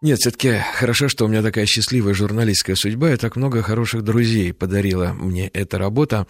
Нет, 0.00 0.20
все-таки 0.20 0.60
хорошо, 0.74 1.08
что 1.08 1.24
у 1.24 1.28
меня 1.28 1.42
такая 1.42 1.66
счастливая 1.66 2.14
журналистская 2.14 2.76
судьба, 2.76 3.14
и 3.14 3.16
так 3.16 3.34
много 3.34 3.62
хороших 3.62 4.04
друзей 4.04 4.52
подарила 4.52 5.06
мне 5.12 5.48
эта 5.48 5.76
работа. 5.76 6.28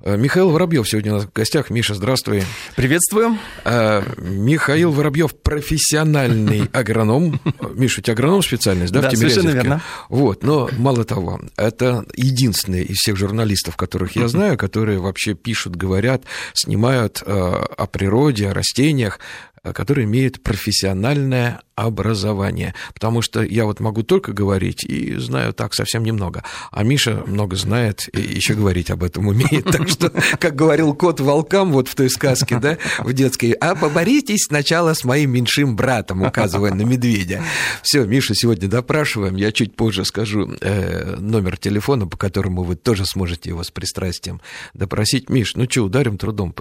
Э, 0.00 0.16
Михаил 0.16 0.48
Воробьев 0.48 0.88
сегодня 0.88 1.12
у 1.12 1.16
нас 1.16 1.26
в 1.26 1.32
гостях. 1.34 1.68
Миша, 1.68 1.94
здравствуй. 1.94 2.44
Приветствую. 2.76 3.36
А, 3.66 4.02
Михаил 4.16 4.90
Воробьев 4.92 5.36
профессиональный 5.36 6.62
агроном. 6.72 7.38
Миша, 7.74 8.00
у 8.00 8.02
тебя 8.02 8.14
агроном 8.14 8.40
специальность, 8.40 8.90
да, 8.90 9.02
да 9.02 9.10
в 9.10 9.14
совершенно 9.14 9.50
верно. 9.50 9.82
Вот, 10.08 10.42
но 10.42 10.70
мало 10.78 11.04
того, 11.04 11.42
это 11.58 12.06
единственный 12.16 12.84
из 12.84 12.96
всех 12.96 13.18
журналистов, 13.18 13.76
которых 13.76 14.16
я 14.16 14.28
знаю, 14.28 14.56
которые 14.56 14.98
вообще 14.98 15.34
пишут, 15.34 15.76
говорят, 15.76 16.24
снимают 16.54 17.22
э, 17.26 17.30
о 17.30 17.86
природе, 17.86 18.48
о 18.48 18.54
растениях, 18.54 19.20
который 19.62 20.04
имеет 20.04 20.42
профессиональное 20.42 21.60
образование. 21.74 22.74
Потому 22.94 23.22
что 23.22 23.42
я 23.42 23.64
вот 23.64 23.80
могу 23.80 24.02
только 24.02 24.32
говорить 24.32 24.84
и 24.84 25.16
знаю 25.16 25.52
так 25.52 25.74
совсем 25.74 26.02
немного. 26.02 26.42
А 26.70 26.82
Миша 26.82 27.22
много 27.26 27.56
знает 27.56 28.08
и 28.12 28.20
еще 28.20 28.54
говорить 28.54 28.90
об 28.90 29.02
этом 29.02 29.26
умеет. 29.28 29.64
Так 29.64 29.88
что, 29.88 30.12
как 30.38 30.54
говорил 30.56 30.94
кот 30.94 31.20
волкам 31.20 31.72
вот 31.72 31.88
в 31.88 31.94
той 31.94 32.10
сказке, 32.10 32.58
да, 32.58 32.78
в 32.98 33.12
детской, 33.12 33.52
а 33.52 33.74
поборитесь 33.74 34.46
сначала 34.46 34.94
с 34.94 35.04
моим 35.04 35.32
меньшим 35.32 35.76
братом, 35.76 36.22
указывая 36.22 36.74
на 36.74 36.82
медведя. 36.82 37.42
Все, 37.82 38.04
Миша 38.04 38.34
сегодня 38.34 38.68
допрашиваем. 38.68 39.36
Я 39.36 39.52
чуть 39.52 39.76
позже 39.76 40.04
скажу 40.04 40.52
э, 40.60 41.16
номер 41.18 41.56
телефона, 41.56 42.06
по 42.06 42.16
которому 42.16 42.62
вы 42.62 42.76
тоже 42.76 43.06
сможете 43.06 43.50
его 43.50 43.62
с 43.62 43.70
пристрастием 43.70 44.40
допросить. 44.74 45.28
Миш, 45.30 45.54
ну 45.54 45.66
что, 45.68 45.82
ударим 45.82 46.18
трудом 46.18 46.52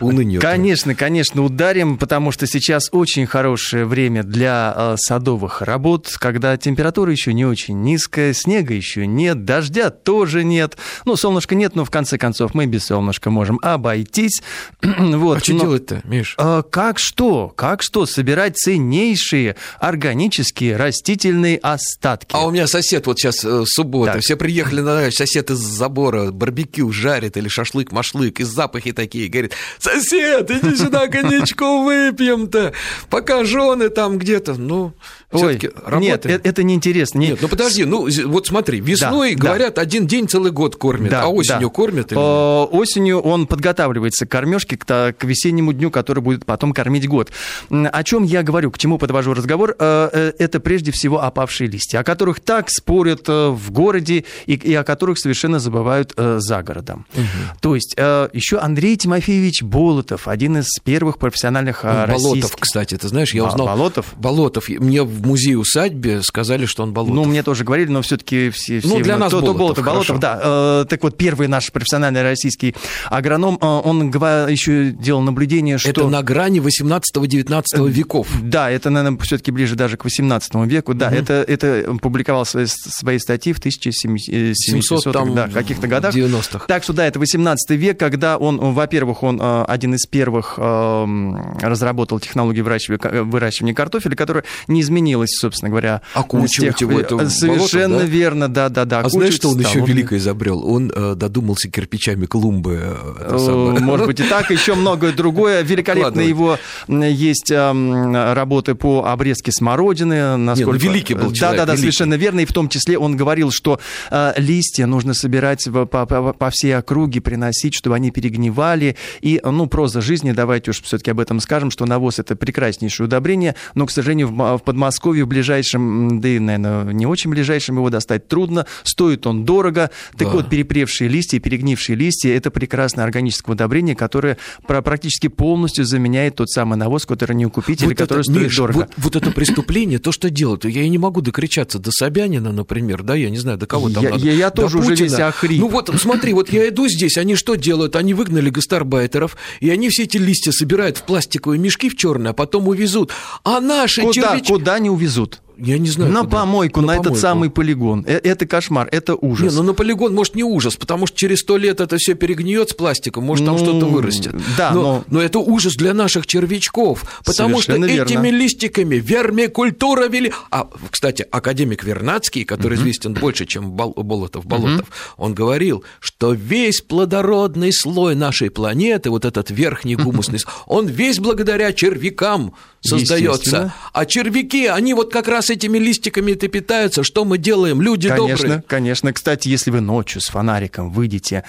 унынию. 0.00 0.40
Конечно, 0.40 0.94
конечно, 0.94 1.42
ударим, 1.42 1.98
потому 1.98 2.32
что 2.32 2.46
сейчас 2.46 2.88
очень 2.92 3.26
хорошее 3.26 3.84
время 3.84 4.22
для 4.22 4.74
э, 4.76 4.94
садовых 4.98 5.62
работ, 5.62 6.14
когда 6.18 6.56
температура 6.56 7.12
еще 7.12 7.32
не 7.32 7.44
очень 7.44 7.82
низкая, 7.82 8.32
снега 8.32 8.74
еще 8.74 9.06
нет, 9.06 9.44
дождя 9.44 9.90
тоже 9.90 10.44
нет. 10.44 10.76
Ну, 11.04 11.16
солнышка 11.16 11.54
нет, 11.54 11.74
но 11.76 11.84
в 11.84 11.90
конце 11.90 12.18
концов 12.18 12.54
мы 12.54 12.66
без 12.66 12.86
солнышка 12.86 13.30
можем 13.30 13.58
обойтись. 13.62 14.42
вот, 14.82 15.38
а 15.38 15.40
что 15.40 15.52
но... 15.54 15.60
делать-то, 15.60 16.02
Миш? 16.04 16.34
Э, 16.38 16.62
как 16.68 16.98
что? 16.98 17.48
Как 17.48 17.82
что? 17.82 18.06
Собирать 18.06 18.56
ценнейшие 18.56 19.56
органические 19.78 20.76
растительные 20.76 21.58
остатки. 21.58 22.34
А 22.34 22.46
у 22.46 22.50
меня 22.50 22.66
сосед 22.66 23.06
вот 23.06 23.18
сейчас 23.18 23.44
э, 23.44 23.64
суббота, 23.66 24.14
так. 24.14 24.22
все 24.22 24.36
приехали 24.36 24.80
на 24.80 25.10
сосед 25.10 25.50
из 25.50 25.58
забора 25.58 26.30
барбекю 26.30 26.92
жарит 26.92 27.36
или 27.36 27.48
шашлык-машлык, 27.48 28.40
и 28.40 28.44
запахи 28.44 28.92
такие, 28.92 29.28
говорит, 29.28 29.52
сосед, 29.82 30.50
иди 30.50 30.76
сюда 30.76 31.08
коньячку 31.08 31.82
выпьем-то, 31.84 32.72
пока 33.10 33.44
жены 33.44 33.88
там 33.88 34.18
где-то, 34.18 34.54
ну, 34.54 34.94
Ой, 35.32 35.58
нет, 35.98 36.26
это, 36.26 36.48
это 36.48 36.62
неинтересно. 36.62 37.18
Нет, 37.18 37.38
ну 37.40 37.48
подожди, 37.48 37.84
ну 37.84 38.06
вот 38.26 38.46
смотри, 38.46 38.80
весной, 38.80 39.34
да, 39.34 39.42
говорят, 39.42 39.74
да. 39.74 39.82
один 39.82 40.06
день 40.06 40.28
целый 40.28 40.52
год 40.52 40.76
кормят, 40.76 41.10
да, 41.10 41.22
а 41.22 41.28
осенью 41.28 41.68
да. 41.68 41.74
кормят? 41.74 42.12
Или 42.12 42.18
О, 42.20 42.68
осенью 42.70 43.20
он 43.20 43.46
подготавливается 43.46 44.26
к 44.26 44.28
кормежке, 44.28 44.76
к, 44.76 44.84
к 44.84 45.24
весеннему 45.24 45.72
дню, 45.72 45.90
который 45.90 46.22
будет 46.22 46.44
потом 46.44 46.72
кормить 46.72 47.08
год. 47.08 47.32
О 47.70 48.04
чем 48.04 48.24
я 48.24 48.42
говорю, 48.42 48.70
к 48.70 48.78
чему 48.78 48.98
подвожу 48.98 49.32
разговор? 49.32 49.74
Э, 49.78 50.10
э, 50.12 50.32
это 50.38 50.60
прежде 50.60 50.92
всего 50.92 51.22
опавшие 51.22 51.68
листья, 51.68 52.00
о 52.00 52.04
которых 52.04 52.40
так 52.40 52.68
спорят 52.68 53.28
э, 53.28 53.48
в 53.48 53.70
городе 53.70 54.24
и, 54.46 54.54
и 54.54 54.74
о 54.74 54.84
которых 54.84 55.18
совершенно 55.18 55.58
забывают 55.58 56.12
за 56.16 56.62
городом. 56.62 57.06
Угу. 57.14 57.58
То 57.60 57.74
есть 57.74 57.96
еще 57.96 58.58
Андрей 58.58 58.96
Тимофеевич 58.96 59.62
Болотов, 59.72 60.28
один 60.28 60.58
из 60.58 60.68
первых 60.84 61.18
профессиональных 61.18 61.82
ну, 61.82 62.04
российских... 62.04 62.42
Болотов, 62.42 62.56
кстати, 62.60 62.96
ты 62.96 63.08
знаешь, 63.08 63.32
я 63.32 63.44
узнал... 63.44 63.66
Болотов? 63.66 64.14
Болотов. 64.18 64.68
Мне 64.68 65.02
в 65.02 65.26
музее-усадьбе 65.26 66.22
сказали, 66.22 66.66
что 66.66 66.82
он 66.82 66.92
Болотов. 66.92 67.16
Ну, 67.16 67.24
мне 67.24 67.42
тоже 67.42 67.64
говорили, 67.64 67.88
но 67.88 68.02
все-таки 68.02 68.50
все, 68.50 68.80
все... 68.80 68.88
Ну, 68.88 69.00
для 69.00 69.16
нас 69.16 69.30
то, 69.30 69.40
Болотов, 69.40 69.58
Болотов, 69.58 69.84
Болотов, 69.84 70.20
да. 70.20 70.40
Э, 70.42 70.84
так 70.88 71.02
вот, 71.02 71.16
первый 71.16 71.48
наш 71.48 71.72
профессиональный 71.72 72.22
российский 72.22 72.74
агроном, 73.06 73.58
э, 73.60 73.66
он 73.66 74.08
еще 74.10 74.90
делал 74.90 75.22
наблюдение, 75.22 75.78
что... 75.78 75.88
Это 75.88 76.06
на 76.06 76.22
грани 76.22 76.60
18-19 76.60 77.62
э, 77.72 77.88
веков. 77.88 78.28
Да, 78.42 78.70
это, 78.70 78.90
наверное, 78.90 79.18
все-таки 79.20 79.50
ближе 79.52 79.74
даже 79.74 79.96
к 79.96 80.04
18 80.04 80.54
веку. 80.66 80.92
Да, 80.92 81.08
угу. 81.08 81.14
это, 81.14 81.44
это 81.48 81.96
публиковал 82.00 82.44
свои, 82.44 82.66
свои 82.66 83.18
статьи 83.18 83.54
в 83.54 83.58
1700 83.58 85.34
да, 85.34 85.48
каких-то 85.48 85.86
годах. 85.86 86.14
90-х. 86.14 86.66
Так 86.66 86.82
что, 86.82 86.92
да, 86.92 87.06
это 87.06 87.18
18 87.18 87.70
век, 87.70 87.98
когда 87.98 88.36
он, 88.36 88.58
во-первых, 88.58 89.22
он 89.22 89.40
один 89.66 89.94
из 89.94 90.06
первых 90.06 90.58
разработал 90.58 92.20
технологию 92.20 92.64
выращивания, 92.64 93.22
выращивания 93.22 93.74
картофеля, 93.74 94.16
которая 94.16 94.44
не 94.68 94.80
изменилась, 94.80 95.30
собственно 95.38 95.70
говоря. 95.70 96.02
Окучивать 96.14 96.80
его 96.80 97.00
это 97.00 97.28
Совершенно 97.28 97.88
болото, 97.88 98.06
да? 98.06 98.10
верно, 98.10 98.48
да-да-да. 98.48 99.00
А 99.00 99.08
знаешь, 99.08 99.34
что 99.34 99.50
он 99.50 99.60
стал, 99.60 99.70
еще 99.70 99.84
великое 99.84 100.18
изобрел? 100.18 100.64
Он 100.64 100.92
э, 100.94 101.14
додумался 101.14 101.68
кирпичами 101.68 102.26
клумбы. 102.26 102.80
Э, 103.18 103.38
э 103.38 103.80
может 103.80 104.06
быть 104.06 104.20
и 104.20 104.24
так, 104.24 104.50
еще 104.50 104.74
многое 104.74 105.12
другое. 105.12 105.62
Великолепно 105.62 106.20
его 106.20 106.58
есть 106.88 107.50
э, 107.50 108.32
работы 108.34 108.74
по 108.74 109.04
обрезке 109.06 109.52
смородины. 109.52 110.36
Насколько... 110.36 110.78
Не, 110.78 110.84
ну, 110.84 110.92
великий 110.92 111.14
был 111.14 111.32
человек. 111.32 111.60
Да-да-да, 111.60 111.76
совершенно 111.76 112.14
верно. 112.14 112.40
И 112.40 112.44
в 112.44 112.52
том 112.52 112.68
числе 112.68 112.98
он 112.98 113.16
говорил, 113.16 113.50
что 113.50 113.80
э, 114.10 114.32
листья 114.36 114.86
нужно 114.86 115.14
собирать 115.14 115.66
по, 115.72 115.86
по, 115.86 116.32
по 116.32 116.50
всей 116.50 116.76
округе, 116.76 117.20
приносить, 117.20 117.74
чтобы 117.74 117.96
они 117.96 118.10
перегнивали. 118.10 118.96
И, 119.20 119.40
ну, 119.56 119.66
проза 119.66 120.00
жизни, 120.00 120.32
давайте 120.32 120.70
уж 120.70 120.82
все-таки 120.82 121.10
об 121.10 121.20
этом 121.20 121.40
скажем, 121.40 121.70
что 121.70 121.86
навоз 121.86 122.18
это 122.18 122.36
прекраснейшее 122.36 123.06
удобрение, 123.06 123.54
но, 123.74 123.86
к 123.86 123.90
сожалению, 123.90 124.28
в, 124.28 124.58
в 124.58 124.62
Подмосковье 124.62 125.24
в 125.24 125.28
ближайшем, 125.28 126.20
да 126.20 126.28
и, 126.28 126.38
наверное, 126.38 126.92
не 126.92 127.06
очень 127.06 127.30
ближайшем 127.30 127.76
его 127.76 127.90
достать 127.90 128.28
трудно, 128.28 128.66
стоит 128.82 129.26
он 129.26 129.44
дорого. 129.44 129.90
Так 130.16 130.28
да. 130.28 130.34
вот, 130.34 130.50
перепревшие 130.50 131.08
листья, 131.08 131.38
перегнившие 131.38 131.96
листья– 131.96 132.30
это 132.36 132.50
прекрасное 132.50 133.04
органическое 133.04 133.54
удобрение, 133.54 133.94
которое 133.94 134.38
практически 134.66 135.28
полностью 135.28 135.84
заменяет 135.84 136.36
тот 136.36 136.50
самый 136.50 136.76
навоз, 136.76 137.06
который 137.06 137.34
не 137.34 137.46
у 137.46 137.50
купителя, 137.50 137.88
вот 137.88 137.98
который 137.98 138.20
это, 138.20 138.30
стоит 138.30 138.46
Миш, 138.46 138.56
дорого. 138.56 138.76
Вот, 138.76 138.90
вот 138.96 139.16
это 139.16 139.30
преступление, 139.30 139.98
то, 139.98 140.12
что 140.12 140.30
делают, 140.30 140.64
я 140.64 140.82
и 140.82 140.88
не 140.88 140.98
могу 140.98 141.20
докричаться 141.20 141.78
до 141.78 141.90
Собянина, 141.90 142.52
например, 142.52 143.02
да, 143.02 143.14
я 143.14 143.30
не 143.30 143.38
знаю, 143.38 143.58
до 143.58 143.66
кого 143.66 143.90
там 143.90 144.02
я, 144.02 144.10
надо. 144.10 144.24
Я, 144.24 144.32
я 144.32 144.50
тоже 144.50 144.78
Путина. 144.78 144.94
уже 144.94 145.04
весь 145.04 145.18
охрип. 145.18 145.60
Ну 145.60 145.68
вот, 145.68 145.90
смотри, 145.98 146.32
вот 146.32 146.52
я 146.52 146.68
иду 146.68 146.88
здесь, 146.88 147.16
они 147.18 147.34
что 147.36 147.54
делают? 147.54 147.96
Они 147.96 148.14
выгнали 148.14 148.50
гастарбайтеров, 148.50 149.36
и 149.60 149.70
они 149.70 149.88
все 149.88 150.04
эти 150.04 150.16
листья 150.16 150.52
собирают 150.52 150.98
в 150.98 151.02
пластиковые 151.02 151.58
мешки 151.58 151.88
в 151.88 151.96
черные, 151.96 152.30
а 152.30 152.34
потом 152.34 152.68
увезут. 152.68 153.10
А 153.44 153.60
наши 153.60 154.02
куда, 154.02 154.12
червячки... 154.12 154.52
Куда 154.52 154.78
не 154.78 154.90
увезут? 154.90 155.40
Я 155.64 155.78
не 155.78 155.88
знаю. 155.88 156.10
На 156.10 156.20
куда. 156.22 156.38
помойку, 156.38 156.80
на, 156.80 156.86
на 156.88 156.92
помойку. 156.94 157.10
этот 157.10 157.20
самый 157.20 157.48
полигон. 157.48 158.04
Э, 158.04 158.18
это 158.18 158.46
кошмар, 158.46 158.88
это 158.90 159.14
ужас. 159.14 159.52
Не, 159.52 159.56
ну 159.56 159.62
на 159.62 159.74
полигон, 159.74 160.12
может, 160.12 160.34
не 160.34 160.42
ужас, 160.42 160.74
потому 160.74 161.06
что 161.06 161.16
через 161.16 161.40
сто 161.40 161.56
лет 161.56 161.80
это 161.80 161.98
все 161.98 162.14
перегниет 162.14 162.70
с 162.70 162.72
пластиком, 162.74 163.22
может, 163.22 163.46
ну, 163.46 163.56
там 163.56 163.64
что-то 163.64 163.86
вырастет. 163.86 164.34
Да, 164.58 164.72
но, 164.72 164.82
но... 164.82 165.04
но 165.08 165.22
это 165.22 165.38
ужас 165.38 165.76
для 165.76 165.94
наших 165.94 166.26
червячков, 166.26 167.04
потому 167.24 167.60
Совершенно 167.60 167.86
что 167.86 167.94
верно. 167.94 168.10
этими 168.10 168.28
листиками 168.30 168.96
вермикультура 168.96 170.08
вели... 170.08 170.32
А, 170.50 170.68
кстати, 170.90 171.24
академик 171.30 171.84
Вернадский, 171.84 172.44
который 172.44 172.74
угу. 172.74 172.82
известен 172.82 173.14
больше, 173.14 173.46
чем 173.46 173.70
Болотов, 173.70 174.44
Болотов, 174.44 174.88
угу. 174.88 175.24
он 175.24 175.34
говорил, 175.34 175.84
что 176.00 176.32
весь 176.32 176.80
плодородный 176.80 177.72
слой 177.72 178.16
нашей 178.16 178.50
планеты, 178.50 179.10
вот 179.10 179.24
этот 179.24 179.52
верхний 179.52 179.94
гумусный, 179.94 180.40
он 180.66 180.88
весь 180.88 181.20
благодаря 181.20 181.72
червякам 181.72 182.52
создается. 182.80 183.72
А 183.92 184.06
червяки, 184.06 184.66
они 184.66 184.94
вот 184.94 185.12
как 185.12 185.28
раз 185.28 185.51
этими 185.52 185.78
листиками-то 185.78 186.48
питаются. 186.48 187.02
Что 187.02 187.24
мы 187.24 187.38
делаем, 187.38 187.80
люди 187.80 188.08
конечно, 188.08 188.28
добрые? 188.28 188.62
Конечно, 188.66 188.68
конечно. 188.68 189.12
Кстати, 189.12 189.48
если 189.48 189.70
вы 189.70 189.80
ночью 189.80 190.20
с 190.20 190.26
фонариком 190.26 190.90
выйдете 190.90 191.44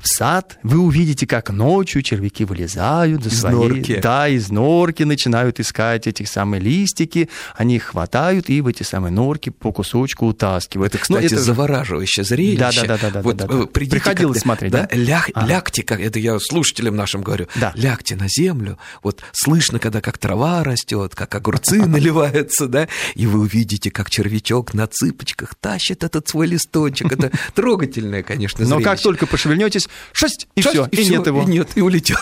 в 0.00 0.08
сад, 0.08 0.58
вы 0.62 0.78
увидите, 0.78 1.26
как 1.26 1.50
ночью 1.50 2.02
червяки 2.02 2.44
вылезают 2.44 3.26
из 3.26 3.40
своей... 3.40 3.56
норки. 3.56 4.00
Да, 4.00 4.28
из 4.28 4.50
норки 4.50 5.02
начинают 5.02 5.60
искать 5.60 6.06
эти 6.06 6.22
самые 6.24 6.60
листики, 6.60 7.28
они 7.56 7.76
их 7.76 7.84
хватают 7.84 8.48
и 8.48 8.60
в 8.60 8.66
эти 8.66 8.82
самые 8.82 9.12
норки 9.12 9.50
по 9.50 9.72
кусочку 9.72 10.26
утаскивают. 10.26 10.94
Это, 10.94 11.02
кстати, 11.02 11.26
это... 11.26 11.40
завораживающее 11.40 12.24
зрелище. 12.24 12.86
Да, 12.86 12.96
да, 12.96 12.98
да, 12.98 13.10
да. 13.10 13.22
Вот 13.22 13.36
да, 13.36 13.46
да. 13.46 13.66
Приходилось 13.66 14.40
смотреть, 14.40 14.72
да? 14.72 14.88
да? 14.90 14.96
Ляг, 14.96 15.30
ага. 15.34 15.46
Лягте, 15.46 15.82
как 15.82 16.00
это 16.00 16.18
я 16.18 16.38
слушателям 16.38 16.96
нашим 16.96 17.22
говорю, 17.22 17.48
да. 17.56 17.72
лягте 17.74 18.16
на 18.16 18.28
землю, 18.28 18.78
вот 19.02 19.22
слышно, 19.32 19.78
когда 19.78 20.00
как 20.00 20.18
трава 20.18 20.62
растет, 20.62 21.14
как 21.14 21.34
огурцы 21.34 21.76
наливаются, 21.86 22.66
да, 22.66 22.88
и 23.14 23.26
вы 23.26 23.47
увидите, 23.48 23.90
как 23.90 24.10
червячок 24.10 24.74
на 24.74 24.86
цыпочках 24.86 25.54
тащит 25.54 26.04
этот 26.04 26.28
свой 26.28 26.46
листочек. 26.46 27.12
Это 27.12 27.32
трогательное, 27.54 28.22
конечно, 28.22 28.64
зрелище. 28.64 28.78
Но 28.78 28.84
как 28.84 29.00
только 29.00 29.26
пошевельнетесь, 29.26 29.88
шесть, 30.12 30.48
и 30.54 30.60
все, 30.60 30.86
и, 30.90 31.08
нет 31.08 31.26
его. 31.26 31.42
И 31.42 31.46
нет, 31.46 31.70
и 31.74 31.80
улетел. 31.80 32.18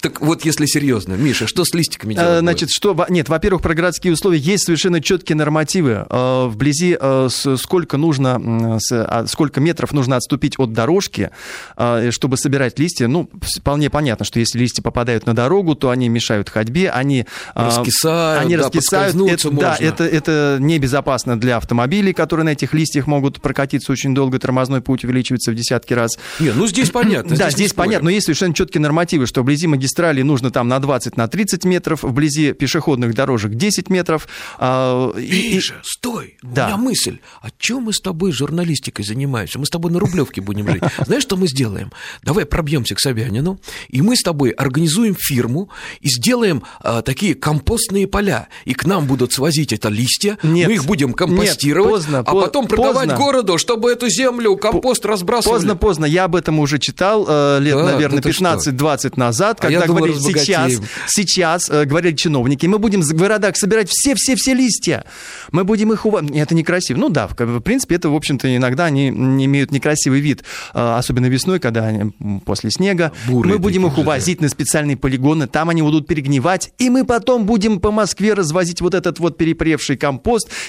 Так 0.00 0.20
вот, 0.20 0.44
если 0.44 0.66
серьезно, 0.66 1.14
Миша, 1.14 1.46
что 1.46 1.64
с 1.64 1.74
листиками 1.74 2.14
делать? 2.14 2.40
Значит, 2.40 2.70
что, 2.70 3.06
нет, 3.08 3.28
во-первых, 3.28 3.62
про 3.62 3.74
городские 3.74 4.12
условия 4.12 4.38
есть 4.38 4.64
совершенно 4.64 5.00
четкие 5.00 5.36
нормативы. 5.36 6.06
Э, 6.08 6.46
вблизи 6.46 6.96
э, 6.98 7.28
сколько 7.30 7.96
нужно, 7.96 8.78
а, 8.90 9.26
сколько 9.26 9.60
метров 9.60 9.92
нужно 9.92 10.16
отступить 10.16 10.58
от 10.58 10.72
дорожки, 10.72 11.30
э, 11.76 12.10
чтобы 12.10 12.36
собирать 12.36 12.78
листья. 12.78 13.08
Ну, 13.08 13.28
вполне 13.40 13.90
понятно, 13.90 14.24
что 14.24 14.38
если 14.38 14.58
листья 14.58 14.82
попадают 14.82 15.26
на 15.26 15.34
дорогу, 15.34 15.74
то 15.74 15.90
они 15.90 16.08
мешают 16.08 16.48
ходьбе, 16.48 16.90
они 16.90 17.26
раскисают, 17.54 18.44
они 18.44 18.56
да, 18.56 18.64
раскисают. 18.64 19.16
Это, 19.16 19.50
да, 19.50 19.76
это, 19.78 20.04
это 20.04 20.41
это 20.42 20.62
небезопасно 20.62 21.38
для 21.38 21.56
автомобилей, 21.56 22.12
которые 22.12 22.44
на 22.44 22.50
этих 22.50 22.74
листьях 22.74 23.06
могут 23.06 23.40
прокатиться 23.40 23.92
очень 23.92 24.14
долго, 24.14 24.38
тормозной 24.38 24.80
путь 24.80 25.04
увеличивается 25.04 25.52
в 25.52 25.54
десятки 25.54 25.94
раз. 25.94 26.18
Не, 26.40 26.52
ну 26.52 26.66
здесь 26.66 26.90
понятно. 26.90 27.36
Да, 27.42 27.50
здесь, 27.50 27.54
здесь 27.54 27.72
понятно, 27.72 28.04
но 28.04 28.10
есть 28.10 28.26
совершенно 28.26 28.54
четкие 28.54 28.80
нормативы, 28.82 29.26
что 29.26 29.42
вблизи 29.42 29.66
магистрали 29.66 30.22
нужно 30.22 30.50
там 30.50 30.68
на 30.68 30.78
20, 30.78 31.16
на 31.16 31.26
30 31.26 31.64
метров, 31.64 32.04
вблизи 32.04 32.52
пешеходных 32.52 33.14
дорожек 33.14 33.54
10 33.54 33.90
метров. 33.90 34.28
А, 34.58 35.12
Миша, 35.16 35.74
и... 35.74 35.78
стой, 35.82 36.36
да. 36.42 36.64
у 36.64 36.68
меня 36.68 36.76
мысль. 36.76 37.18
А 37.40 37.48
чем 37.58 37.84
мы 37.84 37.92
с 37.92 38.00
тобой 38.00 38.30
журналистикой 38.32 39.04
занимаемся? 39.04 39.58
Мы 39.58 39.66
с 39.66 39.70
тобой 39.70 39.90
на 39.90 39.98
Рублевке 39.98 40.40
будем 40.40 40.68
жить. 40.68 40.82
Знаешь, 41.06 41.22
что 41.22 41.36
мы 41.36 41.48
сделаем? 41.48 41.90
Давай 42.22 42.44
пробьемся 42.44 42.94
к 42.94 43.00
Собянину, 43.00 43.58
и 43.88 44.02
мы 44.02 44.16
с 44.16 44.22
тобой 44.22 44.50
организуем 44.50 45.16
фирму 45.18 45.70
и 46.00 46.08
сделаем 46.08 46.62
а, 46.80 47.02
такие 47.02 47.34
компостные 47.34 48.06
поля. 48.06 48.48
И 48.66 48.74
к 48.74 48.84
нам 48.84 49.06
будут 49.06 49.32
свозить 49.32 49.72
это 49.72 49.88
листья, 49.88 50.31
нет, 50.42 50.68
мы 50.68 50.74
их 50.74 50.84
будем 50.84 51.12
компостировать, 51.12 51.86
нет, 51.86 51.92
поздно, 51.92 52.18
а 52.20 52.34
потом 52.34 52.66
продавать 52.66 53.10
поздно. 53.10 53.16
городу, 53.16 53.58
чтобы 53.58 53.90
эту 53.90 54.08
землю, 54.08 54.56
компост 54.56 55.04
разбрасывали. 55.04 55.56
Поздно, 55.56 55.76
поздно. 55.76 56.04
Я 56.04 56.24
об 56.24 56.36
этом 56.36 56.58
уже 56.58 56.78
читал 56.78 57.24
э, 57.28 57.58
лет, 57.60 57.76
да, 57.76 57.84
наверное, 57.92 58.20
15-20 58.20 59.12
назад, 59.16 59.58
а 59.60 59.62
когда 59.62 59.86
говорили, 59.86 60.18
сейчас, 60.18 60.72
сейчас, 61.06 61.70
э, 61.70 61.84
говорили 61.84 62.14
чиновники, 62.14 62.66
мы 62.66 62.78
будем 62.78 63.02
в 63.02 63.12
городах 63.14 63.56
собирать 63.56 63.88
все-все-все 63.90 64.54
листья. 64.54 65.04
Мы 65.50 65.64
будем 65.64 65.92
их 65.92 66.06
уводить. 66.06 66.36
Это 66.36 66.54
некрасиво. 66.54 66.98
Ну 66.98 67.08
да, 67.08 67.28
в 67.28 67.60
принципе, 67.60 67.96
это, 67.96 68.08
в 68.08 68.14
общем-то, 68.14 68.54
иногда 68.54 68.86
они 68.86 69.08
имеют 69.08 69.70
некрасивый 69.70 70.20
вид, 70.20 70.44
э, 70.74 70.94
особенно 70.96 71.26
весной, 71.26 71.58
когда 71.58 71.86
они 71.86 72.12
после 72.44 72.70
снега. 72.70 73.12
Бурые 73.28 73.54
мы 73.54 73.58
будем 73.58 73.86
их 73.86 73.98
увозить 73.98 74.38
да. 74.38 74.44
на 74.44 74.48
специальные 74.48 74.96
полигоны, 74.96 75.46
там 75.46 75.68
они 75.68 75.82
будут 75.82 76.06
перегнивать, 76.06 76.72
и 76.78 76.90
мы 76.90 77.04
потом 77.04 77.44
будем 77.46 77.80
по 77.80 77.90
Москве 77.90 78.34
развозить 78.34 78.80
вот 78.80 78.94
этот 78.94 79.18
вот 79.18 79.36
перепревший 79.36 79.96
компост 79.96 80.21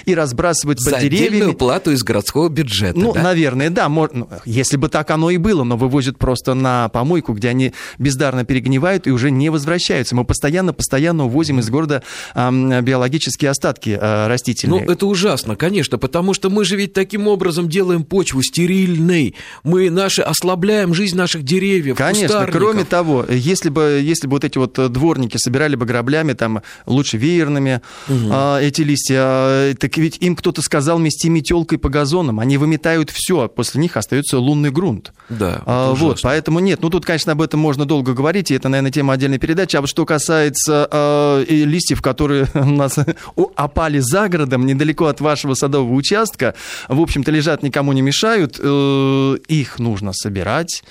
и 0.06 0.16
разбрасывать 0.16 0.80
За 0.80 0.92
под 0.92 1.02
деревьями. 1.02 1.54
плату 1.54 1.92
из 1.92 2.04
городского 2.04 2.50
бюджета, 2.50 3.00
Ну, 3.00 3.14
да? 3.14 3.22
наверное, 3.22 3.70
да. 3.70 3.90
Ну, 3.90 4.28
если 4.46 4.78
бы 4.78 4.90
так 4.90 5.10
оно 5.12 5.30
и 5.30 5.38
было, 5.38 5.64
но 5.64 5.78
вывозят 5.78 6.18
просто 6.18 6.54
на 6.54 6.90
помойку, 6.90 7.34
где 7.34 7.50
они 7.50 7.74
бездарно 7.98 8.46
перегнивают 8.46 9.08
и 9.08 9.12
уже 9.12 9.32
не 9.32 9.50
возвращаются. 9.50 10.16
Мы 10.16 10.26
постоянно-постоянно 10.26 11.26
увозим 11.26 11.60
из 11.60 11.70
города 11.70 12.04
э, 12.36 12.82
биологические 12.82 13.52
остатки 13.52 13.98
э, 14.00 14.28
растительные. 14.28 14.84
Ну, 14.86 14.92
это 14.92 15.06
ужасно, 15.06 15.56
конечно, 15.56 15.98
потому 15.98 16.34
что 16.34 16.50
мы 16.50 16.66
же 16.66 16.76
ведь 16.76 16.94
таким 16.94 17.28
образом 17.28 17.70
делаем 17.70 18.04
почву 18.04 18.42
стерильной. 18.42 19.36
Мы 19.64 19.90
наши 19.90 20.22
ослабляем 20.22 20.94
жизнь 20.94 21.18
наших 21.18 21.44
деревьев, 21.44 21.98
Конечно, 21.98 22.48
кроме 22.52 22.86
того, 22.86 23.26
если 23.30 23.70
бы, 23.70 24.02
если 24.04 24.28
бы 24.28 24.34
вот 24.34 24.44
эти 24.44 24.58
вот 24.58 24.74
дворники 24.92 25.38
собирали 25.38 25.76
бы 25.76 25.86
граблями, 25.86 26.34
там, 26.34 26.62
лучше 26.86 27.18
веерными 27.18 27.82
угу. 28.08 28.34
эти 28.60 28.82
листья, 28.82 29.43
а, 29.44 29.74
так 29.76 29.98
ведь 29.98 30.18
им 30.20 30.36
кто-то 30.36 30.62
сказал 30.62 31.00
мести 31.00 31.28
метелкой 31.28 31.78
по 31.78 31.90
газонам, 31.90 32.40
они 32.40 32.58
выметают 32.58 33.10
все, 33.10 33.42
а 33.42 33.48
после 33.48 33.82
них 33.82 33.98
остается 33.98 34.40
лунный 34.40 34.72
грунт. 34.72 35.14
Да. 35.30 35.62
А, 35.66 35.94
вот, 35.94 36.20
поэтому 36.22 36.60
нет, 36.60 36.82
ну 36.82 36.90
тут, 36.90 37.06
конечно, 37.06 37.32
об 37.32 37.42
этом 37.42 37.60
можно 37.60 37.86
долго 37.86 38.14
говорить, 38.14 38.52
и 38.52 38.56
это, 38.56 38.70
наверное, 38.70 38.92
тема 38.92 39.14
отдельной 39.14 39.40
передачи. 39.40 39.76
А 39.76 39.82
вот 39.82 39.90
что 39.90 40.06
касается 40.06 40.88
э, 40.92 41.46
листьев, 41.48 42.02
которые 42.02 42.48
у 42.54 42.66
нас 42.66 42.98
опали 43.56 44.00
за 44.00 44.28
городом, 44.30 44.66
недалеко 44.66 45.06
от 45.06 45.22
вашего 45.22 45.54
садового 45.54 45.94
участка, 45.94 46.56
в 46.88 47.00
общем-то, 47.02 47.32
лежат, 47.32 47.64
никому 47.64 47.94
не 47.94 48.02
мешают, 48.02 48.60
э, 48.60 49.38
их 49.48 49.80
нужно 49.80 50.14
собирать 50.14 50.84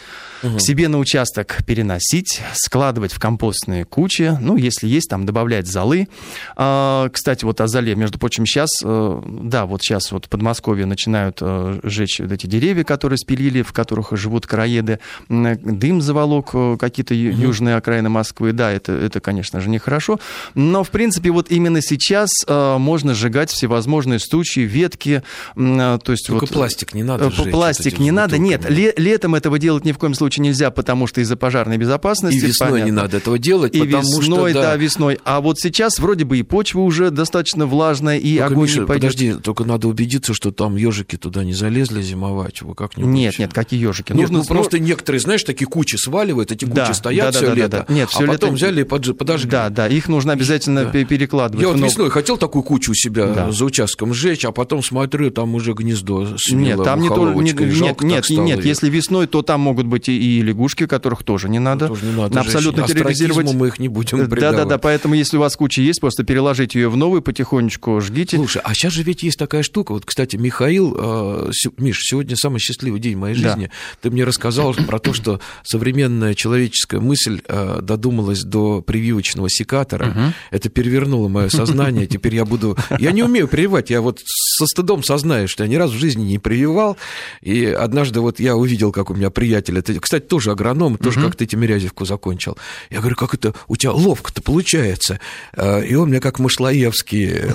угу. 0.43 0.59
себе 0.59 0.89
на 0.89 0.99
участок 0.99 1.59
переносить, 1.67 2.41
складывать 2.55 3.13
в 3.13 3.19
компостные 3.19 3.85
кучи, 3.85 4.37
ну, 4.41 4.57
если 4.57 4.87
есть, 4.87 5.09
там, 5.09 5.27
добавлять 5.27 5.67
золы. 5.67 6.09
А, 6.57 7.09
кстати, 7.11 7.45
вот 7.45 7.61
о 7.61 7.69
золе, 7.69 7.95
между 7.95 8.19
прочим, 8.19 8.42
сейчас, 8.47 8.71
э, 8.83 9.23
да, 9.27 9.67
вот 9.67 9.83
сейчас 9.83 10.11
вот 10.13 10.27
в 10.27 10.29
Подмосковье 10.29 10.87
начинают 10.87 11.39
э, 11.41 11.81
сжечь 11.83 12.21
вот 12.21 12.33
эти 12.33 12.47
деревья, 12.47 12.85
которые 12.85 13.19
спилили, 13.19 13.63
в 13.63 13.73
которых 13.73 14.09
живут 14.13 14.47
короеды, 14.47 14.99
дым 15.29 16.01
заволок 16.01 16.51
э, 16.55 16.77
какие-то 16.79 17.15
южные 17.15 17.77
окраины 17.77 18.09
Москвы, 18.09 18.53
да, 18.53 18.71
это, 18.71 18.93
это, 18.93 19.21
конечно 19.21 19.61
же, 19.61 19.69
нехорошо, 19.69 20.19
но, 20.55 20.83
в 20.83 20.91
принципе, 20.91 21.31
вот 21.31 21.51
именно 21.51 21.81
сейчас 21.83 22.31
можно 22.49 23.15
сжигать 23.15 23.51
всевозможные 23.51 24.19
стучи, 24.19 24.61
ветки, 24.61 25.23
то 25.55 26.01
есть 26.09 26.27
Только 26.27 26.47
вот... 26.47 26.51
пластик 26.51 26.95
не 26.95 27.03
надо 27.03 27.31
сжечь. 27.31 27.53
Пластик 27.53 27.99
не 27.99 28.11
надо, 28.11 28.39
нет, 28.39 28.65
летом 28.69 29.35
этого 29.35 29.59
делать 29.59 29.85
ни 29.85 29.93
в 29.93 29.99
коем 29.99 30.15
случае 30.15 30.23
случае 30.23 30.45
нельзя, 30.45 30.71
потому 30.71 31.07
что 31.07 31.21
из-за 31.21 31.37
пожарной 31.37 31.79
безопасности. 31.79 32.39
И 32.39 32.41
весной 32.47 32.71
понятно. 32.71 32.91
не 32.91 32.93
надо 32.93 33.17
этого 33.17 33.39
делать, 33.39 33.75
и 33.75 33.81
потому 33.81 34.21
весной, 34.21 34.53
что... 34.53 34.61
Да. 34.61 34.71
да, 34.71 34.77
весной. 34.77 35.19
А 35.25 35.41
вот 35.41 35.59
сейчас 35.59 35.99
вроде 35.99 36.25
бы 36.25 36.39
и 36.39 36.43
почва 36.43 36.81
уже 36.81 37.11
достаточно 37.11 37.67
влажная, 37.67 38.19
и 38.19 38.32
только, 38.39 38.55
огонь 38.55 38.65
Миша, 38.65 38.81
не 38.81 38.87
пойдет. 38.87 39.03
подожди, 39.03 39.35
только 39.35 39.65
надо 39.65 39.89
убедиться, 39.89 40.35
что 40.35 40.51
там 40.51 40.77
ежики 40.77 41.17
туда 41.17 41.45
не 41.45 41.53
залезли 41.53 42.03
зимовать. 42.03 42.63
Вы 42.63 42.75
как-нибудь... 42.75 43.13
Нет, 43.13 43.39
нет, 43.39 43.53
какие 43.53 43.81
ежики? 43.81 44.13
Нет, 44.13 44.31
Нужно... 44.31 44.39
ну 44.39 44.45
просто 44.45 44.79
некоторые, 44.79 45.21
знаешь, 45.21 45.43
такие 45.45 45.67
кучи 45.67 45.97
сваливают, 45.97 46.53
эти 46.53 46.65
кучи 46.65 46.77
да, 46.77 46.95
стоят 46.95 47.33
да, 47.33 47.39
все 47.39 47.47
да, 47.49 47.55
лето, 47.55 47.69
да, 47.69 47.85
да. 47.89 47.95
Нет, 47.95 48.11
все 48.11 48.25
а 48.25 48.27
потом 48.27 48.55
лето... 48.55 48.57
взяли 48.57 48.81
и 48.83 48.85
подожгли. 48.85 49.51
Да, 49.51 49.69
да, 49.71 49.89
их 49.89 50.09
нужно 50.09 50.33
обязательно 50.33 50.85
да. 50.85 51.05
перекладывать. 51.05 51.63
Я 51.63 51.69
вот 51.69 51.79
но... 51.79 51.87
весной 51.87 52.11
хотел 52.11 52.37
такую 52.37 52.63
кучу 52.63 52.93
у 52.93 52.95
себя 52.95 53.27
да. 53.27 53.53
за 53.53 53.65
участком 53.65 54.15
сжечь, 54.15 54.45
а 54.45 54.53
потом 54.53 54.83
смотрю, 54.83 55.31
там 55.31 55.55
уже 55.55 55.73
гнездо 55.73 56.27
Нет, 56.51 56.83
там 56.83 57.01
не 57.01 57.09
только... 57.09 57.41
Нет, 57.41 58.03
нет, 58.03 58.03
нет, 58.03 58.31
нет, 58.31 58.65
если 58.65 58.89
весной, 58.89 59.27
то 59.27 59.43
там 59.43 59.61
могут 59.61 59.87
быть 59.87 60.09
и, 60.09 60.39
и 60.39 60.43
лягушки, 60.43 60.87
которых 60.87 61.23
тоже 61.25 61.49
не 61.49 61.59
надо. 61.59 61.89
Тоже 61.89 62.07
не 62.07 62.13
надо 62.13 62.41
абсолютно 62.41 62.87
терроризировать. 62.87 63.53
мы 63.53 63.69
их 63.69 63.79
не 63.79 63.89
будем 63.89 64.29
Да-да-да, 64.29 64.79
поэтому 64.79 65.15
если 65.15 65.37
у 65.37 65.41
вас 65.41 65.57
куча 65.57 65.83
есть, 65.83 66.01
просто 66.01 66.25
переложите 66.25 66.81
ее 66.81 66.89
в 66.89 66.97
новую, 66.97 67.23
потихонечку 67.23 68.01
жгите. 68.23 68.37
Слушай, 68.37 68.63
а 68.65 68.75
сейчас 68.75 68.93
же 68.93 69.03
ведь 69.03 69.23
есть 69.23 69.39
такая 69.39 69.63
штука. 69.63 69.93
Вот, 69.93 70.05
кстати, 70.05 70.37
Михаил, 70.37 70.97
э, 70.99 71.51
Миш, 71.79 72.01
сегодня 72.03 72.37
самый 72.37 72.59
счастливый 72.59 73.01
день 73.01 73.17
моей 73.17 73.35
жизни. 73.35 73.67
Да. 73.67 73.99
Ты 74.03 74.11
мне 74.11 74.25
рассказал 74.25 74.75
про 74.87 74.99
то, 74.99 75.13
что 75.13 75.41
современная 75.63 76.35
человеческая 76.35 77.01
мысль 77.01 77.43
э, 77.47 77.81
додумалась 77.83 78.43
до 78.43 78.81
прививочного 78.83 79.49
секатора. 79.51 80.11
Угу. 80.11 80.35
Это 80.51 80.69
перевернуло 80.69 81.29
мое 81.29 81.49
сознание. 81.49 82.07
Теперь 82.07 82.35
я 82.35 82.45
буду... 82.45 82.77
Я 82.99 83.13
не 83.13 83.23
умею 83.23 83.49
прививать, 83.49 83.91
я 83.91 84.01
вот 84.01 84.21
со 84.25 84.67
стыдом 84.67 85.03
сознаю, 85.03 85.49
что 85.49 85.65
я 85.65 85.69
ни 85.69 85.77
разу 85.77 85.97
в 85.97 86.01
жизни 86.01 86.25
не 86.25 86.39
прививал. 86.39 86.97
И 87.41 87.65
однажды 87.65 88.21
вот 88.21 88.41
я 88.41 88.57
увидел, 88.57 88.93
как 88.93 89.11
у 89.11 89.15
меня 89.15 89.31
приятель, 89.31 89.79
это, 89.79 89.99
кстати, 89.99 90.25
тоже 90.25 90.51
агроном, 90.51 90.97
тоже 90.97 91.21
угу. 91.21 91.29
как 91.29 91.37
ты 91.37 91.47
Тимирязевку 91.47 92.05
закончил. 92.05 92.57
Я 92.91 93.01
говорю, 93.01 93.17
как 93.17 93.35
это 93.35 93.55
у 93.69 93.77
тебя 93.77 93.93
ловко-то 93.93 94.43
получается? 94.43 95.21
А, 95.55 95.81
и 95.81 95.95
он 95.95 96.11
мне 96.11 96.21
как 96.21 96.39
Машлаевский 96.39 97.51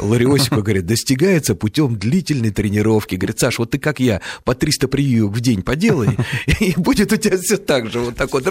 Лариосику 0.58 0.62
говорит, 0.62 0.86
достигается 0.86 1.56
путем 1.56 1.98
длительной 1.98 2.52
тренировки. 2.52 3.16
Говорит, 3.16 3.40
Саш, 3.40 3.60
вот 3.60 3.72
ты 3.72 3.80
как 3.80 4.00
я, 4.00 4.22
по 4.44 4.56
300 4.56 4.88
прививок 4.88 5.36
в 5.36 5.40
день 5.40 5.62
поделай, 5.62 6.10
и 6.60 6.74
будет 6.78 7.14
у 7.14 7.18
тебя 7.18 7.38
все 7.38 7.58
так 7.58 7.92
же, 7.92 8.00
вот 8.00 8.16
так 8.16 8.32
вот. 8.34 8.46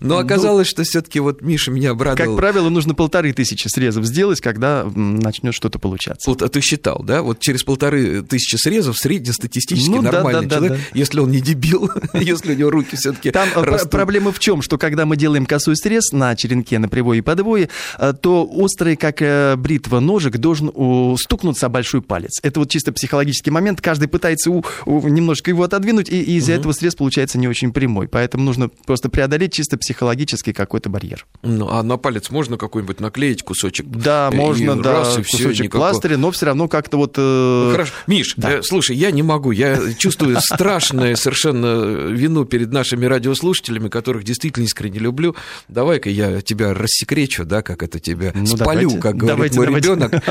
Но 0.00 0.14
ну, 0.14 0.18
оказалось, 0.18 0.68
что 0.68 0.82
все-таки 0.84 1.20
вот 1.20 1.42
Миша 1.42 1.70
меня 1.70 1.90
обрадовал. 1.90 2.36
Как 2.36 2.36
правило, 2.36 2.68
нужно 2.68 2.94
полторы 2.94 3.32
тысячи 3.32 3.68
срезов 3.68 4.04
сделать, 4.06 4.40
когда 4.40 4.84
начнет 4.94 5.54
что-то 5.54 5.78
получаться. 5.78 6.30
А 6.30 6.48
ты 6.48 6.60
считал, 6.60 7.02
да? 7.04 7.22
Вот 7.22 7.40
через 7.40 7.62
полторы 7.62 8.22
тысячи 8.22 8.56
срезов 8.56 8.96
среднестатистически 8.98 9.90
ну, 9.90 10.02
нормальный 10.02 10.46
да, 10.46 10.48
да, 10.48 10.56
человек, 10.56 10.78
да, 10.78 10.84
да. 10.92 10.98
если 10.98 11.20
он 11.20 11.30
не 11.30 11.40
дебил, 11.40 11.90
если 12.14 12.52
у 12.52 12.56
него 12.56 12.70
руки 12.70 12.96
все-таки 12.96 13.30
Там 13.30 13.48
э, 13.54 13.62
растут. 13.62 13.90
проблема 13.90 14.32
в 14.32 14.38
чем? 14.38 14.62
Что 14.62 14.78
когда 14.78 15.06
мы 15.06 15.16
делаем 15.16 15.46
косой 15.46 15.76
срез 15.76 16.12
на 16.12 16.34
черенке, 16.36 16.78
на 16.78 16.88
привое 16.88 17.18
и 17.18 17.20
подвое, 17.20 17.68
э, 17.98 18.12
то 18.20 18.46
острый, 18.46 18.96
как 18.96 19.20
э, 19.20 19.56
бритва, 19.56 20.00
ножик 20.00 20.38
должен 20.38 20.70
стукнуться 21.18 21.66
о 21.66 21.68
большой 21.68 22.02
палец. 22.02 22.38
Это 22.42 22.60
вот 22.60 22.70
чисто 22.70 22.92
психологический 22.92 23.50
момент. 23.50 23.80
Каждый 23.80 24.08
пытается 24.08 24.50
у, 24.50 24.64
у, 24.86 25.08
немножко 25.08 25.50
его 25.50 25.62
отодвинуть, 25.62 26.08
и, 26.08 26.22
и 26.22 26.36
из-за 26.36 26.52
угу. 26.52 26.60
этого 26.60 26.72
срез 26.72 26.94
получается 26.94 27.38
не 27.38 27.48
очень 27.48 27.72
прямой. 27.72 28.08
Поэтому 28.08 28.44
нужно 28.44 28.68
просто 28.68 29.08
преодолеть 29.08 29.52
чисто 29.52 29.76
психологический 29.78 30.52
какой-то 30.52 30.88
барьер. 30.88 31.26
Ну, 31.42 31.68
а 31.68 31.82
на 31.82 31.96
палец 31.96 32.30
можно 32.30 32.56
какой-нибудь 32.56 33.00
наклеить 33.00 33.42
кусочек? 33.42 33.86
Да, 33.86 34.30
можно, 34.32 34.80
да, 34.80 34.92
раз, 34.92 35.16
кусочек 35.16 35.52
все, 35.52 35.64
никакого... 35.64 35.90
пластыря, 35.90 36.16
но 36.16 36.30
все 36.30 36.46
равно 36.46 36.68
как-то 36.68 36.96
вот... 36.96 37.14
Э... 37.16 37.70
Хорошо. 37.72 37.92
Миш, 38.06 38.34
да. 38.36 38.58
э, 38.58 38.62
слушай, 38.62 38.96
я 38.96 39.10
не 39.10 39.22
могу, 39.22 39.50
я 39.50 39.78
чувствую 39.96 40.38
страшное 40.40 41.16
совершенно 41.16 42.08
вину 42.08 42.44
перед 42.44 42.72
нашими 42.72 43.06
радиослушателями, 43.06 43.88
которых 43.88 44.24
действительно 44.24 44.64
искренне 44.64 44.98
люблю. 44.98 45.36
Давай-ка 45.68 46.10
я 46.10 46.40
тебя 46.40 46.74
рассекречу, 46.74 47.44
да, 47.44 47.62
как 47.62 47.82
это 47.82 47.98
тебя 47.98 48.32
ну, 48.34 48.46
спалю, 48.46 48.90
давайте, 48.90 48.98
как 48.98 49.16
говорит 49.16 49.52
давайте, 49.52 49.56
мой 49.58 49.66
давайте. 49.66 49.88
ребенок. 49.88 50.22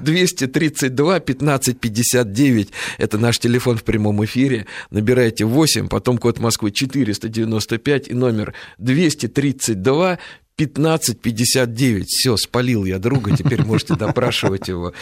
232 0.08 1.20
15 1.20 1.78
59 1.78 2.72
это 2.96 3.18
наш 3.18 3.38
телефон 3.38 3.76
в 3.76 3.84
прямом 3.84 4.24
эфире. 4.24 4.64
Набирайте 4.90 5.44
8, 5.44 5.88
потом 5.88 6.16
код 6.16 6.38
Москвы 6.38 6.70
495 6.70 8.08
и 8.08 8.14
номер 8.14 8.54
232 8.78 10.18
15.59. 10.58 12.04
Все, 12.06 12.36
спалил 12.36 12.84
я 12.84 12.98
друга, 12.98 13.36
теперь 13.36 13.64
можете 13.64 13.94
допрашивать 13.94 14.68
его 14.68 14.92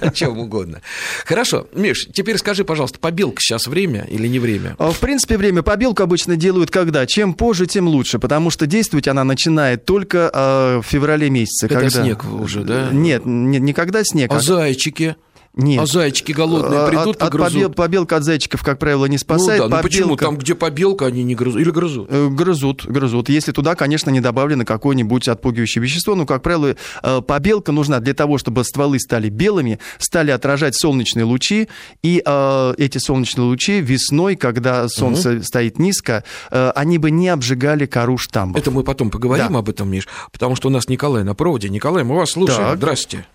о 0.00 0.10
чем 0.10 0.38
угодно. 0.38 0.80
Хорошо, 1.24 1.66
Миш, 1.74 2.08
теперь 2.12 2.38
скажи, 2.38 2.64
пожалуйста, 2.64 2.98
побелка 3.00 3.40
сейчас 3.40 3.66
время 3.66 4.06
или 4.08 4.28
не 4.28 4.38
время? 4.38 4.76
В 4.78 4.98
принципе, 5.00 5.36
время 5.36 5.62
побелку 5.62 6.02
обычно 6.02 6.36
делают 6.36 6.70
когда? 6.70 7.04
Чем 7.06 7.34
позже, 7.34 7.66
тем 7.66 7.88
лучше, 7.88 8.18
потому 8.18 8.50
что 8.50 8.66
действовать 8.66 9.08
она 9.08 9.24
начинает 9.24 9.84
только 9.84 10.30
э, 10.32 10.80
в 10.82 10.86
феврале 10.86 11.30
месяце. 11.30 11.68
Когда... 11.68 11.90
снег 11.90 12.24
уже, 12.24 12.62
да? 12.62 12.90
Нет, 12.92 13.26
не, 13.26 13.58
не 13.58 13.72
когда 13.72 14.04
снег. 14.04 14.30
А, 14.30 14.36
а... 14.36 14.40
зайчики? 14.40 15.16
Нет. 15.54 15.80
А 15.82 15.86
зайчики 15.86 16.30
голодные 16.30 16.86
придут 16.86 17.16
от, 17.20 17.28
и 17.28 17.30
грызут? 17.32 17.52
Побел, 17.52 17.70
побелка 17.70 18.16
от 18.16 18.24
зайчиков, 18.24 18.62
как 18.62 18.78
правило, 18.78 19.06
не 19.06 19.18
спасает. 19.18 19.60
Ну 19.60 19.68
да, 19.68 19.76
ну 19.76 19.82
побелка... 19.82 19.88
почему? 19.88 20.16
Там, 20.16 20.36
где 20.38 20.54
побелка, 20.54 21.06
они 21.06 21.24
не 21.24 21.34
грызут? 21.34 21.60
Или 21.60 21.70
грызут? 21.70 22.06
Э, 22.08 22.28
грызут, 22.28 22.86
грызут. 22.86 23.28
Если 23.28 23.50
туда, 23.50 23.74
конечно, 23.74 24.10
не 24.10 24.20
добавлено 24.20 24.64
какое-нибудь 24.64 25.26
отпугивающее 25.26 25.82
вещество. 25.82 26.14
Но, 26.14 26.24
как 26.24 26.42
правило, 26.42 26.76
э, 27.02 27.20
побелка 27.20 27.72
нужна 27.72 27.98
для 27.98 28.14
того, 28.14 28.38
чтобы 28.38 28.62
стволы 28.62 29.00
стали 29.00 29.28
белыми, 29.28 29.80
стали 29.98 30.30
отражать 30.30 30.76
солнечные 30.76 31.24
лучи. 31.24 31.68
И 32.02 32.22
э, 32.24 32.74
эти 32.78 32.98
солнечные 32.98 33.46
лучи 33.46 33.80
весной, 33.80 34.36
когда 34.36 34.88
солнце 34.88 35.32
угу. 35.32 35.42
стоит 35.42 35.80
низко, 35.80 36.22
э, 36.52 36.70
они 36.76 36.98
бы 36.98 37.10
не 37.10 37.28
обжигали 37.28 37.86
кору 37.86 38.18
штамбов. 38.18 38.62
Это 38.62 38.70
мы 38.70 38.84
потом 38.84 39.10
поговорим 39.10 39.52
да. 39.52 39.58
об 39.58 39.68
этом, 39.68 39.90
Миш, 39.90 40.06
потому 40.30 40.54
что 40.54 40.68
у 40.68 40.70
нас 40.70 40.88
Николай 40.88 41.24
на 41.24 41.34
проводе. 41.34 41.68
Николай, 41.68 42.04
мы 42.04 42.14
вас 42.14 42.30
слушаем. 42.30 42.60
Так. 42.60 42.76
Здравствуйте. 42.76 43.26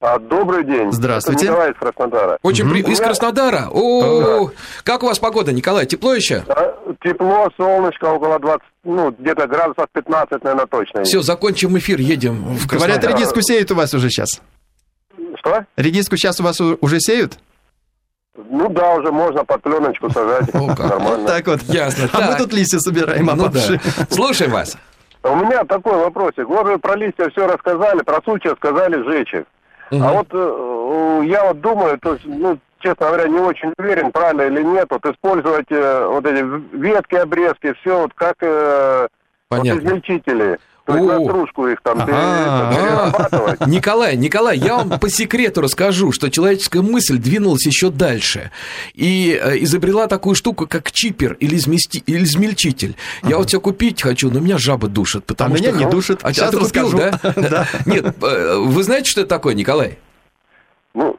А, 0.00 0.18
добрый 0.18 0.64
день. 0.64 0.92
Здравствуйте. 0.92 1.46
Это 1.46 1.52
Николай 1.52 1.72
из 1.72 1.76
Краснодара. 1.78 2.38
Очень 2.42 2.70
при... 2.70 2.80
Из 2.82 3.00
Краснодара? 3.00 3.68
О, 3.72 4.50
как 4.84 5.02
у 5.02 5.06
вас 5.06 5.18
погода, 5.18 5.52
Николай? 5.52 5.86
Тепло 5.86 6.14
еще? 6.14 6.44
Тепло, 7.02 7.48
солнышко, 7.56 8.04
около 8.06 8.38
20, 8.38 8.62
ну, 8.84 9.10
где-то 9.10 9.46
градусов 9.46 9.86
15, 9.92 10.44
наверное, 10.44 10.66
точно. 10.66 11.04
Все, 11.04 11.22
закончим 11.22 11.76
эфир, 11.78 11.98
едем 11.98 12.42
в 12.56 12.68
Краснодар. 12.68 12.98
Говорят, 13.00 13.18
редиску 13.18 13.40
сеют 13.42 13.70
у 13.70 13.74
вас 13.74 13.94
уже 13.94 14.10
сейчас. 14.10 14.40
Что? 15.38 15.64
Редиску 15.76 16.16
сейчас 16.16 16.40
у 16.40 16.42
вас 16.42 16.60
уже 16.60 17.00
сеют? 17.00 17.38
Ну 18.36 18.68
да, 18.68 18.94
уже 18.94 19.10
можно 19.10 19.44
под 19.44 19.62
пленочку 19.62 20.10
сажать. 20.10 20.54
О, 20.54 20.68
как. 20.74 20.90
Нормально. 20.90 21.26
Так 21.26 21.46
вот. 21.46 21.62
Ясно. 21.62 22.08
А 22.12 22.30
мы 22.30 22.36
тут 22.36 22.52
листья 22.52 22.78
собираем, 22.78 23.26
ну, 23.26 23.48
да. 23.48 23.60
Слушаем 24.10 24.52
вас. 24.52 24.76
У 25.22 25.36
меня 25.36 25.64
такой 25.64 25.96
вопросик. 25.96 26.46
Вот 26.46 26.66
вы 26.66 26.78
про 26.78 26.96
листья 26.96 27.28
все 27.30 27.46
рассказали, 27.46 28.02
про 28.02 28.20
сучья 28.24 28.54
сказали 28.56 29.02
жечь 29.08 29.34
их. 29.34 29.44
Угу. 29.90 30.02
А 30.02 30.12
вот 30.12 30.28
э, 30.32 31.22
я 31.26 31.44
вот 31.44 31.60
думаю, 31.60 31.98
то 31.98 32.14
есть, 32.14 32.24
ну, 32.26 32.58
честно 32.80 33.06
говоря, 33.06 33.28
не 33.28 33.38
очень 33.38 33.72
уверен, 33.78 34.12
правильно 34.12 34.42
или 34.42 34.62
нет, 34.62 34.86
вот 34.90 35.04
использовать 35.06 35.70
э, 35.70 36.06
вот 36.06 36.26
эти 36.26 36.44
ветки, 36.76 37.14
обрезки, 37.14 37.74
все 37.80 38.00
вот 38.00 38.12
как 38.14 38.36
э, 38.40 39.08
вот 39.50 39.66
измельчители. 39.66 40.58
То 40.86 40.94
есть 40.94 41.06
на 41.08 41.20
стружку 41.20 41.66
их 41.66 41.80
там 41.82 42.06
перерабатывать. 42.06 43.60
Николай, 43.66 44.16
Николай, 44.16 44.56
я 44.56 44.76
вам 44.76 45.00
по 45.00 45.08
секрету 45.08 45.60
расскажу, 45.60 46.12
что 46.12 46.30
человеческая 46.30 46.82
мысль 46.82 47.18
двинулась 47.18 47.66
еще 47.66 47.90
дальше 47.90 48.52
и 48.94 49.38
э, 49.42 49.58
изобрела 49.64 50.06
такую 50.06 50.36
штуку, 50.36 50.68
как 50.68 50.92
чипер 50.92 51.32
или, 51.40 51.56
измельчитель. 51.56 52.94
Я 53.24 53.38
вот 53.38 53.48
все 53.48 53.60
купить 53.60 54.00
хочу, 54.00 54.30
но 54.30 54.38
меня 54.38 54.58
жаба 54.58 54.86
душит. 54.86 55.24
Потому 55.24 55.54
а 55.54 55.58
что... 55.58 55.72
меня 55.72 55.76
не 55.76 55.86
душит. 55.90 56.20
А 56.22 56.32
Сейчас 56.32 56.52
ты 56.52 56.58
купил, 56.58 56.92
да? 56.92 57.18
да? 57.36 57.66
Нет, 57.84 58.14
э, 58.22 58.56
вы 58.56 58.82
знаете, 58.84 59.10
что 59.10 59.22
это 59.22 59.30
такое, 59.30 59.54
Николай? 59.54 59.98
Ну, 60.96 61.14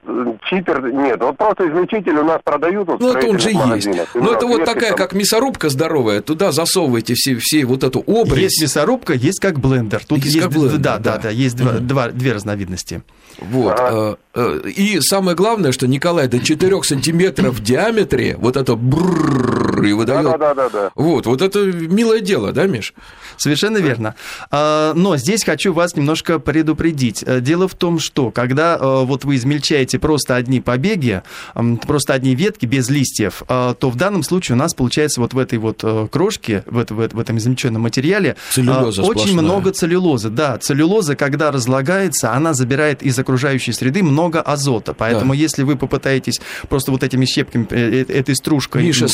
чипер 0.50 0.91
нет, 0.91 1.22
вот 1.22 1.38
просто 1.38 1.69
измельчитель 1.69 2.17
у 2.17 2.24
нас 2.24 2.41
продают. 2.43 2.88
Вот 2.88 3.00
ну, 3.00 3.13
это 3.13 3.27
он 3.27 3.38
же 3.38 3.51
есть. 3.51 3.88
Ну, 4.15 4.31
это 4.31 4.48
вот 4.48 4.65
такая, 4.65 4.89
там... 4.89 4.98
как 4.98 5.13
мясорубка 5.13 5.69
здоровая, 5.69 6.22
туда 6.22 6.51
засовываете 6.51 7.13
все, 7.13 7.36
все 7.39 7.63
вот 7.63 7.84
эту 7.84 8.03
обрез. 8.07 8.53
Есть 8.53 8.62
мясорубка, 8.63 9.13
есть 9.13 9.39
как 9.39 9.60
блендер. 9.60 10.03
Тут 10.03 10.17
есть, 10.24 10.34
есть 10.34 10.48
как 10.48 10.55
блендер, 10.55 10.79
да, 10.79 10.98
да, 10.98 11.17
да, 11.17 11.29
есть 11.29 11.57
два, 11.57 11.74
два, 11.74 12.07
две 12.10 12.34
разновидности. 12.34 13.03
Вот. 13.39 13.79
Ага. 13.79 14.17
Э, 14.34 14.62
э, 14.65 14.69
и 14.69 15.00
самое 15.00 15.38
главное, 15.38 15.72
что 15.72 15.86
Николай 15.86 16.27
до 16.27 16.39
4 16.39 16.81
сантиметров 16.81 17.53
в 17.53 17.63
диаметре 17.63 18.36
вот 18.39 18.57
это 18.57 18.75
брррр 18.75 19.66
и 19.86 19.93
выдает. 19.93 20.24
Да, 20.25 20.38
да, 20.38 20.53
да, 20.53 20.69
да. 20.69 20.91
Вот, 20.96 21.25
вот 21.25 21.41
это 21.41 21.60
милое 21.65 22.19
дело, 22.19 22.51
да, 22.51 22.65
Миш? 22.65 22.93
Совершенно 23.38 23.77
верно. 23.77 24.15
А, 24.51 24.93
но 24.93 25.17
здесь 25.17 25.43
хочу 25.43 25.74
вас 25.74 25.96
немножко 25.96 26.39
предупредить. 26.39 27.24
Э, 27.25 27.41
дело 27.41 27.67
в 27.67 27.75
том, 27.75 28.00
что 28.00 28.31
когда 28.31 28.77
вот 28.77 29.25
вы 29.25 29.36
измельчаете 29.36 30.00
просто 30.00 30.36
одни 30.36 30.62
побеги, 30.62 31.22
просто 31.86 32.13
одни 32.13 32.36
ветки 32.36 32.65
без 32.65 32.89
листьев, 32.89 33.43
то 33.48 33.75
в 33.81 33.96
данном 33.96 34.24
случае 34.24 34.55
у 34.55 34.60
нас 34.60 34.74
получается 34.74 35.22
вот 35.22 35.34
в 35.34 35.38
этой 35.38 35.60
вот 35.60 35.84
крошке, 36.12 36.63
в, 36.65 36.77
это, 36.77 36.93
в 36.93 37.19
этом 37.19 37.38
измельченном 37.38 37.81
материале 37.81 38.36
Целлюлоза 38.51 39.01
очень 39.03 39.22
сплошная. 39.22 39.43
много 39.43 39.72
целлюлозы. 39.72 40.29
Да, 40.29 40.57
целлюлоза, 40.57 41.15
когда 41.15 41.51
разлагается, 41.51 42.34
она 42.34 42.53
забирает 42.53 43.03
из 43.03 43.17
окружающей 43.17 43.72
среды 43.72 44.03
много 44.03 44.41
азота. 44.41 44.93
Поэтому 44.93 45.34
да. 45.34 45.39
если 45.39 45.63
вы 45.63 45.75
попытаетесь 45.75 46.39
просто 46.69 46.91
вот 46.91 47.03
этими 47.03 47.25
щепками, 47.25 47.67
э, 47.69 48.05
э, 48.07 48.13
этой 48.13 48.36
стружкой... 48.36 48.84
Миша, 48.84 49.07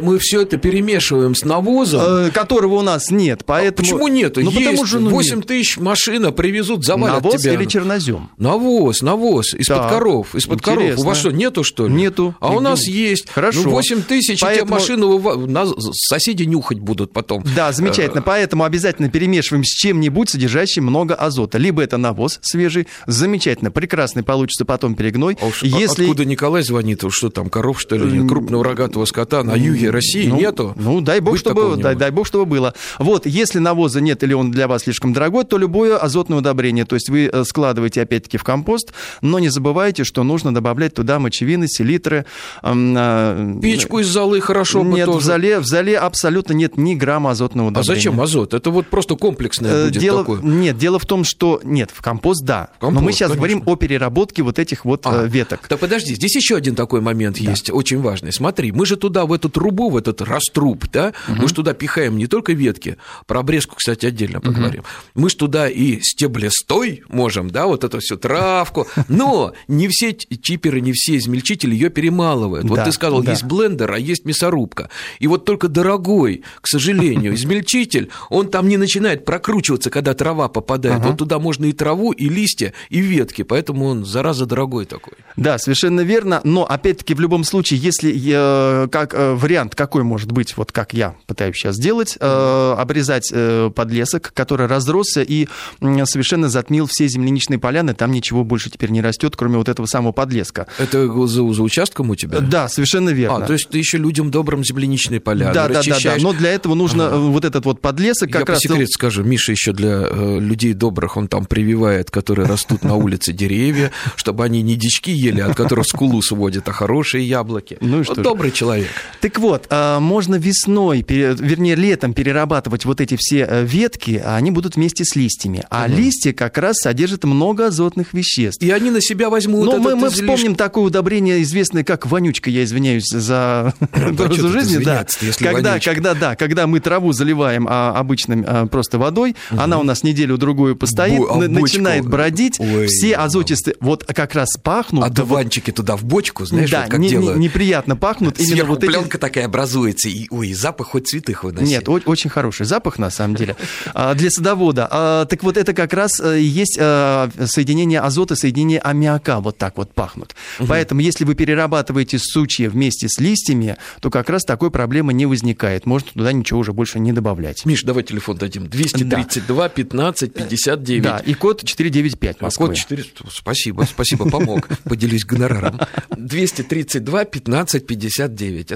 мы 0.00 0.18
все 0.18 0.42
это 0.42 0.56
перемешиваем 0.56 1.34
с 1.34 1.44
навозом. 1.44 2.00
Э, 2.02 2.30
которого 2.30 2.76
у 2.76 2.82
нас 2.82 3.10
нет, 3.10 3.42
поэтому... 3.44 3.86
А 3.88 3.90
почему 3.92 4.08
нет? 4.08 4.36
Ну, 4.36 4.50
Есть 4.50 4.56
потому 4.56 4.86
что, 4.86 4.98
ну, 5.00 5.10
8 5.10 5.36
нет. 5.36 5.46
тысяч 5.46 5.76
машина 5.76 6.32
привезут, 6.32 6.84
завалят 6.84 7.22
навоз 7.22 7.42
тебя. 7.42 7.54
или 7.54 7.64
чернозем? 7.64 8.30
Навоз, 8.38 9.02
навоз, 9.02 9.54
из-под 9.54 9.76
да. 9.78 9.88
коров, 9.88 10.34
из-под 10.34 10.62
коров. 10.62 10.98
У 10.98 11.02
вас 11.02 11.18
что, 11.18 11.30
нету, 11.30 11.64
что 11.64 11.86
ли? 11.86 11.94
Нету. 11.94 12.34
А 12.40 12.52
у 12.52 12.60
нас 12.60 12.86
есть. 12.86 13.30
Хорошо. 13.30 13.62
Ну, 13.64 13.70
8 13.70 14.02
тысяч, 14.02 14.40
поэтому... 14.40 14.76
эти 14.76 14.82
машины 14.82 15.92
соседи 15.92 16.44
нюхать 16.44 16.78
будут 16.78 17.12
потом. 17.12 17.44
Да, 17.54 17.72
замечательно. 17.72 18.22
Поэтому 18.22 18.64
обязательно 18.64 19.08
перемешиваем 19.08 19.64
с 19.64 19.68
чем-нибудь, 19.68 20.30
содержащим 20.30 20.84
много 20.84 21.14
азота. 21.14 21.58
Либо 21.58 21.82
это 21.82 21.96
навоз 21.96 22.38
свежий, 22.42 22.86
замечательно, 23.06 23.70
прекрасный 23.70 24.22
получится 24.22 24.64
потом 24.64 24.94
перегной. 24.94 25.36
А 25.40 25.46
уж 25.46 25.62
Если... 25.62 26.04
Откуда 26.04 26.24
Николай 26.24 26.62
звонит? 26.62 27.04
Что 27.10 27.30
там, 27.30 27.50
коров, 27.50 27.80
что 27.80 27.96
ли? 27.96 28.26
Крупного 28.26 28.64
рогатого 28.64 29.04
скота 29.04 29.42
на 29.42 29.54
юге 29.54 29.85
России 29.90 30.28
ну, 30.28 30.38
нету? 30.38 30.74
Ну, 30.76 31.00
дай 31.00 31.20
бог, 31.20 31.38
чтобы, 31.38 31.76
дай, 31.76 31.94
дай 31.94 32.10
бог, 32.10 32.26
чтобы 32.26 32.46
было. 32.46 32.74
Вот, 32.98 33.26
если 33.26 33.58
навоза 33.58 34.00
нет 34.00 34.22
или 34.22 34.32
он 34.32 34.50
для 34.50 34.68
вас 34.68 34.82
слишком 34.82 35.12
дорогой, 35.12 35.44
то 35.44 35.58
любое 35.58 35.96
азотное 35.96 36.38
удобрение. 36.38 36.84
То 36.84 36.96
есть 36.96 37.08
вы 37.08 37.30
э, 37.32 37.44
складываете 37.44 38.02
опять-таки 38.02 38.38
в 38.38 38.44
компост, 38.44 38.92
но 39.20 39.38
не 39.38 39.48
забывайте, 39.48 40.04
что 40.04 40.22
нужно 40.22 40.54
добавлять 40.54 40.94
туда 40.94 41.18
мочевины, 41.18 41.68
селитры. 41.68 42.26
Э, 42.62 43.54
Печку 43.62 44.00
из 44.00 44.06
золы 44.06 44.40
хорошо 44.40 44.82
Нет, 44.82 45.06
тоже. 45.06 45.18
в 45.18 45.22
зале, 45.22 45.58
в 45.58 45.66
зале 45.66 45.98
абсолютно 45.98 46.52
нет 46.52 46.76
ни 46.76 46.94
грамма 46.94 47.30
азотного 47.32 47.68
удобрения. 47.68 47.92
А 47.92 47.94
зачем 47.94 48.20
азот? 48.20 48.54
Это 48.54 48.70
вот 48.70 48.86
просто 48.86 49.16
комплексное 49.16 49.86
будет 49.86 50.00
дело, 50.00 50.20
такое. 50.20 50.40
Нет, 50.42 50.78
дело 50.78 50.98
в 50.98 51.06
том, 51.06 51.24
что... 51.24 51.60
Нет, 51.64 51.90
в 51.92 52.00
компост, 52.00 52.44
да. 52.44 52.68
В 52.76 52.80
компост, 52.80 53.00
но 53.00 53.04
мы 53.04 53.12
сейчас 53.12 53.30
конечно. 53.30 53.36
говорим 53.36 53.62
о 53.66 53.76
переработке 53.76 54.42
вот 54.42 54.58
этих 54.58 54.84
вот 54.84 55.02
а, 55.04 55.24
веток. 55.24 55.66
Да 55.68 55.76
подожди, 55.76 56.14
здесь 56.14 56.34
еще 56.36 56.56
один 56.56 56.74
такой 56.74 57.00
момент 57.00 57.36
да. 57.40 57.50
есть, 57.50 57.70
очень 57.70 58.00
важный. 58.00 58.32
Смотри, 58.32 58.72
мы 58.72 58.86
же 58.86 58.96
туда, 58.96 59.26
в 59.26 59.32
эту 59.32 59.48
трубу, 59.48 59.75
в 59.90 59.96
этот 59.96 60.22
раструб, 60.22 60.84
да, 60.92 61.12
угу. 61.28 61.42
мы 61.42 61.48
же 61.48 61.54
туда 61.54 61.74
пихаем 61.74 62.16
не 62.16 62.26
только 62.26 62.52
ветки, 62.52 62.96
про 63.26 63.40
обрезку, 63.40 63.76
кстати, 63.76 64.06
отдельно 64.06 64.40
поговорим, 64.40 64.80
угу. 64.80 65.22
мы 65.22 65.30
же 65.30 65.36
туда 65.36 65.68
и 65.68 66.00
стеблестой 66.00 67.02
можем, 67.08 67.50
да, 67.50 67.66
вот 67.66 67.84
эту 67.84 68.00
всю 68.00 68.16
травку, 68.16 68.86
но 69.08 69.52
не 69.68 69.88
все 69.88 70.14
чиперы, 70.14 70.80
не 70.80 70.92
все 70.92 71.16
измельчители 71.16 71.74
ее 71.74 71.90
перемалывают. 71.90 72.68
Вот 72.68 72.76
да, 72.76 72.84
ты 72.84 72.92
сказал, 72.92 73.22
да. 73.22 73.32
есть 73.32 73.44
блендер, 73.44 73.92
а 73.92 73.98
есть 73.98 74.24
мясорубка. 74.24 74.90
И 75.18 75.26
вот 75.26 75.44
только 75.44 75.68
дорогой, 75.68 76.42
к 76.60 76.68
сожалению, 76.68 77.34
измельчитель, 77.36 78.10
он 78.30 78.48
там 78.48 78.68
не 78.68 78.76
начинает 78.76 79.24
прокручиваться, 79.24 79.90
когда 79.90 80.14
трава 80.14 80.48
попадает. 80.48 80.96
Ага. 80.96 81.08
Вот 81.08 81.18
туда 81.18 81.38
можно 81.38 81.66
и 81.66 81.72
траву, 81.72 82.12
и 82.12 82.28
листья, 82.28 82.72
и 82.88 83.00
ветки, 83.00 83.42
поэтому 83.42 83.86
он, 83.86 84.04
зараза, 84.04 84.46
дорогой 84.46 84.86
такой. 84.86 85.14
Да, 85.36 85.58
совершенно 85.58 86.00
верно, 86.00 86.40
но 86.44 86.64
опять-таки 86.64 87.14
в 87.14 87.20
любом 87.20 87.44
случае, 87.44 87.80
если 87.80 88.14
э, 88.14 88.88
как 88.88 89.14
э, 89.14 89.34
вариант 89.66 89.74
какой 89.74 90.02
может 90.02 90.32
быть, 90.32 90.56
вот 90.56 90.72
как 90.72 90.92
я 90.92 91.14
пытаюсь 91.26 91.56
сейчас 91.56 91.76
сделать, 91.76 92.16
э, 92.20 92.74
обрезать 92.78 93.30
э, 93.32 93.70
подлесок, 93.74 94.32
который 94.34 94.66
разросся 94.66 95.22
и 95.22 95.48
э, 95.80 96.06
совершенно 96.06 96.48
затмил 96.48 96.86
все 96.86 97.08
земляничные 97.08 97.58
поляны, 97.58 97.94
там 97.94 98.12
ничего 98.12 98.44
больше 98.44 98.70
теперь 98.70 98.90
не 98.90 99.00
растет, 99.00 99.36
кроме 99.36 99.58
вот 99.58 99.68
этого 99.68 99.86
самого 99.86 100.12
подлеска. 100.12 100.66
Это 100.78 101.06
за, 101.26 101.52
за 101.52 101.62
участком 101.62 102.10
у 102.10 102.14
тебя? 102.14 102.40
Да, 102.40 102.68
совершенно 102.68 103.10
верно. 103.10 103.44
А, 103.44 103.46
то 103.46 103.52
есть 103.52 103.68
ты 103.68 103.78
еще 103.78 103.98
людям 103.98 104.30
добрым 104.30 104.64
земляничные 104.64 105.20
поля 105.20 105.52
да, 105.52 105.68
да, 105.68 105.82
да, 105.82 105.98
да, 106.02 106.16
но 106.18 106.32
для 106.32 106.50
этого 106.50 106.74
нужно 106.74 107.06
ага. 107.06 107.16
вот 107.16 107.44
этот 107.44 107.64
вот 107.64 107.80
подлесок 107.80 108.30
как 108.30 108.48
я 108.48 108.54
раз... 108.54 108.62
Я 108.62 108.68
по 108.68 108.74
секрету 108.74 108.92
скажу, 108.92 109.24
Миша 109.24 109.52
еще 109.52 109.72
для 109.72 110.06
э, 110.08 110.38
людей 110.38 110.72
добрых, 110.72 111.16
он 111.16 111.28
там 111.28 111.46
прививает, 111.46 112.10
которые 112.10 112.46
растут 112.46 112.84
на 112.84 112.94
улице 112.94 113.32
деревья, 113.32 113.90
чтобы 114.16 114.44
они 114.44 114.62
не 114.62 114.76
дички 114.76 115.10
ели, 115.10 115.40
от 115.40 115.56
которых 115.56 115.86
скулу 115.86 116.22
сводят, 116.22 116.68
а 116.68 116.72
хорошие 116.72 117.26
яблоки. 117.26 117.78
Ну, 117.80 118.04
что 118.04 118.22
Добрый 118.22 118.50
человек. 118.50 118.90
Так 119.20 119.38
вот, 119.38 119.55
вот, 119.56 119.66
а, 119.70 120.00
можно 120.00 120.34
весной, 120.36 121.04
вернее, 121.08 121.74
летом 121.76 122.12
перерабатывать 122.12 122.84
вот 122.84 123.00
эти 123.00 123.16
все 123.18 123.46
э, 123.48 123.64
ветки, 123.64 124.20
а 124.22 124.36
они 124.36 124.50
будут 124.50 124.76
вместе 124.76 125.04
с 125.04 125.16
листьями. 125.16 125.64
А 125.70 125.86
угу. 125.86 125.96
листья 125.96 126.32
как 126.32 126.58
раз 126.58 126.76
содержат 126.78 127.24
много 127.24 127.68
азотных 127.68 128.12
веществ. 128.12 128.62
И 128.62 128.70
они 128.70 128.90
на 128.90 129.00
себя 129.00 129.30
возьмут 129.30 129.64
Но 129.64 129.78
мы, 129.78 129.96
мы 129.96 130.10
вспомним 130.10 130.54
такое 130.54 130.84
удобрение, 130.84 131.42
известное 131.42 131.84
как 131.84 132.06
вонючка, 132.06 132.50
я 132.50 132.64
извиняюсь 132.64 133.08
за 133.08 133.74
образу 133.94 134.50
жизни. 134.50 134.84
Да. 134.84 135.06
Когда, 135.38 135.80
когда, 135.80 136.14
да, 136.14 136.36
когда 136.36 136.66
мы 136.66 136.80
траву 136.80 137.12
заливаем 137.12 137.66
а, 137.68 137.94
обычным 137.98 138.44
а, 138.46 138.66
просто 138.66 138.98
водой, 138.98 139.36
угу. 139.50 139.60
она 139.60 139.78
у 139.78 139.82
нас 139.82 140.02
неделю-другую 140.02 140.76
постоит, 140.76 141.18
Бо, 141.18 141.34
а 141.34 141.48
начинает 141.48 142.06
бродить, 142.06 142.60
Ой, 142.60 142.88
все 142.88 143.14
азотистые, 143.14 143.76
вот 143.80 144.04
как 144.04 144.34
раз 144.34 144.50
пахнут. 144.62 145.04
А 145.04 145.08
дуванчики 145.08 145.70
туда 145.70 145.96
в 145.96 146.04
бочку, 146.04 146.44
знаешь, 146.44 146.70
да, 146.70 146.82
вот 146.82 146.90
как 146.90 147.00
не, 147.00 147.08
делают. 147.08 147.38
неприятно 147.38 147.96
пахнут. 147.96 148.36
Сверху 148.36 148.52
именно 148.52 148.64
вот 148.66 148.80
пленка 148.80 149.16
эти... 149.16 149.20
такая 149.20 149.45
образуется, 149.46 150.08
и 150.08 150.26
ой, 150.30 150.52
запах 150.52 150.88
хоть 150.88 151.08
цветы 151.08 151.36
выноси. 151.40 151.66
Нет, 151.66 151.88
очень 151.88 152.30
хороший 152.30 152.66
запах, 152.66 152.98
на 152.98 153.10
самом 153.10 153.36
деле, 153.36 153.56
а, 153.94 154.14
для 154.14 154.30
садовода. 154.30 154.88
А, 154.90 155.24
так 155.24 155.42
вот, 155.42 155.56
это 155.56 155.72
как 155.72 155.92
раз 155.92 156.20
э, 156.20 156.40
есть 156.40 156.76
э, 156.78 157.28
соединение 157.46 158.00
азота, 158.00 158.36
соединение 158.36 158.80
аммиака, 158.80 159.40
вот 159.40 159.58
так 159.58 159.76
вот 159.76 159.92
пахнут. 159.94 160.34
Поэтому, 160.58 161.00
если 161.00 161.24
вы 161.24 161.34
перерабатываете 161.34 162.18
сучья 162.18 162.68
вместе 162.70 163.08
с 163.08 163.18
листьями, 163.18 163.76
то 164.00 164.10
как 164.10 164.30
раз 164.30 164.44
такой 164.44 164.70
проблемы 164.70 165.12
не 165.12 165.26
возникает. 165.26 165.86
Можно 165.86 166.08
туда 166.12 166.32
ничего 166.32 166.60
уже 166.60 166.72
больше 166.72 166.98
не 166.98 167.12
добавлять. 167.12 167.64
Миш, 167.64 167.82
давай 167.82 168.02
телефон 168.02 168.36
дадим. 168.36 168.68
232 168.68 169.56
да. 169.56 169.68
15 169.68 170.34
59. 170.34 171.02
Да, 171.02 171.18
и 171.18 171.34
код 171.34 171.64
495 171.64 172.40
Москвы. 172.40 172.68
Код 172.68 172.76
4... 172.76 173.04
Спасибо, 173.30 173.82
спасибо, 173.82 174.28
помог. 174.28 174.68
Поделюсь 174.84 175.24
гонораром. 175.24 175.80
232 176.16 177.24
15 177.24 177.86
59. 177.86 178.72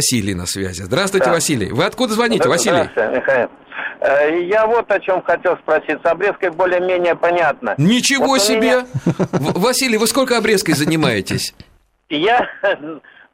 Василий 0.00 0.32
на 0.34 0.46
связи. 0.46 0.80
Здравствуйте, 0.80 1.26
да. 1.26 1.32
Василий. 1.32 1.72
Вы 1.72 1.84
откуда 1.84 2.14
звоните, 2.14 2.48
Василий? 2.48 2.88
Здравствуйте, 2.90 3.20
Михаил. 3.20 3.48
Э, 4.00 4.40
я 4.44 4.66
вот 4.66 4.90
о 4.90 4.98
чем 4.98 5.22
хотел 5.22 5.58
спросить. 5.58 5.98
С 6.02 6.06
обрезкой 6.06 6.50
более-менее 6.52 7.16
понятно. 7.16 7.74
Ничего 7.76 8.28
вот 8.28 8.40
себе! 8.40 8.60
Меня... 8.60 8.86
Василий, 9.56 9.98
вы 9.98 10.06
сколько 10.06 10.38
обрезкой 10.38 10.74
занимаетесь? 10.74 11.54
Я 12.08 12.48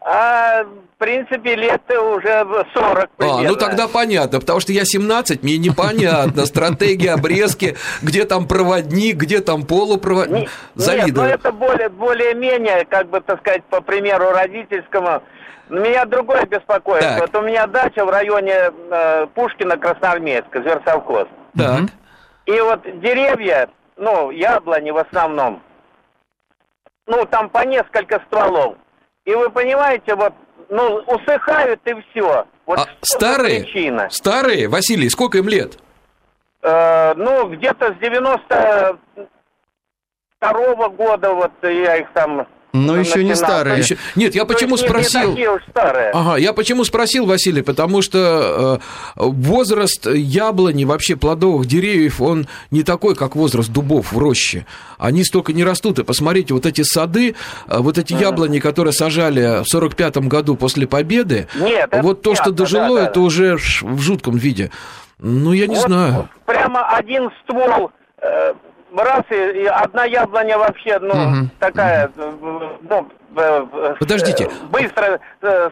а, 0.09 0.63
в 0.65 0.99
принципе, 0.99 1.57
лет 1.57 1.83
уже 1.91 2.47
40 2.75 3.11
примерно. 3.17 3.41
А, 3.41 3.43
ну 3.43 3.57
тогда 3.57 3.89
понятно, 3.89 4.39
потому 4.39 4.61
что 4.61 4.73
я 4.73 4.85
17, 4.85 5.43
мне 5.43 5.59
непонятно. 5.59 6.47
Стратегия 6.47 7.13
обрезки, 7.15 7.77
где 8.03 8.25
там 8.25 8.47
проводник, 8.47 9.17
где 9.17 9.41
там 9.41 9.67
полупроводник. 9.67 10.49
Завидую. 10.75 11.29
Нет, 11.29 11.41
ну 11.43 11.51
это 11.51 11.53
более, 11.53 11.89
более-менее, 11.89 12.85
как 12.89 13.09
бы, 13.09 13.21
так 13.21 13.41
сказать, 13.41 13.65
по 13.65 13.81
примеру 13.81 14.31
родительскому. 14.31 15.23
Меня 15.69 16.05
другое 16.05 16.47
беспокоит. 16.47 17.03
Так. 17.03 17.21
Вот 17.21 17.35
у 17.35 17.43
меня 17.43 17.67
дача 17.67 18.05
в 18.05 18.11
районе 18.11 18.55
э, 18.55 19.27
Пушкина, 19.35 19.77
Красноармейска, 19.77 20.63
зверсовхоз. 20.63 21.27
Так. 21.57 21.91
И 22.47 22.61
вот 22.61 22.83
деревья, 23.01 23.69
ну, 23.97 24.31
яблони 24.31 24.91
в 24.91 24.99
основном, 24.99 25.63
ну, 27.07 27.25
там 27.27 27.51
по 27.51 27.65
несколько 27.65 28.23
стволов. 28.27 28.77
И 29.25 29.35
вы 29.35 29.51
понимаете, 29.51 30.15
вот, 30.15 30.33
ну, 30.69 31.03
усыхают 31.07 31.81
и 31.85 31.95
все. 32.11 32.47
Вот 32.65 32.79
а 32.79 32.87
старые? 33.03 33.65
Причина. 33.65 34.09
Старые? 34.11 34.69
Василий, 34.69 35.09
сколько 35.09 35.39
им 35.39 35.49
лет? 35.49 35.79
Э, 36.63 37.15
ну, 37.15 37.49
где-то 37.49 37.93
с 37.93 37.97
92 37.97 38.99
-го 40.41 40.91
года 40.91 41.33
вот 41.33 41.53
я 41.63 41.97
их 41.97 42.13
там 42.13 42.47
но 42.77 42.97
еще 42.97 43.25
не 43.25 43.35
старые. 43.35 43.79
Еще... 43.79 43.97
Нет, 44.15 44.35
я 44.35 44.45
почему 44.45 44.77
спросил... 44.77 45.35
Не. 45.35 45.47
Ага, 45.75 46.37
я 46.37 46.53
почему 46.53 46.85
спросил, 46.85 47.27
Василий, 47.27 47.63
потому 47.63 48.03
что 48.03 48.81
э, 49.17 49.23
возраст 49.23 50.07
яблони, 50.07 50.85
вообще 50.85 51.17
плодовых 51.17 51.67
деревьев, 51.67 52.21
он 52.21 52.47
не 52.71 52.83
такой, 52.83 53.15
как 53.15 53.37
возраст 53.37 53.71
дубов 53.71 54.13
в 54.13 54.19
роще. 54.19 54.67
Они 54.99 55.25
столько 55.25 55.53
не 55.53 55.65
растут. 55.65 55.99
И 55.99 56.05
посмотрите, 56.05 56.55
вот 56.55 56.67
эти 56.67 56.83
сады, 56.83 57.35
э, 57.69 57.79
вот 57.79 57.99
эти 57.99 58.13
яблони, 58.13 58.59
которые 58.59 58.93
сажали 58.93 59.63
в 59.63 59.75
45-м 59.75 60.29
году 60.29 60.57
после 60.57 60.87
победы, 60.87 61.49
Нет, 61.55 61.91
вот 62.03 62.23
то, 62.23 62.35
что 62.35 62.51
дожило, 62.51 63.01
да, 63.01 63.07
это 63.07 63.21
уже 63.21 63.57
в 63.57 64.01
жутком 64.01 64.37
виде. 64.37 64.71
Ну, 65.19 65.53
я 65.53 65.67
не 65.67 65.77
вот 65.77 65.87
знаю. 65.87 66.29
Прямо 66.45 66.87
один 66.89 67.31
ствол 67.43 67.91
э, 68.21 68.53
раз 69.03 69.23
и, 69.31 69.35
и 69.35 69.67
одна 69.67 70.05
яблоня 70.05 70.59
вообще, 70.59 70.99
ну, 70.99 71.15
угу. 71.15 71.49
такая, 71.59 72.11
ну, 72.17 73.09
Подождите. 73.99 74.49
Быстро 74.71 75.21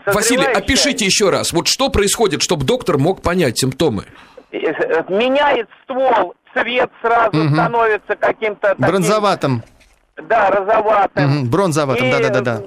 Василий, 0.07 0.45
опишите 0.45 1.07
еще 1.07 1.31
раз. 1.31 1.53
Вот 1.53 1.67
что 1.67 1.89
происходит, 1.89 2.43
чтобы 2.43 2.65
доктор 2.65 2.99
мог 2.99 3.23
понять 3.23 3.59
симптомы? 3.59 4.05
Меняет 4.53 5.69
ствол, 5.83 6.35
цвет 6.53 6.91
сразу 7.01 7.37
угу. 7.37 7.55
становится 7.55 8.17
каким-то... 8.17 8.75
Бронзоватым. 8.77 9.63
Да, 10.29 10.51
розоватым. 10.51 11.41
Угу. 11.41 11.47
Бронзоватым, 11.51 12.11
да-да-да 12.11 12.63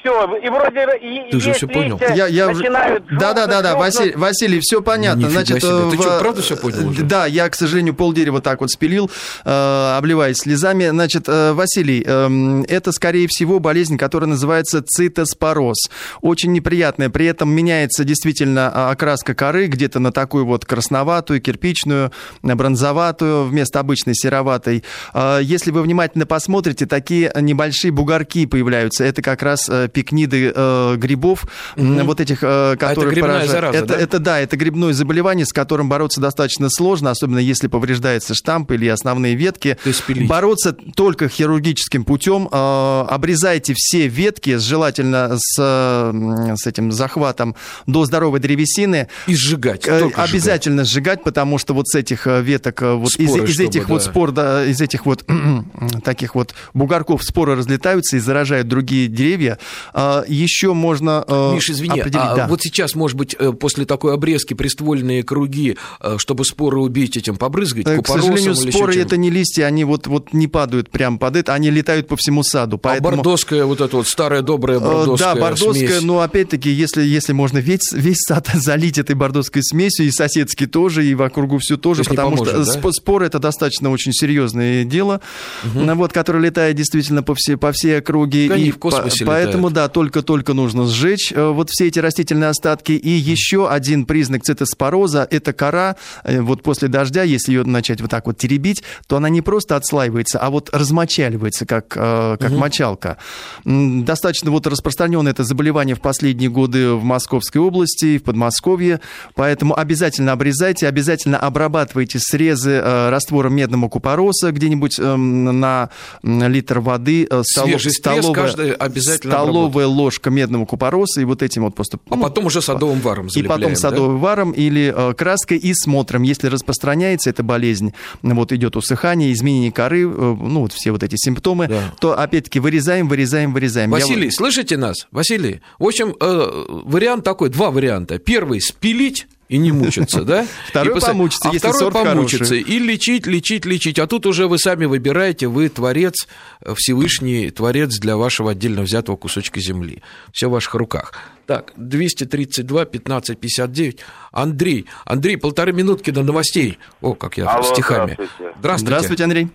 все, 0.00 0.36
и 0.36 0.48
вроде 0.48 0.86
и 1.00 1.30
Ты 1.30 1.40
же 1.40 1.52
все 1.52 1.68
понял. 1.68 2.00
Я, 2.14 2.26
я... 2.26 2.48
Начинают 2.48 3.04
да, 3.10 3.34
да, 3.34 3.46
да, 3.46 3.62
да, 3.62 3.76
Василий, 3.76 4.14
Василий, 4.14 4.60
все 4.60 4.82
понятно. 4.82 5.20
Нифига 5.20 5.44
Значит, 5.44 5.62
себе. 5.62 5.90
Ты 5.90 5.96
в... 5.96 6.02
что, 6.02 6.18
правда 6.18 6.42
все 6.42 6.56
понял 6.56 6.88
уже? 6.88 7.02
Да, 7.02 7.26
я, 7.26 7.48
к 7.48 7.54
сожалению, 7.54 7.94
полдерева 7.94 8.40
так 8.40 8.60
вот 8.60 8.70
спилил, 8.70 9.10
э, 9.44 9.94
обливаясь 9.96 10.38
слезами. 10.38 10.88
Значит, 10.88 11.24
э, 11.28 11.52
Василий, 11.52 12.02
э, 12.06 12.62
это, 12.68 12.92
скорее 12.92 13.26
всего, 13.28 13.58
болезнь, 13.60 13.98
которая 13.98 14.28
называется 14.28 14.82
цитоспороз. 14.82 15.90
Очень 16.22 16.52
неприятная. 16.52 17.10
При 17.10 17.26
этом 17.26 17.50
меняется 17.50 18.04
действительно 18.04 18.70
а, 18.72 18.90
окраска 18.90 19.34
коры 19.34 19.66
где-то 19.66 19.98
на 19.98 20.12
такую 20.12 20.46
вот 20.46 20.64
красноватую, 20.64 21.40
кирпичную, 21.40 22.12
бронзоватую 22.42 23.44
вместо 23.44 23.80
обычной 23.80 24.14
сероватой. 24.14 24.82
Э, 25.12 25.40
если 25.42 25.70
вы 25.70 25.82
внимательно 25.82 26.26
посмотрите, 26.26 26.86
такие 26.86 27.30
небольшие 27.36 27.92
бугорки 27.92 28.46
появляются. 28.46 29.04
Это 29.04 29.20
как 29.22 29.42
раз 29.42 29.68
э, 29.68 29.88
пикниды 29.92 30.52
э, 30.54 30.96
грибов, 30.96 31.46
угу. 31.76 32.04
вот 32.04 32.20
этих, 32.20 32.38
э, 32.42 32.76
которые 32.78 33.10
а 33.10 33.12
это 33.12 33.20
поражают. 33.20 33.50
Зараза, 33.50 33.78
это, 33.78 33.86
да? 33.86 33.96
это 33.96 34.18
да, 34.18 34.40
это 34.40 34.56
грибное 34.56 34.92
заболевание, 34.92 35.46
с 35.46 35.52
которым 35.52 35.88
бороться 35.88 36.20
достаточно 36.20 36.68
сложно, 36.70 37.10
особенно 37.10 37.38
если 37.38 37.66
повреждается 37.66 38.34
штамп 38.34 38.72
или 38.72 38.86
основные 38.88 39.34
ветки. 39.34 39.76
То 39.82 39.88
есть 39.88 40.04
пилить. 40.04 40.28
Бороться 40.28 40.72
только 40.72 41.28
хирургическим 41.28 42.04
путем. 42.04 42.48
Э, 42.50 43.04
обрезайте 43.08 43.74
все 43.76 44.08
ветки, 44.08 44.56
желательно 44.56 45.36
с, 45.36 45.54
с 45.54 46.66
этим 46.66 46.92
захватом 46.92 47.56
до 47.86 48.04
здоровой 48.04 48.40
древесины. 48.40 49.08
И 49.26 49.34
сжигать. 49.34 49.86
Э, 49.86 50.10
обязательно 50.14 50.84
сжигать. 50.84 51.00
сжигать, 51.00 51.24
потому 51.24 51.58
что 51.58 51.74
вот 51.74 51.88
с 51.88 51.94
этих 51.94 52.26
э, 52.26 52.42
веток, 52.42 52.82
вот 52.82 53.10
споры, 53.10 53.44
из, 53.44 53.50
из 53.50 53.60
этих 53.60 53.82
чтобы, 53.82 53.94
вот 53.94 54.04
да. 54.04 54.10
спор, 54.10 54.32
да, 54.32 54.64
из 54.64 54.80
этих 54.80 55.06
вот 55.06 55.24
таких 56.04 56.34
вот 56.34 56.54
бугорков 56.74 57.22
споры 57.22 57.56
разлетаются 57.56 58.16
и 58.16 58.20
заражают 58.20 58.68
другие 58.68 59.08
деревья. 59.08 59.58
А, 59.92 60.24
еще 60.26 60.74
можно 60.74 61.24
э, 61.26 61.54
Миш, 61.54 61.70
извини, 61.70 62.00
определить... 62.00 62.26
А 62.26 62.36
да. 62.36 62.46
вот 62.48 62.62
сейчас, 62.62 62.94
может 62.94 63.16
быть, 63.16 63.34
э, 63.38 63.52
после 63.52 63.84
такой 63.84 64.14
обрезки 64.14 64.54
приствольные 64.54 65.22
круги, 65.22 65.76
э, 66.00 66.16
чтобы 66.18 66.44
споры 66.44 66.78
убить 66.80 67.16
этим, 67.16 67.36
побрызгать 67.36 67.84
К 67.84 68.06
сожалению, 68.06 68.54
споры 68.54 68.96
это 68.96 69.16
не 69.16 69.30
листья, 69.30 69.66
они 69.66 69.84
вот, 69.84 70.06
вот 70.06 70.32
не 70.32 70.48
падают 70.48 70.90
прямо 70.90 71.18
под 71.18 71.36
это, 71.36 71.54
они 71.54 71.70
летают 71.70 72.08
по 72.08 72.16
всему 72.16 72.42
саду. 72.42 72.76
А 72.76 72.78
поэтому... 72.78 73.08
А 73.08 73.16
бордоская, 73.16 73.64
вот 73.64 73.80
эта 73.80 73.96
вот 73.96 74.08
старая 74.08 74.42
добрая 74.42 74.80
бордоская 74.80 75.34
Да, 75.34 75.40
бордоская, 75.40 75.88
смесь. 75.88 76.02
но 76.02 76.20
опять-таки, 76.20 76.70
если, 76.70 77.02
если 77.02 77.32
можно 77.32 77.58
весь, 77.58 77.92
весь 77.92 78.20
сад 78.20 78.48
залить 78.54 78.98
этой 78.98 79.14
бордоской 79.14 79.62
смесью, 79.62 80.06
и 80.06 80.10
соседский 80.10 80.66
тоже, 80.66 81.06
и 81.06 81.14
вокруг 81.14 81.50
все 81.60 81.76
тоже, 81.76 82.04
То 82.04 82.10
потому 82.10 82.32
поможет, 82.32 82.66
что 82.66 82.80
да? 82.80 82.92
споры 82.92 83.26
это 83.26 83.38
достаточно 83.38 83.90
очень 83.90 84.12
серьезное 84.12 84.84
дело, 84.84 85.20
угу. 85.64 85.94
вот, 85.94 86.12
которое 86.12 86.40
летает 86.40 86.76
действительно 86.76 87.22
по, 87.22 87.34
все, 87.34 87.56
по 87.56 87.72
всей 87.72 87.98
округе. 87.98 88.48
Да 88.48 88.56
и 88.56 88.70
в 88.70 88.78
космосе 88.78 89.24
по, 89.24 89.32
Поэтому, 89.32 89.69
да, 89.70 89.88
только-только 89.88 90.54
нужно 90.54 90.86
сжечь 90.86 91.32
э, 91.32 91.48
вот 91.50 91.70
все 91.70 91.88
эти 91.88 91.98
растительные 91.98 92.48
остатки. 92.48 92.92
И 92.92 93.10
еще 93.10 93.68
один 93.68 94.04
признак 94.06 94.42
цитоспороза– 94.42 95.26
это 95.30 95.52
кора. 95.52 95.96
Э, 96.24 96.40
вот 96.40 96.62
после 96.62 96.88
дождя, 96.88 97.22
если 97.22 97.52
ее 97.52 97.64
начать 97.64 98.00
вот 98.00 98.10
так 98.10 98.26
вот 98.26 98.38
теребить, 98.38 98.82
то 99.06 99.16
она 99.16 99.28
не 99.28 99.42
просто 99.42 99.76
отслаивается, 99.76 100.38
а 100.38 100.50
вот 100.50 100.70
размочаливается, 100.72 101.66
как, 101.66 101.96
э, 101.96 102.36
как 102.38 102.50
угу. 102.50 102.58
мочалка. 102.58 103.18
Достаточно 103.64 104.50
вот 104.50 104.66
распространенное 104.66 105.32
это 105.32 105.44
заболевание 105.44 105.94
в 105.94 106.00
последние 106.00 106.50
годы 106.50 106.92
в 106.94 107.04
Московской 107.04 107.60
области, 107.60 108.18
в 108.18 108.24
Подмосковье. 108.24 109.00
Поэтому 109.34 109.78
обязательно 109.78 110.32
обрезайте, 110.32 110.88
обязательно 110.88 111.38
обрабатывайте 111.38 112.18
срезы 112.20 112.80
раствором 112.80 113.54
медного 113.54 113.88
купороса 113.88 114.52
где-нибудь 114.52 114.98
эм, 114.98 115.60
на 115.60 115.90
литр 116.22 116.80
воды. 116.80 117.28
Свежий 117.42 117.92
столовая, 117.92 118.34
каждый 118.34 118.72
обязательно 118.72 119.34
столовая 119.34 119.59
столовая 119.60 119.86
вот. 119.86 119.96
ложка 119.96 120.30
медного 120.30 120.64
купороса, 120.64 121.20
и 121.20 121.24
вот 121.24 121.42
этим 121.42 121.62
вот 121.64 121.74
просто... 121.74 121.98
А 122.08 122.16
ну, 122.16 122.22
потом 122.22 122.46
уже 122.46 122.62
садовым 122.62 123.00
варом 123.00 123.28
И 123.34 123.42
потом 123.42 123.76
садовым 123.76 124.16
да? 124.16 124.22
варом 124.22 124.52
или 124.52 124.92
э, 124.94 125.14
краской 125.14 125.58
и 125.58 125.74
смотрим. 125.74 126.22
Если 126.22 126.48
распространяется 126.48 127.30
эта 127.30 127.42
болезнь, 127.42 127.94
вот 128.22 128.52
идет 128.52 128.76
усыхание, 128.76 129.32
изменение 129.32 129.72
коры, 129.72 130.02
э, 130.02 130.04
ну 130.04 130.60
вот 130.62 130.72
все 130.72 130.90
вот 130.90 131.02
эти 131.02 131.16
симптомы, 131.16 131.68
да. 131.68 131.94
то 132.00 132.18
опять-таки 132.18 132.60
вырезаем, 132.60 133.08
вырезаем, 133.08 133.52
вырезаем. 133.52 133.90
Василий, 133.90 134.26
Я... 134.26 134.32
слышите 134.32 134.76
нас? 134.76 135.06
Василий, 135.10 135.60
в 135.78 135.86
общем, 135.86 136.14
э, 136.20 136.64
вариант 136.84 137.24
такой, 137.24 137.50
два 137.50 137.70
варианта. 137.70 138.18
Первый– 138.18 138.60
спилить, 138.60 139.26
и 139.50 139.58
не 139.58 139.72
мучиться, 139.72 140.22
да? 140.22 140.46
Второй 140.68 140.96
и 140.96 141.00
помучится, 141.00 141.48
а 141.48 141.52
если 141.52 141.68
второй 141.70 141.80
сорт 141.80 141.94
помучится. 141.94 142.54
хороший. 142.54 142.60
И 142.60 142.78
лечить, 142.78 143.26
лечить, 143.26 143.66
лечить. 143.66 143.98
А 143.98 144.06
тут 144.06 144.24
уже 144.26 144.46
вы 144.46 144.58
сами 144.58 144.84
выбираете, 144.84 145.48
вы 145.48 145.68
творец, 145.68 146.28
э, 146.60 146.72
Всевышний 146.76 147.50
творец 147.50 147.98
для 147.98 148.16
вашего 148.16 148.52
отдельно 148.52 148.82
взятого 148.82 149.16
кусочка 149.16 149.58
земли. 149.58 150.04
Все 150.32 150.46
в 150.46 150.52
ваших 150.52 150.74
руках. 150.74 151.14
Так, 151.46 151.72
232, 151.74 152.84
15, 152.84 153.40
59. 153.40 153.98
Андрей, 154.30 154.86
Андрей, 155.04 155.36
полторы 155.36 155.72
минутки 155.72 156.10
до 156.10 156.22
новостей. 156.22 156.78
О, 157.02 157.14
как 157.14 157.36
я 157.36 157.50
Алло, 157.50 157.64
стихами. 157.64 158.12
Здравствуйте. 158.12 158.54
Здравствуйте. 158.60 158.86
Здравствуйте, 158.86 159.24
Андрей. 159.24 159.48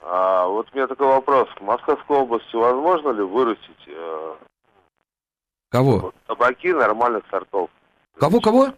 А, 0.00 0.48
вот 0.48 0.66
у 0.72 0.76
меня 0.76 0.88
такой 0.88 1.06
вопрос. 1.06 1.48
В 1.60 1.62
Московской 1.62 2.16
области 2.16 2.56
возможно 2.56 3.10
ли 3.10 3.22
вырастить... 3.22 3.86
Э, 3.86 4.34
Кого? 5.70 6.12
Табаки 6.26 6.72
нормальных 6.72 7.22
сортов. 7.30 7.70
Кого-кого? 8.18 8.72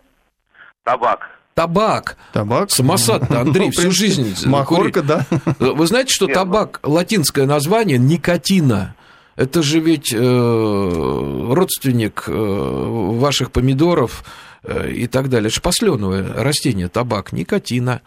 Табак. 0.89 1.31
Табак. 1.53 2.17
Табак? 2.33 2.71
Самосад 2.71 3.31
Андрей, 3.31 3.71
всю 3.71 3.91
жизнь 3.91 4.35
Махорка, 4.47 5.03
да. 5.03 5.27
Вы 5.59 5.87
знаете, 5.87 6.15
что 6.15 6.27
табак, 6.27 6.81
латинское 6.83 7.45
название, 7.45 7.99
никотина. 7.99 8.95
Это 9.37 9.63
же 9.63 9.81
ведь 9.81 10.13
э, 10.13 11.53
родственник 11.53 12.25
э, 12.27 12.33
ваших 12.33 13.53
помидоров 13.53 14.25
э, 14.65 14.91
и 14.91 15.07
так 15.07 15.29
далее. 15.29 15.49
Это 15.49 15.57
же 15.57 15.61
посленовое 15.61 16.33
растение, 16.43 16.89
табак, 16.89 17.33
никотина. 17.33 18.01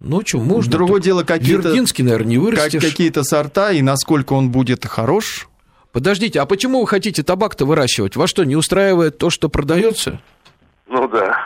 Ну, 0.00 0.22
что, 0.24 0.38
можно. 0.38 0.72
Другое 0.72 1.00
дело, 1.00 1.24
какие-то... 1.24 1.68
Вердинский, 1.68 2.02
наверное, 2.04 2.30
не 2.30 2.38
вырастешь. 2.38 2.80
Как, 2.80 2.90
какие-то 2.90 3.22
сорта, 3.22 3.70
и 3.70 3.82
насколько 3.82 4.32
он 4.32 4.50
будет 4.50 4.84
хорош. 4.86 5.48
Подождите, 5.92 6.40
а 6.40 6.46
почему 6.46 6.80
вы 6.80 6.88
хотите 6.88 7.22
табак-то 7.22 7.66
выращивать? 7.66 8.16
Вас 8.16 8.30
что, 8.30 8.42
не 8.44 8.56
устраивает 8.56 9.18
то, 9.18 9.30
что 9.30 9.48
продается? 9.48 10.20
Ну 10.86 11.08
да. 11.08 11.44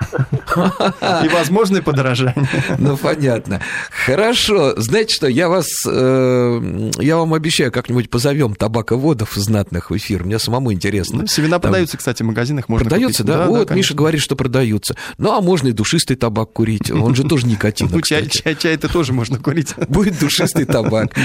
И 1.24 1.28
возможное 1.28 1.80
подорожание. 1.80 2.48
Ну, 2.78 2.96
понятно. 2.96 3.60
Хорошо. 4.04 4.74
Знаете 4.80 5.14
что, 5.14 5.28
я 5.28 5.48
вас, 5.48 5.68
э, 5.86 6.90
я 6.98 7.16
вам 7.16 7.34
обещаю, 7.34 7.70
как-нибудь 7.70 8.10
позовем 8.10 8.56
табаководов 8.56 9.34
знатных 9.34 9.90
в 9.90 9.96
эфир. 9.96 10.24
Мне 10.24 10.40
самому 10.40 10.72
интересно. 10.72 11.20
Ну, 11.20 11.26
семена 11.28 11.60
Там... 11.60 11.70
продаются, 11.70 11.96
кстати, 11.96 12.24
в 12.24 12.26
магазинах. 12.26 12.68
Можно 12.68 12.88
продаются, 12.88 13.22
купить. 13.22 13.36
да? 13.36 13.44
да? 13.44 13.50
Вот, 13.50 13.68
да, 13.68 13.74
Миша 13.74 13.94
говорит, 13.94 14.20
что 14.20 14.34
продаются. 14.34 14.96
Ну, 15.18 15.30
а 15.30 15.40
можно 15.40 15.68
и 15.68 15.72
душистый 15.72 16.16
табак 16.16 16.52
курить. 16.52 16.90
Он 16.90 17.14
же 17.14 17.22
тоже 17.22 17.46
никотин. 17.46 17.88
Ну, 17.92 18.00
чай, 18.00 18.28
чай, 18.28 18.56
чай 18.56 18.74
это 18.74 18.92
тоже 18.92 19.12
можно 19.12 19.38
курить. 19.38 19.74
Будет 19.88 20.18
душистый 20.18 20.64
табак. 20.64 21.14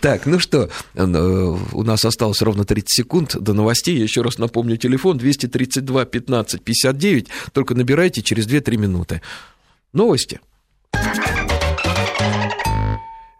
Так, 0.00 0.26
ну 0.26 0.38
что, 0.38 0.70
э, 0.94 1.04
у 1.04 1.82
нас 1.82 2.04
осталось 2.04 2.42
ровно 2.42 2.64
30 2.64 2.90
секунд 2.90 3.36
до 3.38 3.52
новостей. 3.52 3.96
Я 3.96 4.02
еще 4.04 4.22
раз 4.22 4.38
напомню, 4.38 4.76
телефон 4.76 5.18
232 5.18 6.04
15 6.04 6.62
59 6.62 7.28
только 7.50 7.74
набирайте 7.74 8.22
через 8.22 8.46
2-3 8.46 8.76
минуты. 8.76 9.22
Новости. 9.92 10.40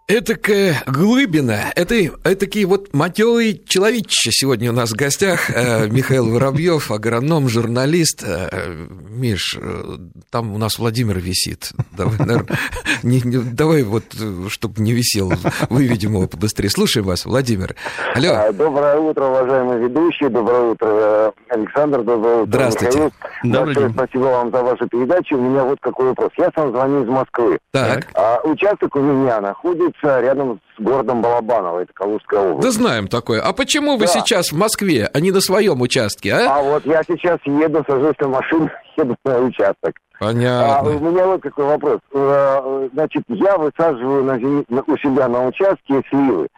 Этакая 0.06 0.82
глыбина, 0.86 1.72
это, 1.74 1.94
этакий 2.24 2.66
вот 2.66 2.92
матерый 2.92 3.62
человечище 3.66 4.32
сегодня 4.32 4.70
у 4.70 4.74
нас 4.74 4.90
в 4.90 4.96
гостях. 4.96 5.48
Э, 5.48 5.88
Михаил 5.88 6.28
Воробьев, 6.28 6.90
агроном, 6.90 7.48
журналист. 7.48 8.22
Э, 8.22 8.86
Миш, 9.08 9.56
э, 9.58 9.96
там 10.30 10.54
у 10.54 10.58
нас 10.58 10.78
Владимир 10.78 11.18
висит. 11.20 11.72
Давай, 11.92 12.18
наверное, 12.18 12.58
не, 13.02 13.22
не, 13.22 13.38
давай 13.38 13.82
вот, 13.82 14.04
чтобы 14.48 14.82
не 14.82 14.92
висел, 14.92 15.32
выведем 15.70 16.16
его 16.16 16.26
побыстрее. 16.26 16.68
Слушаем 16.68 17.06
вас, 17.06 17.24
Владимир. 17.24 17.74
Алло. 18.14 18.34
А, 18.34 18.52
доброе 18.52 18.98
утро, 18.98 19.24
уважаемые 19.24 19.88
ведущие. 19.88 20.28
Доброе 20.28 20.72
утро, 20.72 21.32
Александр. 21.48 22.02
Доброе 22.02 22.42
утро, 22.42 22.48
Здравствуйте. 22.48 22.98
Михаил. 22.98 23.12
Добрый 23.54 23.74
день. 23.74 23.90
Спасибо 23.94 24.24
вам 24.24 24.50
за 24.50 24.62
вашу 24.62 24.86
передачу. 24.86 25.38
У 25.38 25.40
меня 25.40 25.64
вот 25.64 25.78
какой 25.80 26.08
вопрос. 26.08 26.30
Я 26.36 26.50
сам 26.54 26.72
звоню 26.72 27.04
из 27.04 27.08
Москвы. 27.08 27.58
Так. 27.70 28.06
А, 28.12 28.40
участок 28.44 28.94
у 28.96 29.00
меня 29.00 29.40
находится 29.40 29.93
находится 30.02 30.20
рядом 30.20 30.60
с 30.76 30.82
городом 30.82 31.22
Балабаново, 31.22 31.80
это 31.80 31.92
Калужская 31.92 32.40
область. 32.40 32.62
Да 32.62 32.70
знаем 32.70 33.08
такое. 33.08 33.40
А 33.40 33.52
почему 33.52 33.96
вы 33.96 34.06
да. 34.06 34.12
сейчас 34.12 34.52
в 34.52 34.56
Москве, 34.56 35.08
а 35.12 35.20
не 35.20 35.30
на 35.30 35.40
своем 35.40 35.80
участке, 35.80 36.32
а? 36.32 36.58
А 36.58 36.62
вот 36.62 36.84
я 36.86 37.02
сейчас 37.02 37.38
еду, 37.44 37.84
сажусь 37.86 38.16
на 38.20 38.28
машину, 38.28 38.70
еду 38.96 39.16
на 39.24 39.38
участок. 39.40 39.94
Понятно. 40.18 40.78
А, 40.78 40.82
у 40.82 40.98
меня 41.00 41.26
вот 41.26 41.42
какой 41.42 41.64
вопрос. 41.64 41.98
Э, 42.12 42.88
значит, 42.92 43.24
я 43.28 43.58
высаживаю 43.58 44.24
на, 44.24 44.82
у 44.86 44.96
себя 44.98 45.28
на 45.28 45.46
участке 45.46 46.02
сливы. 46.08 46.48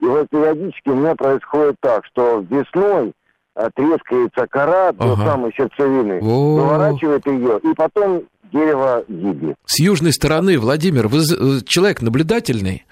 И 0.00 0.04
вот 0.04 0.28
периодически 0.30 0.90
у 0.90 0.94
меня 0.94 1.14
происходит 1.14 1.76
так, 1.80 2.04
что 2.04 2.44
весной 2.50 3.12
э, 3.56 3.68
трескается 3.74 4.46
кора 4.48 4.88
ага. 4.88 4.92
до 4.92 5.16
самой 5.16 5.54
сердцевины, 5.56 6.20
О. 6.22 6.56
выворачивает 6.56 7.26
ее, 7.26 7.58
и 7.60 7.74
потом 7.74 8.24
дерево 8.52 9.04
гибнет. 9.08 9.56
С 9.66 9.78
южной 9.78 10.12
стороны, 10.12 10.58
Владимир, 10.58 11.08
вы 11.08 11.22
человек 11.66 12.02
наблюдательный? 12.02 12.84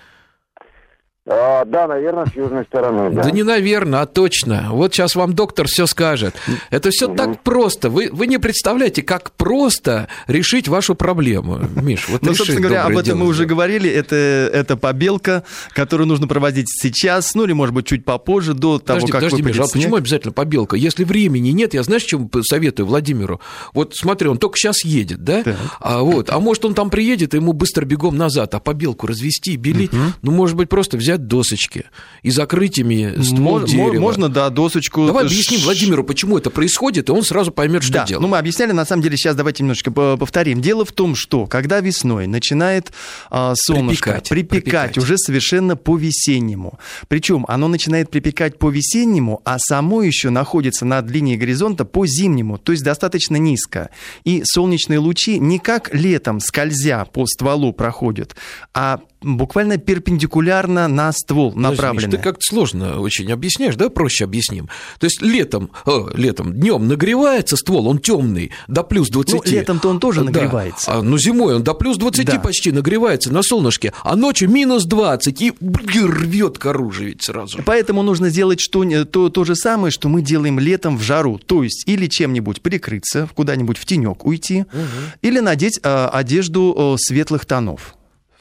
А, 1.27 1.65
да, 1.65 1.87
наверное, 1.87 2.27
с 2.27 2.37
южной 2.37 2.65
стороны. 2.65 3.09
Да. 3.11 3.23
да 3.23 3.31
не 3.31 3.43
наверное, 3.43 4.03
а 4.03 4.07
точно. 4.07 4.69
Вот 4.73 4.93
сейчас 4.93 5.17
вам 5.17 5.33
доктор 5.33 5.67
все 5.67 5.87
скажет. 5.87 6.35
Это 6.69 6.91
все 6.91 7.09
угу. 7.09 7.17
так 7.17 7.43
просто. 7.43 7.89
Вы, 7.89 8.11
вы 8.13 8.27
не 8.27 8.37
представляете, 8.37 9.03
как 9.03 9.33
просто 9.33 10.09
решить 10.27 10.69
вашу 10.69 10.95
проблему, 10.95 11.61
Миш. 11.77 12.11
Вот 12.11 12.21
ну, 12.21 12.35
собственно 12.35 12.61
говоря, 12.61 12.85
об 12.85 12.93
этом 12.93 13.05
дело. 13.05 13.17
мы 13.17 13.27
уже 13.27 13.47
говорили. 13.47 13.89
Это, 13.89 14.17
это 14.17 14.77
побелка, 14.77 15.45
которую 15.71 16.09
нужно 16.09 16.29
проводить 16.29 16.67
сейчас, 16.69 17.35
ну 17.35 17.45
или, 17.45 17.55
может 17.55 17.75
быть, 17.75 17.87
чуть 17.87 18.05
попозже, 18.05 18.53
до 18.53 18.79
подожди, 18.79 19.07
того, 19.07 19.13
как 19.13 19.23
подожди, 19.23 19.43
Миш, 19.43 19.59
а 19.61 19.67
почему 19.73 19.97
обязательно 19.97 20.33
побелка? 20.33 20.77
Если 20.77 21.05
времени 21.05 21.51
нет, 21.51 21.73
я 21.73 21.83
знаешь, 21.85 22.03
чем 22.03 22.31
советую 22.43 22.85
Владимиру? 22.85 23.41
Вот 23.73 23.95
смотри, 23.95 24.29
он 24.29 24.37
только 24.37 24.59
сейчас 24.59 24.85
едет, 24.85 25.25
да? 25.25 25.43
Так. 25.43 25.57
А, 25.81 26.03
вот, 26.03 26.29
а 26.29 26.39
может, 26.39 26.67
он 26.67 26.75
там 26.75 26.91
приедет, 26.91 27.33
и 27.33 27.39
ему 27.39 27.55
быстро 27.55 27.87
бегом 27.87 28.19
назад, 28.19 28.55
а 28.55 28.61
побелку 28.61 29.07
развести, 29.07 29.57
белить, 29.57 29.95
угу. 29.95 30.03
ну, 30.21 30.31
может 30.31 30.57
быть, 30.57 30.69
просто 30.69 30.99
взять 30.99 31.14
взять 31.15 31.27
досочки 31.27 31.85
и 32.23 32.31
закрыть 32.31 32.79
ими 32.79 33.21
ствол 33.23 33.61
Мож, 33.61 33.71
дерева. 33.71 34.01
Можно, 34.01 34.29
да, 34.29 34.51
досочку. 34.51 35.07
Давай 35.07 35.25
объясним 35.25 35.61
Владимиру, 35.61 36.05
почему 36.05 36.39
это 36.39 36.51
происходит, 36.51 37.09
и 37.09 37.13
он 37.13 37.23
сразу 37.23 37.53
поймет, 37.53 37.83
что 37.83 37.93
да, 37.93 38.05
делать. 38.07 38.23
Ну, 38.23 38.29
мы 38.29 38.39
объясняли, 38.39 38.73
на 38.73 38.85
самом 38.85 39.03
деле, 39.03 39.17
сейчас 39.17 39.37
давайте 39.37 39.63
немножечко 39.63 39.91
повторим. 39.91 40.61
Дело 40.61 40.85
в 40.85 40.93
том, 40.93 41.15
что 41.15 41.47
когда 41.47 41.81
весной 41.81 42.27
начинает 42.27 42.93
а, 43.31 43.55
солнышко 43.57 44.11
припекать, 44.11 44.29
припекать, 44.29 44.65
припекать 44.65 44.99
уже 44.99 45.19
совершенно 45.19 45.77
по-весеннему, 45.77 46.79
причем 47.09 47.45
оно 47.49 47.69
начинает 47.69 48.11
припекать 48.11 48.59
по-весеннему, 48.59 49.41
а 49.45 49.59
само 49.59 50.03
еще 50.03 50.31
находится 50.31 50.85
над 50.85 51.11
линией 51.11 51.37
горизонта 51.37 51.85
по-зимнему, 51.85 52.59
то 52.59 52.73
есть 52.73 52.85
достаточно 52.85 53.37
низко. 53.37 53.91
И 54.25 54.43
солнечные 54.45 54.99
лучи 54.99 55.39
не 55.39 55.59
как 55.59 55.95
летом, 55.95 56.41
скользя 56.41 57.05
по 57.05 57.27
стволу 57.27 57.73
проходят, 57.73 58.35
а 58.73 59.01
буквально 59.25 59.79
перпендикулярно 59.79 60.89
на 60.89 61.13
ствол 61.13 61.55
направлены. 61.55 62.13
Ты 62.13 62.19
как-то 62.19 62.43
сложно 62.43 63.01
очень 63.01 63.31
объясняешь, 63.33 63.77
да, 63.77 63.89
проще 63.89 64.25
объясним. 64.25 64.69
То 64.99 65.07
есть 65.07 65.23
летом, 65.23 65.71
о, 65.85 66.09
летом, 66.15 66.53
днем 66.53 66.87
нагревается 66.87 67.57
ствол, 67.57 67.89
он 67.89 67.99
темный, 67.99 68.53
до 68.69 68.83
плюс 68.83 69.09
20. 69.09 69.35
Ну, 69.35 69.43
летом-то 69.51 69.89
он 69.89 70.01
тоже 70.01 70.23
нагревается. 70.23 70.91
Да. 70.91 70.99
А, 70.99 71.03
ну, 71.03 71.19
зимой 71.19 71.57
он 71.57 71.63
до 71.63 71.75
плюс 71.75 71.97
20 71.97 72.27
да. 72.27 72.39
почти 72.39 72.73
нагревается 72.73 73.33
на 73.33 73.43
солнышке, 73.43 73.93
а 74.03 74.17
ночью 74.17 74.51
минус 74.51 74.85
20, 74.85 75.43
и 75.43 75.53
рвет 75.61 76.59
кору 76.59 76.91
же 76.91 77.07
ведь 77.07 77.23
сразу. 77.23 77.61
Поэтому 77.65 78.03
нужно 78.03 78.29
сделать 78.29 78.61
что, 78.61 78.85
то, 79.05 79.29
то 79.29 79.45
же 79.45 79.57
самое, 79.57 79.91
что 79.91 80.09
мы 80.09 80.23
делаем 80.23 80.59
летом 80.59 80.99
в 80.99 81.03
жару. 81.03 81.39
То 81.39 81.63
есть 81.63 81.85
или 81.87 82.07
чем-нибудь 82.07 82.61
прикрыться, 82.61 83.29
куда-нибудь 83.35 83.79
в 83.79 83.87
тенек 83.87 84.25
уйти, 84.25 84.63
угу. 84.63 84.81
или 85.23 85.41
надеть 85.41 85.81
э, 85.83 86.09
одежду 86.13 86.75
э, 86.77 86.97
светлых 86.99 87.47
тонов. 87.47 87.95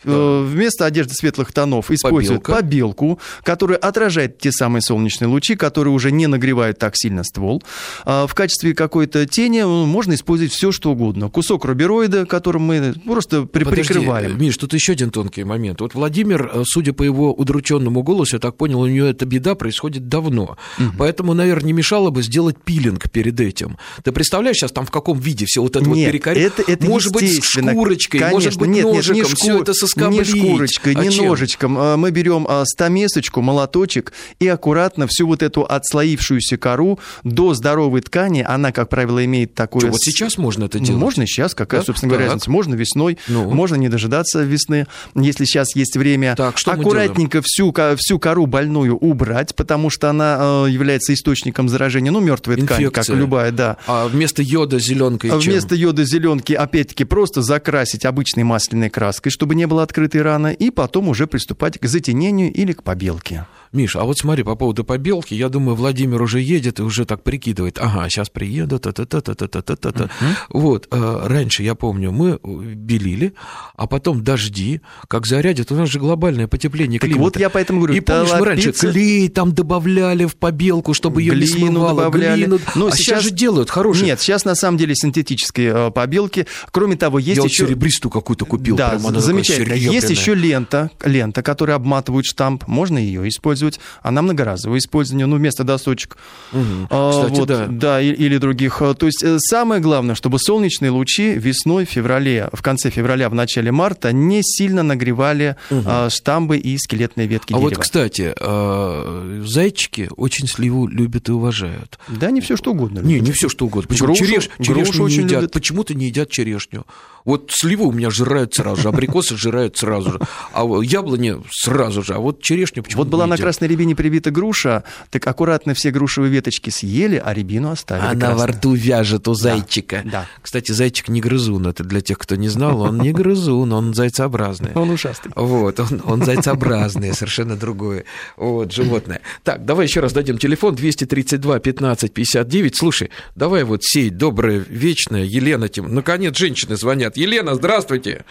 Э, 0.06 0.46
вместо 0.46 0.86
одежды 0.86 1.14
светлых 1.14 1.52
тонов 1.52 1.92
используют 1.92 2.44
побелка. 2.44 2.62
побелку, 2.62 3.20
которая 3.44 3.78
отражает 3.78 4.38
те 4.38 4.52
самые 4.52 4.82
солнечные 4.82 5.28
лучи, 5.28 5.56
которые 5.56 5.94
уже 5.94 6.12
не 6.12 6.28
нагревают 6.28 6.80
так 6.80 6.94
сильно 6.96 7.24
ствол. 7.24 7.64
А 8.06 8.28
в 8.28 8.34
качестве 8.36 8.74
какой-то 8.74 9.26
тени 9.26 9.60
э, 9.60 9.66
можно 9.66 10.14
использовать 10.14 10.52
все, 10.52 10.72
что 10.72 10.92
угодно. 10.92 11.30
Кусок 11.30 11.66
рубероида, 11.66 12.26
которым 12.26 12.64
мы 12.64 12.94
просто 13.06 13.44
при 13.44 13.64
Подожди, 13.64 13.94
прикрываем. 13.94 14.40
Миш, 14.40 14.58
тут 14.58 14.74
еще 14.74 14.94
один 14.94 15.10
тонкий 15.10 15.44
момент. 15.44 15.82
Вот 15.82 15.94
Владимир, 15.94 16.52
э, 16.54 16.64
судя 16.66 16.94
по 16.94 17.04
его 17.04 17.34
удрученному 17.34 18.04
голосу, 18.04 18.36
я 18.36 18.40
так 18.40 18.58
понял, 18.58 18.82
у 18.82 18.88
него 18.88 19.08
эта 19.08 19.26
беда 19.26 19.56
происходит 19.56 20.08
давно. 20.08 20.58
Угу. 20.78 20.94
Поэтому, 20.98 21.34
наверное, 21.34 21.68
не 21.68 21.74
мешало 21.74 22.10
бы 22.10 22.24
сделать 22.24 22.58
пилинг 22.64 23.10
перед 23.10 23.40
этим. 23.40 23.78
Ты 24.04 24.12
представляешь 24.12 24.58
сейчас 24.58 24.72
там 24.72 24.86
в 24.86 24.92
каком 24.92 25.20
виде 25.20 25.46
все 25.46 25.62
вот 25.62 25.76
это 25.76 25.86
нет, 25.86 26.06
вот 26.06 26.12
перекорить? 26.12 26.44
Это, 26.44 26.64
это 26.72 26.86
может 26.86 27.14
быть, 27.14 27.44
с 27.44 27.46
шкурочкой, 27.46 28.20
Конечно, 28.20 28.36
может 28.36 28.60
быть, 28.60 28.70
нет, 28.70 28.84
ножиком, 28.86 29.16
нет, 29.16 29.30
не 29.30 29.36
все 29.36 29.62
это 29.62 29.74
со 29.74 29.88
соскоблить. 29.94 30.34
Не 30.34 30.40
шкурочкой, 30.50 30.94
А 30.96 31.04
не 31.04 31.10
чем? 31.12 31.28
ножичком. 31.30 31.78
А, 31.78 31.98
Мы 31.98 32.12
берем 32.12 32.46
а, 32.50 32.66
стамесочку, 32.66 33.42
молоточек 33.42 34.14
и 34.40 34.48
аккуратно 34.48 35.08
всю 35.08 35.28
вот 35.28 35.42
эту 35.44 35.64
отслоившуюся 35.64 36.58
кору 36.58 37.00
до 37.24 37.54
здоровой 37.54 38.02
ткани, 38.02 38.46
она, 38.48 38.72
как 38.72 38.90
правило, 38.90 39.24
имеет 39.26 39.54
такое... 39.54 39.82
Что, 39.82 39.92
вот 39.92 40.02
сейчас 40.02 40.38
можно 40.38 40.66
это 40.66 40.80
делать? 40.80 41.00
Можно 41.02 41.26
сейчас, 41.28 41.54
какая, 41.56 41.82
Да? 41.82 41.86
собственно 41.86 42.10
говоря, 42.10 42.26
Так. 42.28 42.34
разница. 42.36 42.52
Можно 42.52 42.76
весной, 42.76 43.18
Ну. 43.28 43.50
можно 43.52 43.76
не 43.76 43.90
дожидаться 43.90 44.42
весны, 44.44 44.88
если 45.16 45.46
сейчас 45.46 45.76
есть 45.76 45.96
время. 45.98 46.36
Так, 46.36 46.58
что 46.58 46.74
мы 46.74 46.80
Аккуратненько 46.80 47.42
всю, 47.44 47.74
всю 47.98 48.20
кору 48.20 48.46
больную 48.46 48.96
убрать, 48.98 49.56
потому 49.56 49.90
что 49.90 50.10
она 50.10 50.66
э, 50.66 50.70
является 50.70 51.14
источником 51.14 51.70
заражения. 51.70 52.12
Ну, 52.12 52.20
мертвая 52.20 52.58
ткань, 52.58 52.68
как 52.68 52.80
Инфекция. 52.82 53.16
любая, 53.16 53.52
да. 53.52 53.78
А 53.88 54.08
вместо 54.08 54.42
йода 54.42 54.80
зеленкой 54.80 55.30
А 55.32 55.40
чем? 55.40 55.52
Вместо 55.54 55.76
йода 55.76 56.04
зеленки, 56.04 56.54
опять-таки, 56.54 57.04
просто 57.04 57.42
закрасить 57.42 58.06
обычной 58.06 58.44
масляной 58.44 58.90
краской, 58.90 59.32
чтобы 59.32 59.56
не 59.56 59.68
было 59.68 59.83
открытой 59.84 60.22
раны, 60.22 60.54
и 60.54 60.72
потом 60.72 61.10
уже 61.10 61.28
приступать 61.28 61.78
к 61.78 61.86
затенению 61.86 62.52
или 62.52 62.74
к 62.74 62.84
побелке. 62.84 63.46
Миш, 63.74 63.96
а 63.96 64.04
вот 64.04 64.20
смотри, 64.20 64.44
по 64.44 64.56
поводу 64.56 64.84
побелки, 64.84 65.34
я 65.34 65.50
думаю, 65.50 65.76
Владимир 65.76 66.22
уже 66.22 66.40
едет 66.40 66.80
и 66.80 66.84
уже 66.84 67.06
так 67.06 67.24
прикидывает, 67.24 67.80
ага, 67.80 68.08
сейчас 68.08 68.30
приеду, 68.30 68.80
та-та-та-та-та-та-та-та. 68.80 70.10
Вот, 70.50 70.88
э, 70.92 71.20
раньше, 71.26 71.64
я 71.64 71.74
помню, 71.74 72.12
мы 72.12 72.40
белили, 72.44 73.34
а 73.76 73.88
потом 73.88 74.24
дожди, 74.24 74.82
как 75.08 75.26
зарядят, 75.26 75.72
у 75.72 75.76
нас 75.76 75.90
же 75.90 76.00
глобальное 76.00 76.48
потепление 76.48 77.00
климата. 77.00 77.22
вот 77.22 77.38
я 77.38 77.50
поэтому 77.50 77.80
говорю, 77.80 77.96
И 77.96 78.00
помнишь, 78.00 78.30
мы 78.40 78.46
раньше 78.46 78.72
клей 78.72 79.28
там 79.30 79.54
добавляли 79.54 80.26
в 80.26 80.36
побелку, 80.36 80.94
чтобы 80.94 81.22
ее 81.24 81.36
не 81.36 81.48
смывало. 81.48 82.10
глину. 82.12 82.60
Но 82.76 82.88
а 82.88 82.92
сейчас... 82.92 83.24
же 83.24 83.32
делают 83.32 83.72
хорошие. 83.72 84.06
Нет, 84.06 84.22
сейчас 84.22 84.46
на 84.46 84.56
самом 84.56 84.78
деле 84.78 84.96
синтетические 84.96 85.88
э, 85.88 85.92
побелки. 85.92 86.46
Кроме 86.72 86.96
того, 86.96 87.18
есть 87.18 87.38
я 87.38 87.44
еще... 87.44 87.66
серебристую 87.66 88.12
какую-то 88.12 88.46
купил. 88.46 88.76
Да, 88.76 89.00
замечательно. 89.00 89.74
Есть 89.74 90.12
еще 90.12 90.36
лента, 90.36 90.92
лента, 91.04 91.42
которая 91.42 91.76
обматывает 91.76 92.26
штамп. 92.26 92.68
Можно 92.68 93.00
ее 93.00 93.28
использовать. 93.28 93.63
Она 94.02 94.22
многоразовое 94.22 94.80
использование, 94.80 95.26
ну, 95.26 95.36
вместо 95.38 95.64
досочек. 95.64 96.18
Мгм. 96.52 96.88
А, 96.90 97.12
Кстати, 97.12 97.40
вот, 97.40 97.78
да. 97.78 98.02
и- 98.02 98.12
или 98.12 98.38
других. 98.38 98.82
А, 98.82 98.94
То 98.94 99.06
есть 99.08 99.24
э, 99.24 99.38
самое 99.40 99.82
главное, 99.82 100.16
чтобы 100.16 100.40
солнечные 100.40 100.92
лучи 100.92 101.34
весной, 101.34 101.86
в 101.86 101.90
феврале, 101.90 102.50
в 102.54 102.62
конце 102.62 102.90
февраля, 102.90 103.30
в 103.30 103.36
начале 103.36 103.72
марта 103.72 104.12
не 104.12 104.42
сильно 104.44 104.84
нагревали 104.84 105.56
а, 105.72 106.10
штамбы 106.10 106.58
и 106.58 106.78
скелетные 106.78 107.28
ветки 107.28 107.54
А 107.54 107.58
вот, 107.58 107.70
дерева. 107.70 107.82
кстати, 107.82 108.34
э, 108.40 109.42
зайчики 109.46 110.10
очень 110.16 110.48
сливу 110.48 110.88
любят 110.88 111.30
и 111.30 111.32
уважают. 111.32 112.00
Да, 112.08 112.32
не 112.32 112.42
все 112.42 112.56
что 112.58 112.72
угодно. 112.72 113.00
Не, 113.00 113.16
любят. 113.16 113.28
не 113.28 113.34
все 113.34 113.50
что 113.50 113.66
угодно. 113.66 113.88
Почему? 113.90 114.10
Грушу- 114.14 114.24
Череш- 114.26 114.50
грушу 114.60 114.84
черешню 114.94 115.08
не 115.08 115.14
едят. 115.16 115.32
любят. 115.32 115.52
Почему-то 115.52 115.94
не 115.94 116.06
едят 116.08 116.30
черешню. 116.30 116.86
Вот 117.26 117.52
сливы 117.52 117.86
у 117.86 117.92
меня 117.92 118.10
жирают 118.10 118.54
сразу 118.54 118.82
же, 118.82 118.90
абрикосы 118.90 119.38
жирают 119.38 119.78
сразу 119.78 120.14
же, 120.14 120.20
а 120.54 120.64
яблони 120.82 121.42
сразу 121.52 122.04
же, 122.04 122.14
а 122.14 122.20
вот 122.20 122.42
черешню 122.42 122.84
почему-то 122.84 123.06
Вот 123.06 123.12
была 123.12 123.28
на 123.28 123.38
красной 123.38 123.68
рябине 123.68 123.96
привита 123.96 124.32
груша, 124.32 124.84
так 125.10 125.26
аккуратно 125.26 125.74
все 125.74 125.92
грушевые 125.92 126.32
веточки 126.32 126.70
съели, 126.70 127.22
а 127.24 127.34
рябину 127.34 127.72
оставили. 127.72 128.06
Она 128.06 128.30
во 128.32 128.36
красную. 128.36 128.58
рту 128.58 128.74
вяжет 128.74 129.28
у 129.28 129.34
зайчика. 129.34 130.02
да. 130.06 130.28
Кстати, 130.42 130.72
зайчик 130.72 131.10
не 131.10 131.22
грызун, 131.22 131.68
это 131.68 131.84
для 131.84 132.02
тех, 132.02 132.18
кто 132.18 132.36
не 132.36 132.50
знал, 132.50 132.82
он 132.82 133.00
не 133.00 133.12
грызун, 133.12 133.72
он 133.74 133.94
зайцеобразный. 133.94 134.72
Он 134.76 134.90
ушастый. 134.90 135.32
Вот, 135.36 135.80
он, 135.80 136.02
он 136.06 136.24
зайцеобразный, 136.24 137.14
совершенно 137.14 137.56
другое 137.56 138.06
вот, 138.38 138.72
животное. 138.72 139.22
Так, 139.44 139.66
давай 139.66 139.88
еще 139.88 140.00
раз 140.00 140.14
дадим 140.14 140.38
телефон 140.38 140.76
232 140.76 141.60
15 141.60 142.14
59. 142.14 142.76
Слушай, 142.76 143.10
давай 143.36 143.64
вот 143.64 143.84
сей 143.84 144.10
доброе, 144.10 144.60
вечное, 144.68 145.24
Елена, 145.24 145.70
тем, 145.70 145.94
наконец 145.94 146.38
женщины 146.38 146.76
звонят. 146.76 147.13
Елена, 147.18 147.56
здравствуйте, 147.56 148.26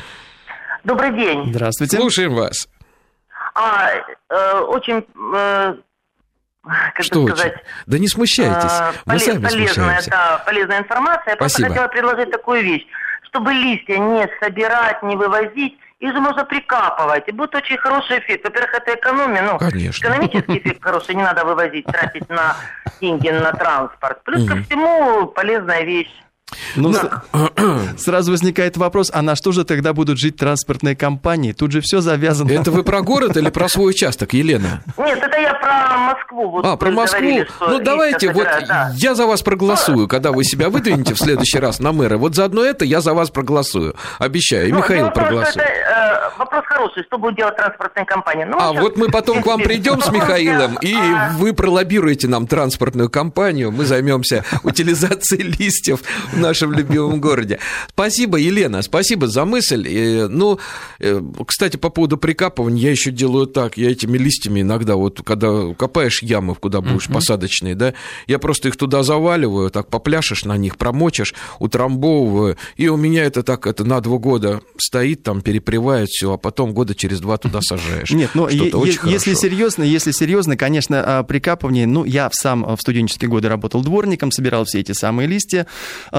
Добрый 0.85 1.13
день. 1.13 1.53
Здравствуйте. 1.55 1.97
слушаем 1.97 2.35
вас. 2.35 2.67
А, 3.55 3.91
э, 4.31 4.59
очень, 4.61 5.07
э, 5.37 5.75
как 6.95 7.05
Что 7.05 7.17
бы 7.21 7.25
очень? 7.27 7.37
сказать, 7.37 7.55
Да 7.87 7.99
не 7.99 8.09
смущайтесь, 8.09 8.71
э, 8.73 8.93
мы 9.07 9.15
поле- 9.15 9.19
сами 9.21 9.43
полезная, 9.43 9.67
смущаемся. 9.75 10.11
да, 10.11 10.43
полезная 10.45 10.79
информация. 10.81 11.31
Я 11.33 11.37
просто 11.37 11.59
Спасибо. 11.59 11.69
хотела 11.75 11.89
предложить 11.89 12.31
такую 12.33 12.63
вещь, 12.65 12.87
чтобы 13.29 13.53
листья 13.53 13.99
не 13.99 14.29
собирать, 14.41 15.03
не 15.03 15.17
вывозить, 15.17 15.79
их 16.01 16.13
же 16.13 16.21
можно 16.21 16.45
прикапывать, 16.45 17.29
и 17.29 17.33
будет 17.33 17.55
очень 17.55 17.77
хороший 17.77 18.19
эффект. 18.19 18.43
Во-первых, 18.45 18.75
это 18.75 18.95
экономия, 18.95 19.43
ну, 19.43 19.59
Конечно. 19.59 20.05
экономический 20.05 20.59
эффект 20.59 20.83
хороший, 20.83 21.15
не 21.15 21.23
надо 21.23 21.45
вывозить, 21.45 21.85
тратить 21.87 22.29
на 22.29 22.57
деньги 23.01 23.29
на 23.29 23.53
транспорт. 23.53 24.25
Плюс 24.25 24.49
ко 24.49 24.57
всему 24.63 25.27
полезная 25.27 25.83
вещь. 25.85 26.11
Ну, 26.77 26.93
с- 26.93 27.09
сразу 27.99 28.31
возникает 28.33 28.77
вопрос, 28.77 29.11
а 29.13 29.23
на 29.23 29.37
что 29.37 29.53
же 29.53 29.65
тогда 29.65 29.93
будут 29.93 30.19
жить 30.19 30.37
транспортные 30.37 30.97
компании? 30.97 31.53
Тут 31.53 31.73
же 31.73 31.81
все 31.81 32.01
завязано. 32.01 32.51
Это 32.53 32.71
вы 32.71 32.83
про 32.83 33.03
город 33.03 33.37
или 33.37 33.51
про 33.51 33.69
свой 33.69 33.91
участок, 33.91 34.33
Елена? 34.35 34.83
Нет, 34.99 35.19
это 35.23 35.39
я 35.41 35.55
про 35.55 35.97
Москву. 35.99 36.51
Вот 36.51 36.65
А, 36.67 36.77
про 36.77 36.91
Москву. 36.91 37.21
говорили, 37.21 37.49
Ну, 37.61 37.81
давайте, 37.81 38.29
вот 38.33 38.45
собирают, 38.45 38.69
да. 38.69 38.93
я 38.97 39.15
за 39.15 39.27
вас 39.27 39.43
проголосую, 39.43 40.09
когда 40.09 40.33
вы 40.33 40.45
себя 40.45 40.69
выдвинете 40.69 41.15
в 41.15 41.19
следующий 41.19 41.59
раз 41.59 41.81
на 41.81 41.93
мэра. 41.93 42.17
Вот 42.19 42.35
заодно 42.35 42.65
это 42.65 42.85
я 42.85 43.01
за 43.01 43.15
вас 43.15 43.31
проголосую. 43.31 43.95
Обещаю. 44.19 44.69
И 44.69 44.73
Ну, 44.73 44.79
Михаил 44.79 44.99
дело 45.01 45.11
в 45.11 45.15
том, 45.15 45.23
что 45.25 45.31
проголосует. 45.31 45.67
это, 45.67 46.31
э, 46.35 46.39
вопрос 46.39 46.65
хороший, 46.67 47.05
что 47.05 47.19
будет 47.19 47.37
делать 47.37 47.57
транспортная 47.57 48.05
компания. 48.05 48.47
Ну, 48.47 48.57
А 48.59 48.71
сейчас, 48.71 48.83
вот 48.83 48.97
мы 48.97 49.09
потом 49.09 49.43
к 49.43 49.47
вам 49.47 49.61
придем 49.61 50.01
с 50.01 50.11
Михаилом, 50.11 50.77
и 50.81 50.95
а, 50.95 51.31
вы 51.39 51.53
пролоббируете 51.53 52.29
нам 52.29 52.47
транспортную 52.47 53.09
компанию. 53.11 53.71
Мы 53.71 53.85
займемся 53.85 54.45
утилизацией 54.63 55.43
листьев 55.45 56.01
нашем 56.43 56.73
любимом 56.73 57.21
городе. 57.21 57.59
Спасибо, 57.89 58.37
Елена, 58.39 58.83
спасибо 58.83 59.27
за 59.29 59.45
мысль. 59.45 60.27
Ну, 60.29 60.59
э, 61.01 61.23
кстати, 61.47 61.77
по 61.77 61.89
поводу 61.91 62.17
прикапывания, 62.19 62.83
я 62.85 62.91
еще 62.91 63.11
делаю 63.11 63.47
так. 63.47 63.77
Я 63.77 63.91
этими 63.91 64.19
листьями 64.19 64.61
иногда, 64.63 64.97
вот 64.97 65.23
когда 65.25 65.73
копаешь 65.75 66.23
ямы, 66.23 66.55
куда 66.55 66.81
будешь 66.81 67.09
посадочные, 67.09 67.75
да, 67.75 67.95
я 68.27 68.39
просто 68.39 68.69
их 68.69 68.77
туда 68.77 69.03
заваливаю, 69.03 69.71
так 69.71 69.89
попляшешь 69.89 70.45
на 70.45 70.57
них, 70.57 70.77
промочишь, 70.77 71.35
утрамбовываю, 71.59 72.57
и 72.77 72.89
у 72.89 72.97
меня 72.97 73.25
это 73.25 73.43
так, 73.43 73.67
это 73.67 73.85
на 73.85 74.01
два 74.01 74.19
года 74.19 74.61
стоит, 74.79 75.23
там 75.23 75.41
перепревает 75.41 76.09
все, 76.09 76.33
а 76.33 76.37
потом 76.37 76.73
года 76.75 76.95
через 76.95 77.21
два 77.21 77.37
туда 77.37 77.61
сажаешь. 77.63 78.11
Нет, 78.11 78.31
ну 78.35 78.49
Что-то 78.49 78.85
е- 78.85 78.93
е- 78.93 78.99
если 79.05 79.35
серьезно, 79.35 79.83
если 79.83 80.11
серьезно, 80.13 80.57
конечно, 80.57 81.03
а, 81.19 81.23
прикапывание, 81.23 81.87
ну, 81.87 82.05
я 82.05 82.29
сам 82.33 82.77
в 82.77 82.81
студенческие 82.81 83.29
годы 83.29 83.49
работал 83.49 83.83
дворником, 83.83 84.31
собирал 84.31 84.65
все 84.65 84.81
эти 84.81 84.93
самые 84.93 85.29
листья. 85.29 85.67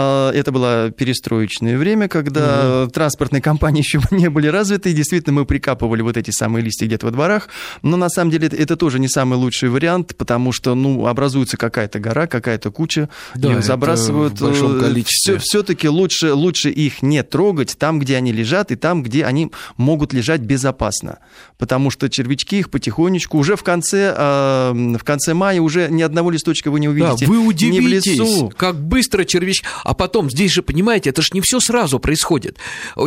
А, 0.03 0.31
Это 0.31 0.51
было 0.51 0.91
перестроечное 0.91 1.77
время, 1.77 2.07
когда 2.07 2.87
транспортные 2.87 3.41
компании 3.41 3.79
еще 3.83 4.01
не 4.11 4.29
были 4.29 4.47
развиты, 4.47 4.91
и 4.91 4.93
действительно 4.93 5.33
мы 5.33 5.45
прикапывали 5.45 6.01
вот 6.01 6.17
эти 6.17 6.31
самые 6.31 6.63
листья 6.63 6.85
где-то 6.85 7.05
во 7.05 7.11
дворах, 7.11 7.49
но 7.81 7.97
на 7.97 8.09
самом 8.09 8.31
деле 8.31 8.47
это, 8.47 8.75
тоже 8.75 8.99
не 8.99 9.07
самый 9.07 9.35
лучший 9.35 9.69
вариант, 9.69 10.15
потому 10.17 10.51
что, 10.51 10.75
ну, 10.75 11.07
образуется 11.07 11.57
какая-то 11.57 11.99
гора, 11.99 12.27
какая-то 12.27 12.71
куча, 12.71 13.09
Да, 13.35 13.51
это 13.53 13.61
забрасывают. 13.61 14.39
в 14.39 14.43
большом 14.43 14.79
количестве. 14.79 15.37
Все-таки 15.39 15.87
лучше, 15.87 16.33
лучше 16.33 16.69
их 16.69 17.01
не 17.01 17.23
трогать 17.23 17.75
там, 17.77 17.99
где 17.99 18.17
они 18.17 18.31
лежат, 18.31 18.71
и 18.71 18.75
там, 18.75 19.03
где 19.03 19.25
они 19.25 19.51
могут 19.77 20.13
лежать 20.13 20.41
безопасно. 20.41 21.19
Потому 21.57 21.89
что 21.89 22.09
червячки 22.09 22.59
их 22.59 22.69
потихонечку 22.69 23.37
уже 23.37 23.55
в 23.55 23.63
конце, 23.63 24.13
э, 24.17 24.71
в 24.99 25.03
конце 25.03 25.33
мая 25.33 25.61
уже 25.61 25.87
ни 25.89 26.01
одного 26.01 26.31
листочка 26.31 26.71
вы 26.71 26.79
не 26.79 26.89
увидите. 26.89 27.25
Да, 27.25 27.31
вы 27.31 27.37
Ни 27.37 27.45
в 27.45 27.47
удивитесь, 27.47 28.19
лесу. 28.19 28.51
как 28.57 28.75
быстро 28.75 29.23
червячки... 29.23 29.65
А 29.83 29.92
потом, 29.93 30.29
здесь 30.29 30.51
же, 30.51 30.61
понимаете, 30.61 31.09
это 31.11 31.21
же 31.21 31.29
не 31.33 31.41
все 31.41 31.59
сразу 31.59 31.99
происходит. 31.99 32.57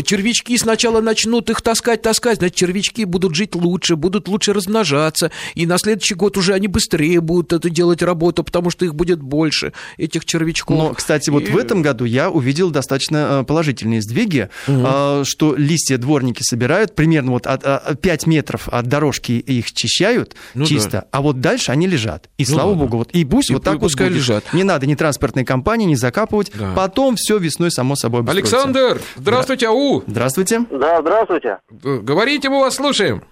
Червячки 0.05 0.57
сначала 0.59 1.01
начнут 1.01 1.51
их 1.51 1.61
таскать, 1.63 2.03
таскать, 2.03 2.39
значит, 2.39 2.57
червячки 2.57 3.05
будут 3.05 3.35
жить 3.35 3.55
лучше, 3.55 3.97
будут 3.97 4.29
лучше 4.29 4.53
размножаться, 4.53 5.31
и 5.55 5.67
на 5.67 5.79
следующий 5.79 6.15
год 6.15 6.37
уже 6.37 6.53
они 6.55 6.69
быстрее 6.69 7.21
будут 7.21 7.53
это 7.53 7.71
делать 7.71 8.03
работу, 8.03 8.45
потому 8.45 8.71
что 8.71 8.85
их 8.85 8.95
будет 8.95 9.21
больше, 9.21 9.73
этих 9.99 10.25
червячков. 10.25 10.77
Но, 10.77 10.95
кстати, 10.95 11.31
вот 11.31 11.45
И- 11.45 11.51
в 11.53 11.57
этом 11.57 11.83
году 11.83 12.05
я 12.05 12.31
увидел 12.31 12.71
достаточно 12.71 13.41
э, 13.43 13.45
положительные 13.45 14.03
сдвиги, 14.03 14.49
э, 14.67 15.23
что 15.25 15.55
листья 15.57 15.99
дворники 15.99 16.43
собирают, 16.43 16.95
примерно 16.95 17.33
вот 17.33 17.47
от, 17.47 17.63
а, 17.65 17.95
5 18.01 18.27
метров 18.27 18.69
от 18.69 18.87
дорожки 18.87 19.33
их 19.33 19.73
чищают 19.73 20.35
Ну 20.55 20.65
чисто, 20.67 21.07
а 21.11 21.21
вот 21.23 21.41
дальше 21.41 21.73
они 21.73 21.87
лежат. 21.87 22.29
И 22.39 22.45
Ну 22.49 22.55
слава 22.55 22.69
ладно. 22.71 22.85
богу, 22.85 22.97
вот 22.99 23.11
и 23.13 23.25
пусть 23.25 23.51
И 23.51 23.55
вот 23.55 23.63
так 23.65 23.75
вот 23.75 23.83
пускай 23.83 24.09
будет. 24.09 24.19
лежат. 24.19 24.53
Не 24.53 24.65
надо 24.65 24.87
ни 24.87 24.95
транспортной 24.95 25.45
компании, 25.45 25.87
ни 25.87 25.95
закапывать. 25.95 26.51
Да. 26.55 26.73
Потом 26.77 27.17
все 27.17 27.39
весной 27.39 27.71
само 27.71 27.97
собой 27.97 28.21
обустроится. 28.21 28.57
Александр, 28.63 29.01
здравствуйте, 29.17 29.67
ау! 29.69 30.05
Здравствуйте. 30.07 30.61
Да, 30.71 31.01
здравствуйте. 31.01 31.59
Г- 31.71 31.99
Говорите, 32.01 32.51
мы 32.51 32.61
вас 32.61 32.75
слушаем. 32.77 33.25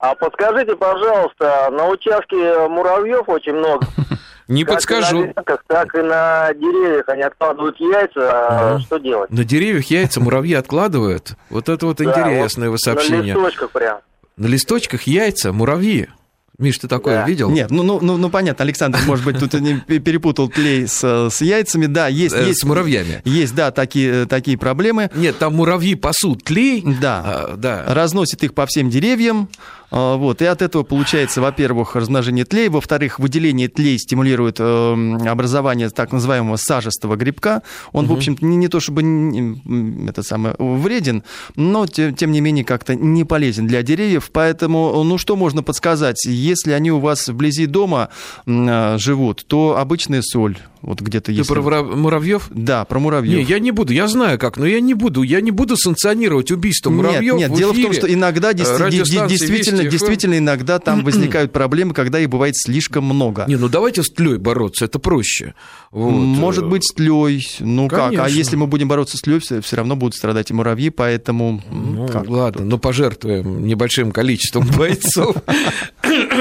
А 0.00 0.14
подскажите, 0.14 0.74
пожалуйста, 0.76 1.68
на 1.70 1.86
участке 1.88 2.66
муравьев 2.68 3.28
очень 3.28 3.52
много. 3.52 3.86
Не 4.48 4.64
Как 4.64 4.72
и 4.72 4.74
подскажу. 4.76 5.18
на 5.20 5.24
ветках, 5.26 5.62
так 5.66 5.94
и 5.94 5.98
на 5.98 6.50
деревьях 6.54 7.04
они 7.08 7.22
откладывают 7.22 7.76
яйца. 7.78 8.12
А. 8.76 8.78
Что 8.80 8.96
делать? 8.98 9.30
На 9.30 9.44
деревьях 9.44 9.84
яйца 9.90 10.20
муравьи 10.20 10.54
откладывают. 10.54 11.32
Вот 11.50 11.68
это 11.68 11.84
вот 11.84 12.00
интересное 12.00 12.68
вы 12.68 12.72
вот 12.72 12.80
сообщение. 12.80 13.34
На 13.34 13.38
листочках 13.40 13.70
прям. 13.72 13.98
На 14.38 14.46
листочках 14.46 15.02
яйца, 15.02 15.52
муравьи. 15.52 16.08
Миш, 16.58 16.76
ты 16.78 16.88
такое 16.88 17.14
Да. 17.18 17.24
видел? 17.24 17.50
Нет, 17.50 17.70
ну, 17.70 17.84
ну, 17.84 18.00
ну, 18.02 18.16
ну, 18.16 18.30
понятно, 18.30 18.64
Александр, 18.64 18.98
может 19.06 19.24
быть, 19.24 19.38
тут 19.38 19.54
не 19.54 19.78
перепутал 19.78 20.48
тлей 20.48 20.88
с, 20.88 21.28
с 21.30 21.40
яйцами. 21.40 21.86
Да, 21.86 22.08
есть, 22.08 22.34
Э, 22.34 22.46
есть, 22.48 22.62
С 22.62 22.64
муравьями. 22.64 23.22
есть, 23.24 23.54
да, 23.54 23.70
такие, 23.70 24.26
такие 24.26 24.58
проблемы. 24.58 25.08
Нет, 25.14 25.38
там 25.38 25.54
муравьи 25.54 25.94
пасут 25.94 26.42
тлей. 26.42 26.82
Да. 27.00 27.22
А, 27.24 27.56
да. 27.56 27.84
разносит 27.86 28.42
их 28.42 28.54
по 28.54 28.66
всем 28.66 28.90
деревьям. 28.90 29.48
А, 29.90 30.16
Вот, 30.16 30.42
и 30.42 30.44
от 30.44 30.62
этого 30.62 30.82
получается, 30.82 31.40
во-первых, 31.40 31.96
размножение 31.96 32.44
тлей, 32.44 32.68
во-вторых, 32.68 33.18
выделение 33.18 33.68
тлей 33.68 33.98
стимулирует 33.98 34.56
э, 34.60 35.16
образование 35.26 35.88
так 35.90 36.12
называемого 36.12 36.56
сажистого 36.56 37.16
грибка. 37.16 37.62
Он, 37.92 38.06
в 38.06 38.12
общем-то, 38.12 38.44
не, 38.44 38.56
не 38.56 38.68
то 38.68 38.80
чтобы 38.80 39.02
не- 39.02 40.08
это 40.08 40.22
самое, 40.22 40.54
вреден, 40.58 41.22
но 41.56 41.86
те- 41.86 42.12
тем 42.12 42.32
не 42.32 42.40
менее 42.40 42.64
как-то 42.64 42.94
не 42.94 43.24
полезен 43.24 43.66
для 43.66 43.82
деревьев. 43.82 44.30
Поэтому, 44.32 45.02
ну 45.04 45.18
что 45.18 45.36
можно 45.36 45.62
подсказать? 45.62 46.24
Если 46.26 46.72
они 46.72 46.90
у 46.92 46.98
вас 46.98 47.28
вблизи 47.28 47.66
дома 47.66 48.08
а, 48.46 48.98
живут, 48.98 49.44
то 49.46 49.76
обычная 49.78 50.22
соль, 50.22 50.58
вот 50.82 51.00
где-то 51.00 51.26
Ты 51.26 51.32
есть. 51.32 51.48
про 51.48 51.60
мура- 51.62 51.82
муравьев? 51.82 52.48
Да, 52.50 52.84
про 52.84 52.98
Не, 52.98 53.02
муравьев. 53.04 53.48
я 53.48 53.58
не 53.58 53.70
буду, 53.72 53.92
я 53.92 54.06
знаю 54.08 54.38
как, 54.38 54.56
но 54.58 54.66
я 54.66 54.80
не 54.80 54.94
буду, 54.94 55.22
я 55.22 55.40
не 55.40 55.50
буду 55.50 55.76
санкционировать 55.76 56.50
убийство 56.50 56.90
Нет, 56.90 56.96
муравьев. 56.96 57.36
нет, 57.36 57.52
дело 57.54 57.72
в 57.72 57.80
том, 57.82 57.92
что 57.92 58.12
иногда 58.12 58.52
действи- 58.52 58.76
де- 59.82 59.84
де- 59.84 59.90
действительно, 59.90 60.18
действительно 60.34 60.38
иногда 60.38 60.78
там 60.78 61.04
возникают 61.04 61.52
проблемы, 61.52 61.94
когда 61.94 62.18
их 62.18 62.28
бывает 62.28 62.54
слишком 62.56 63.04
много. 63.04 63.44
Не, 63.48 63.56
ну 63.56 63.68
давайте 63.68 64.02
с 64.02 64.10
тлей 64.10 64.36
бороться, 64.38 64.84
это 64.84 64.98
проще. 64.98 65.54
Вот. 65.90 66.10
Может 66.12 66.66
быть, 66.66 66.84
с 66.84 66.92
тлей. 66.92 67.46
Ну 67.60 67.88
как? 67.88 67.98
А 68.00 68.16
Конечно. 68.16 68.26
если 68.36 68.56
мы 68.56 68.66
будем 68.66 68.88
бороться 68.88 69.16
с 69.16 69.20
тлей, 69.20 69.38
все, 69.40 69.60
равно 69.76 69.96
будут 69.96 70.14
страдать 70.14 70.50
и 70.50 70.54
муравьи, 70.54 70.90
поэтому. 70.90 71.62
Ну, 71.70 72.08
как? 72.08 72.28
ладно, 72.28 72.64
ну 72.64 72.78
пожертвуем 72.78 73.66
небольшим 73.66 74.12
количеством 74.12 74.66
бойцов. 74.76 75.36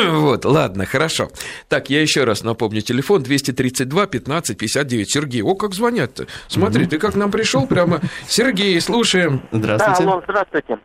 Вот, 0.10 0.46
ладно, 0.46 0.86
хорошо. 0.86 1.30
Так, 1.70 1.90
я 1.90 2.02
еще 2.02 2.24
раз 2.24 2.44
напомню, 2.44 2.82
телефон 2.82 3.24
232 3.24 4.06
15 4.06 4.58
59. 4.58 5.12
Сергей, 5.12 5.42
о, 5.42 5.56
как 5.56 5.74
звонят-то. 5.74 6.28
Смотри, 6.48 6.86
ты 6.86 6.98
как 7.00 7.16
нам 7.16 7.32
пришел 7.32 7.66
прямо. 7.68 8.02
Сергей, 8.28 8.80
слушаем. 8.80 9.42
Здравствуйте. 9.52 10.04
Да, 10.04 10.10
алло, 10.12 10.22
здравствуйте. 10.24 10.78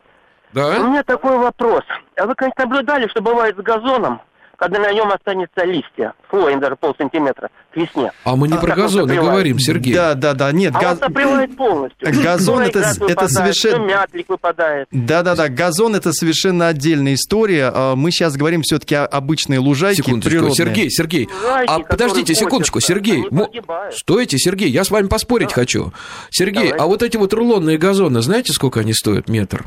У 0.53 0.57
Да? 0.57 0.79
меня 0.79 1.03
такой 1.03 1.38
вопрос. 1.38 1.83
А 2.17 2.27
вы, 2.27 2.35
конечно, 2.35 2.65
наблюдали, 2.65 3.09
что 3.09 3.23
бывает 3.23 3.57
с 3.57 3.62
газоном, 3.62 4.21
когда 4.57 4.79
на 4.79 4.93
нем 4.93 5.11
останется 5.11 5.65
листья, 5.65 6.12
слоем 6.31 6.61
даже 6.61 6.77
полсантиметра, 6.77 7.49
к 7.73 7.77
весне. 7.77 8.12
А 8.23 8.37
мы 8.37 8.47
не 8.47 8.55
А 8.55 8.59
про 8.59 8.67
как 8.69 8.77
он 8.77 8.83
газоны 8.85 9.03
сопревает? 9.09 9.31
говорим, 9.33 9.59
Сергей. 9.59 9.95
Да, 9.95 10.15
да, 10.15 10.35
да. 10.35 10.53
Нет, 10.53 10.73
А 10.77 10.81
газ- 10.81 10.93
он 11.03 11.09
сопревает 11.09 11.57
полностью. 11.57 12.23
Газон 12.23 12.59
То 12.59 12.62
это- 12.65 12.79
это 12.81 13.01
выпадает, 13.01 13.31
совершенно- 13.33 13.85
мятлик 13.87 14.29
выпадает. 14.29 14.87
Да, 14.93 15.23
да, 15.23 15.35
да. 15.35 15.49
Газон 15.49 15.97
это 15.97 16.12
совершенно 16.12 16.69
отдельная 16.69 17.15
история. 17.15 17.73
А 17.75 17.97
Мы 17.97 18.11
сейчас 18.12 18.37
говорим 18.37 18.62
все-таки 18.62 18.95
о 18.95 19.07
обычной 19.07 19.59
лужайке 19.59 20.03
Секундочку, 20.03 20.29
природной. 20.31 20.55
Сергей, 20.55 20.91
Сергей, 20.91 21.29
Лужайки, 21.43 21.71
а 21.73 21.79
подождите 21.81 22.35
секундочку, 22.35 22.79
Сергей, 22.81 23.27
мо- 23.31 23.49
стойте, 23.93 24.38
Сергей, 24.38 24.69
я 24.69 24.85
с 24.85 24.91
вами 24.91 25.09
поспорить 25.09 25.53
хочу. 25.53 25.93
Сергей, 26.31 26.69
Давайте. 26.69 26.77
а 26.77 26.87
вот 26.87 27.03
эти 27.03 27.17
вот 27.17 27.33
рулонные 27.33 27.79
газоны, 27.79 28.21
знаете, 28.23 28.53
сколько 28.53 28.79
они 28.81 28.93
стоят 28.93 29.29
метр? 29.29 29.65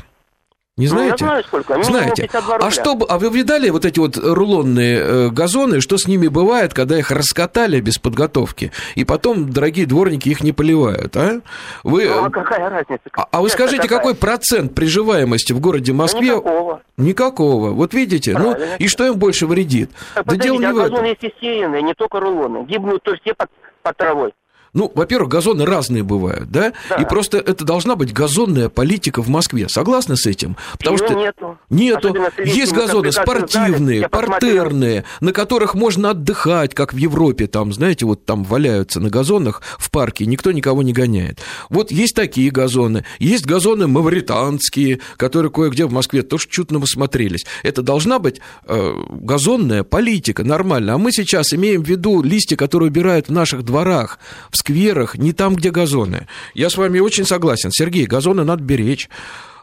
Не 0.78 0.88
Ну, 0.88 0.92
я 0.92 0.98
знаете? 1.06 1.24
знаю 1.24 1.44
сколько. 1.44 1.72
Минимум 1.74 1.90
Знаете. 1.90 2.22
52 2.24 2.56
А 2.58 2.70
что, 2.70 2.98
а 3.08 3.18
вы 3.18 3.30
видали 3.30 3.70
вот 3.70 3.86
эти 3.86 3.98
вот 3.98 4.18
рулонные 4.18 4.98
э, 4.98 5.28
газоны, 5.30 5.80
что 5.80 5.96
с 5.96 6.06
ними 6.06 6.28
бывает, 6.28 6.74
когда 6.74 6.98
их 6.98 7.10
раскатали 7.10 7.80
без 7.80 7.96
подготовки, 7.96 8.72
и 8.94 9.04
потом 9.04 9.50
дорогие 9.50 9.86
дворники 9.86 10.28
их 10.28 10.42
не 10.42 10.52
поливают, 10.52 11.16
а? 11.16 11.40
Вы, 11.82 12.04
Ну, 12.10 12.26
а 12.26 12.30
какая 12.30 12.68
разница? 12.68 13.00
а, 13.16 13.26
а 13.30 13.40
вы 13.40 13.48
скажите, 13.48 13.80
какая? 13.84 13.96
какой 14.00 14.14
процент 14.16 14.74
приживаемости 14.74 15.54
в 15.54 15.60
городе 15.60 15.92
Да 15.92 15.98
Москве? 15.98 16.28
никакого. 16.32 16.82
Никакого. 16.98 17.70
Вот 17.70 17.94
видите, 17.94 18.34
ну 18.36 18.52
Правильно. 18.52 18.74
и 18.74 18.86
что 18.88 19.06
им 19.06 19.14
больше 19.14 19.46
вредит? 19.46 19.90
Так, 20.14 20.26
Да 20.26 20.36
дело 20.36 20.56
подождите, 20.56 20.58
не 20.58 20.66
а 20.66 20.72
в 20.74 20.78
этом. 20.78 20.90
газоны 20.90 21.06
есть 21.06 21.24
и 21.24 21.34
сеянные, 21.40 21.80
не 21.80 21.94
только 21.94 22.20
рулоны. 22.20 22.66
Гибнут 22.66 23.02
то 23.02 23.16
все 23.22 23.32
под, 23.32 23.48
под 23.82 23.96
травой. 23.96 24.34
Ну, 24.76 24.92
во-первых, 24.94 25.30
газоны 25.30 25.64
разные 25.64 26.02
бывают, 26.02 26.50
да? 26.50 26.74
Да. 26.90 26.96
И 26.96 27.06
просто 27.06 27.38
это 27.38 27.64
должна 27.64 27.96
быть 27.96 28.12
газонная 28.12 28.68
политика 28.68 29.22
в 29.22 29.28
Москве. 29.28 29.70
Согласны 29.70 30.18
с 30.18 30.26
этим? 30.26 30.54
Потому 30.72 30.98
что 30.98 31.14
нету. 31.14 31.58
нету. 31.70 32.14
Есть 32.44 32.74
газоны 32.74 33.10
спортивные, 33.10 34.06
партерные, 34.06 35.04
на 35.20 35.32
которых 35.32 35.74
можно 35.74 36.10
отдыхать, 36.10 36.74
как 36.74 36.92
в 36.92 36.98
Европе, 36.98 37.46
там, 37.46 37.72
знаете, 37.72 38.04
вот 38.04 38.26
там 38.26 38.44
валяются 38.44 39.00
на 39.00 39.08
газонах 39.08 39.62
в 39.78 39.90
парке, 39.90 40.26
никто 40.26 40.52
никого 40.52 40.82
не 40.82 40.92
гоняет. 40.92 41.40
Вот 41.70 41.90
есть 41.90 42.14
такие 42.14 42.50
газоны. 42.50 43.06
Есть 43.18 43.46
газоны 43.46 43.86
мавританские, 43.86 45.00
которые 45.16 45.50
кое-где 45.50 45.86
в 45.86 45.92
Москве 45.92 46.20
тоже 46.20 46.48
чутно 46.50 46.84
смотрелись. 46.84 47.46
Это 47.62 47.80
должна 47.80 48.18
быть 48.18 48.42
э, 48.66 48.94
газонная 49.08 49.84
политика, 49.84 50.44
нормально. 50.44 50.92
А 50.92 50.98
мы 50.98 51.12
сейчас 51.12 51.54
имеем 51.54 51.82
в 51.82 51.88
виду 51.88 52.22
листья, 52.22 52.56
которые 52.56 52.90
убирают 52.90 53.28
в 53.28 53.32
наших 53.32 53.62
дворах, 53.62 54.18
в 54.50 54.65
скверах, 54.66 55.16
не 55.16 55.32
там, 55.32 55.54
где 55.54 55.70
газоны. 55.70 56.26
Я 56.54 56.70
с 56.70 56.76
вами 56.76 56.98
очень 56.98 57.24
согласен. 57.24 57.70
Сергей, 57.70 58.06
газоны 58.06 58.44
надо 58.44 58.62
беречь. 58.62 59.08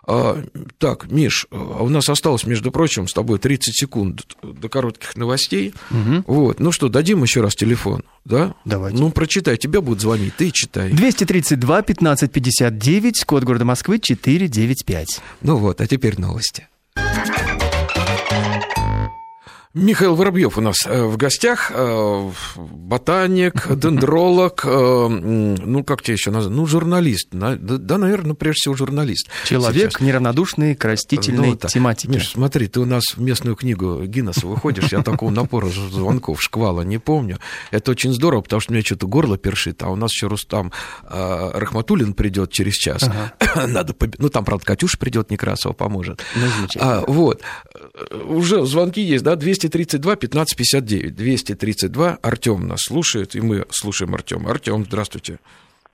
А, 0.05 0.43
так, 0.79 1.09
Миш, 1.09 1.47
а 1.49 1.81
у 1.83 1.89
нас 1.89 2.09
осталось, 2.09 2.45
между 2.45 2.71
прочим, 2.71 3.07
с 3.07 3.13
тобой 3.13 3.39
30 3.39 3.73
секунд 3.73 4.21
до 4.41 4.67
коротких 4.67 5.15
новостей. 5.15 5.73
Вот, 6.27 6.59
ну 6.59 6.71
что, 6.71 6.89
дадим 6.89 7.23
еще 7.23 7.41
раз 7.41 7.55
телефон, 7.55 8.03
да? 8.25 8.53
Давайте. 8.65 8.97
Ну, 8.97 9.11
прочитай, 9.11 9.57
тебе 9.57 9.79
будут 9.79 10.01
звонить, 10.01 10.35
ты 10.35 10.51
читай. 10.51 10.91
232 10.91 11.77
1559, 11.77 13.23
код 13.25 13.43
города 13.43 13.63
Москвы 13.63 13.99
495. 13.99 15.21
Ну 15.41 15.55
вот, 15.57 15.79
а 15.79 15.87
теперь 15.87 16.19
новости. 16.19 16.67
Михаил 19.75 20.13
Воробьев 20.13 20.59
у 20.59 20.61
нас 20.61 20.85
э, 20.85 21.03
в 21.03 21.17
гостях, 21.17 21.71
э, 21.73 22.29
ботаник, 22.57 23.75
дендролог, 23.75 24.61
э, 24.65 25.07
ну, 25.07 25.83
как 25.83 26.03
тебе 26.03 26.13
еще 26.13 26.29
назвать, 26.29 26.55
ну, 26.55 26.67
журналист, 26.67 27.33
на- 27.33 27.55
да, 27.57 27.97
наверное, 27.97 28.35
прежде 28.35 28.59
всего 28.59 28.75
журналист. 28.75 29.29
Человек 29.45 29.93
Сейчас. 29.93 30.01
неравнодушный 30.01 30.75
к 30.75 30.85
растительной 30.85 31.49
Ну, 31.59 31.67
тематике. 31.67 32.13
Миш, 32.13 32.29
смотри, 32.29 32.67
ты 32.67 32.81
у 32.81 32.85
нас 32.85 33.03
в 33.15 33.19
местную 33.19 33.55
книгу 33.55 34.03
Гиннесса 34.03 34.45
выходишь, 34.45 34.91
я 34.91 35.01
такого 35.01 35.31
напора 35.31 35.65
звонков, 35.69 36.39
шквала 36.43 36.83
не 36.83 36.99
помню. 36.99 37.39
Это 37.71 37.89
очень 37.89 38.13
здорово, 38.13 38.41
потому 38.41 38.59
что 38.59 38.71
у 38.71 38.75
меня 38.75 38.85
что-то 38.85 39.07
горло 39.07 39.39
першит, 39.39 39.81
а 39.81 39.89
у 39.89 39.95
нас 39.95 40.11
еще 40.11 40.27
Рустам 40.27 40.71
Рахматуллин 41.09 42.13
придет 42.13 42.51
через 42.51 42.73
час. 42.75 43.09
Надо, 43.67 43.93
побе- 43.93 44.17
ну, 44.19 44.29
там, 44.29 44.45
правда, 44.45 44.65
Катюша 44.65 44.99
придет, 44.99 45.31
Некрасова 45.31 45.73
поможет. 45.73 46.21
Ну. 46.35 46.67
А, 46.79 47.03
вот. 47.07 47.41
Уже 48.27 48.63
звонки 48.67 49.01
есть, 49.01 49.23
да, 49.23 49.35
232 49.69 50.13
1559. 50.13 51.15
232. 51.15 52.17
Артем 52.21 52.67
нас 52.67 52.79
слушает, 52.81 53.35
и 53.35 53.41
мы 53.41 53.65
слушаем 53.69 54.13
Артема. 54.15 54.51
Артем, 54.51 54.85
здравствуйте. 54.85 55.39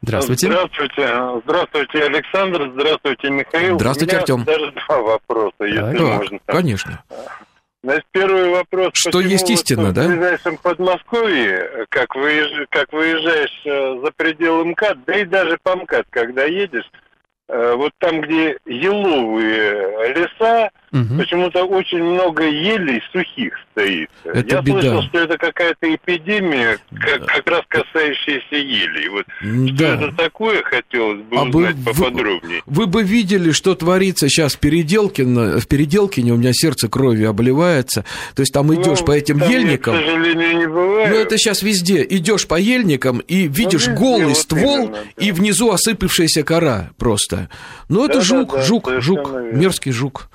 Здравствуйте. 0.01 0.47
Здравствуйте. 0.47 1.41
Здравствуйте, 1.43 2.03
Александр. 2.03 2.71
Здравствуйте, 2.73 3.29
Михаил. 3.29 3.75
Здравствуйте, 3.75 4.17
Артем. 4.17 4.43
даже 4.45 4.71
два 4.71 4.97
вопроса, 5.01 5.63
если 5.65 5.77
Так. 5.79 5.97
Да, 5.97 6.03
можно. 6.17 6.39
конечно. 6.45 7.03
Значит, 7.83 8.05
первый 8.11 8.49
вопрос. 8.49 8.91
Что 8.93 9.21
есть 9.21 9.43
вот 9.49 9.51
истина, 9.51 9.89
в 9.91 9.93
да? 9.93 10.07
ближайшем 10.07 10.57
Подмосковье, 10.57 11.85
как, 11.89 12.13
выезж- 12.15 12.65
как 12.69 12.91
выезжаешь 12.91 13.61
э, 13.65 14.01
за 14.03 14.11
пределы 14.17 14.65
МКАД, 14.65 15.05
да 15.05 15.19
и 15.19 15.25
даже 15.25 15.57
по 15.63 15.75
МКАД, 15.77 16.07
когда 16.09 16.43
едешь, 16.43 16.89
вот 17.49 17.91
там, 17.99 18.21
где 18.21 18.57
еловые 18.65 20.13
леса, 20.15 20.69
Мгм. 20.91 21.19
почему-то 21.19 21.65
очень 21.65 22.01
много 22.03 22.43
елей 22.43 22.99
сухих 23.11 23.53
стоит. 23.71 24.09
Это 24.23 24.55
Я 24.55 24.61
беда. 24.61 24.81
слышал, 24.81 25.03
что 25.03 25.19
это 25.19 25.37
какая-то 25.37 25.93
эпидемия, 25.93 26.79
как, 26.99 27.25
как 27.27 27.47
раз 27.47 27.61
касающаяся 27.67 28.55
елей. 28.55 29.07
Вот 29.09 29.25
что 29.67 29.75
Да. 29.77 29.95
это 29.95 30.11
такое, 30.15 30.63
хотелось 30.63 31.21
бы 31.21 31.37
А 31.37 31.43
вы 31.45 31.49
узнать 31.67 31.75
в- 31.75 31.85
поподробнее. 31.85 32.63
Вы 32.65 32.87
бы 32.87 33.03
видели, 33.03 33.51
что 33.51 33.75
творится 33.75 34.29
сейчас 34.29 34.55
в 34.55 34.59
Переделкино. 34.59 35.59
В 35.59 35.67
Переделкине 35.67 36.33
у 36.33 36.37
меня 36.37 36.53
сердце 36.53 36.87
кровью 36.89 37.29
обливается. 37.29 38.03
То 38.35 38.41
есть 38.41 38.51
там 38.53 38.73
идешь 38.73 39.01
Ну, 39.01 39.05
по 39.05 39.11
этим 39.11 39.39
там 39.39 39.47
я, 39.49 39.59
ельникам. 39.59 39.93
к 39.93 39.97
сожалению, 39.99 40.57
не. 40.57 40.67
Ну, 40.67 40.99
это 41.15 41.37
сейчас 41.37 41.61
везде. 41.61 42.03
Идешь 42.09 42.47
по 42.47 42.55
ельникам 42.59 43.19
и 43.19 43.47
видишь 43.47 43.87
везде, 43.87 43.93
голый 43.99 44.25
вот 44.29 44.37
ствол 44.37 44.77
именно, 44.85 44.97
да. 45.17 45.23
и 45.23 45.31
внизу 45.31 45.69
осыпавшаяся 45.71 46.41
кора 46.43 46.89
просто. 46.97 47.38
Ну, 47.87 48.05
это 48.05 48.19
Да-да-да, 48.19 48.25
жук, 48.25 48.57
жук, 48.63 48.85
совершенно 48.87 49.01
жук, 49.01 49.31
верно. 49.31 49.57
мерзкий 49.57 49.91
жук. 49.91 50.29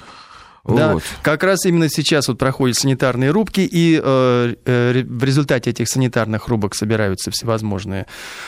Да, 0.67 0.95
Вот. 0.95 1.03
как 1.23 1.43
раз 1.45 1.67
именно 1.67 1.89
сейчас 1.91 2.29
вот 2.29 2.39
проходят 2.39 2.77
санитарные 2.77 3.31
рубки, 3.31 3.61
и 3.61 4.01
э, 4.03 4.55
э, 4.65 5.05
в 5.07 5.25
результате 5.25 5.71
этих 5.71 5.89
санитарных 5.89 6.49
рубок 6.49 6.75
собираются 6.75 7.31
всевозможные, 7.31 8.07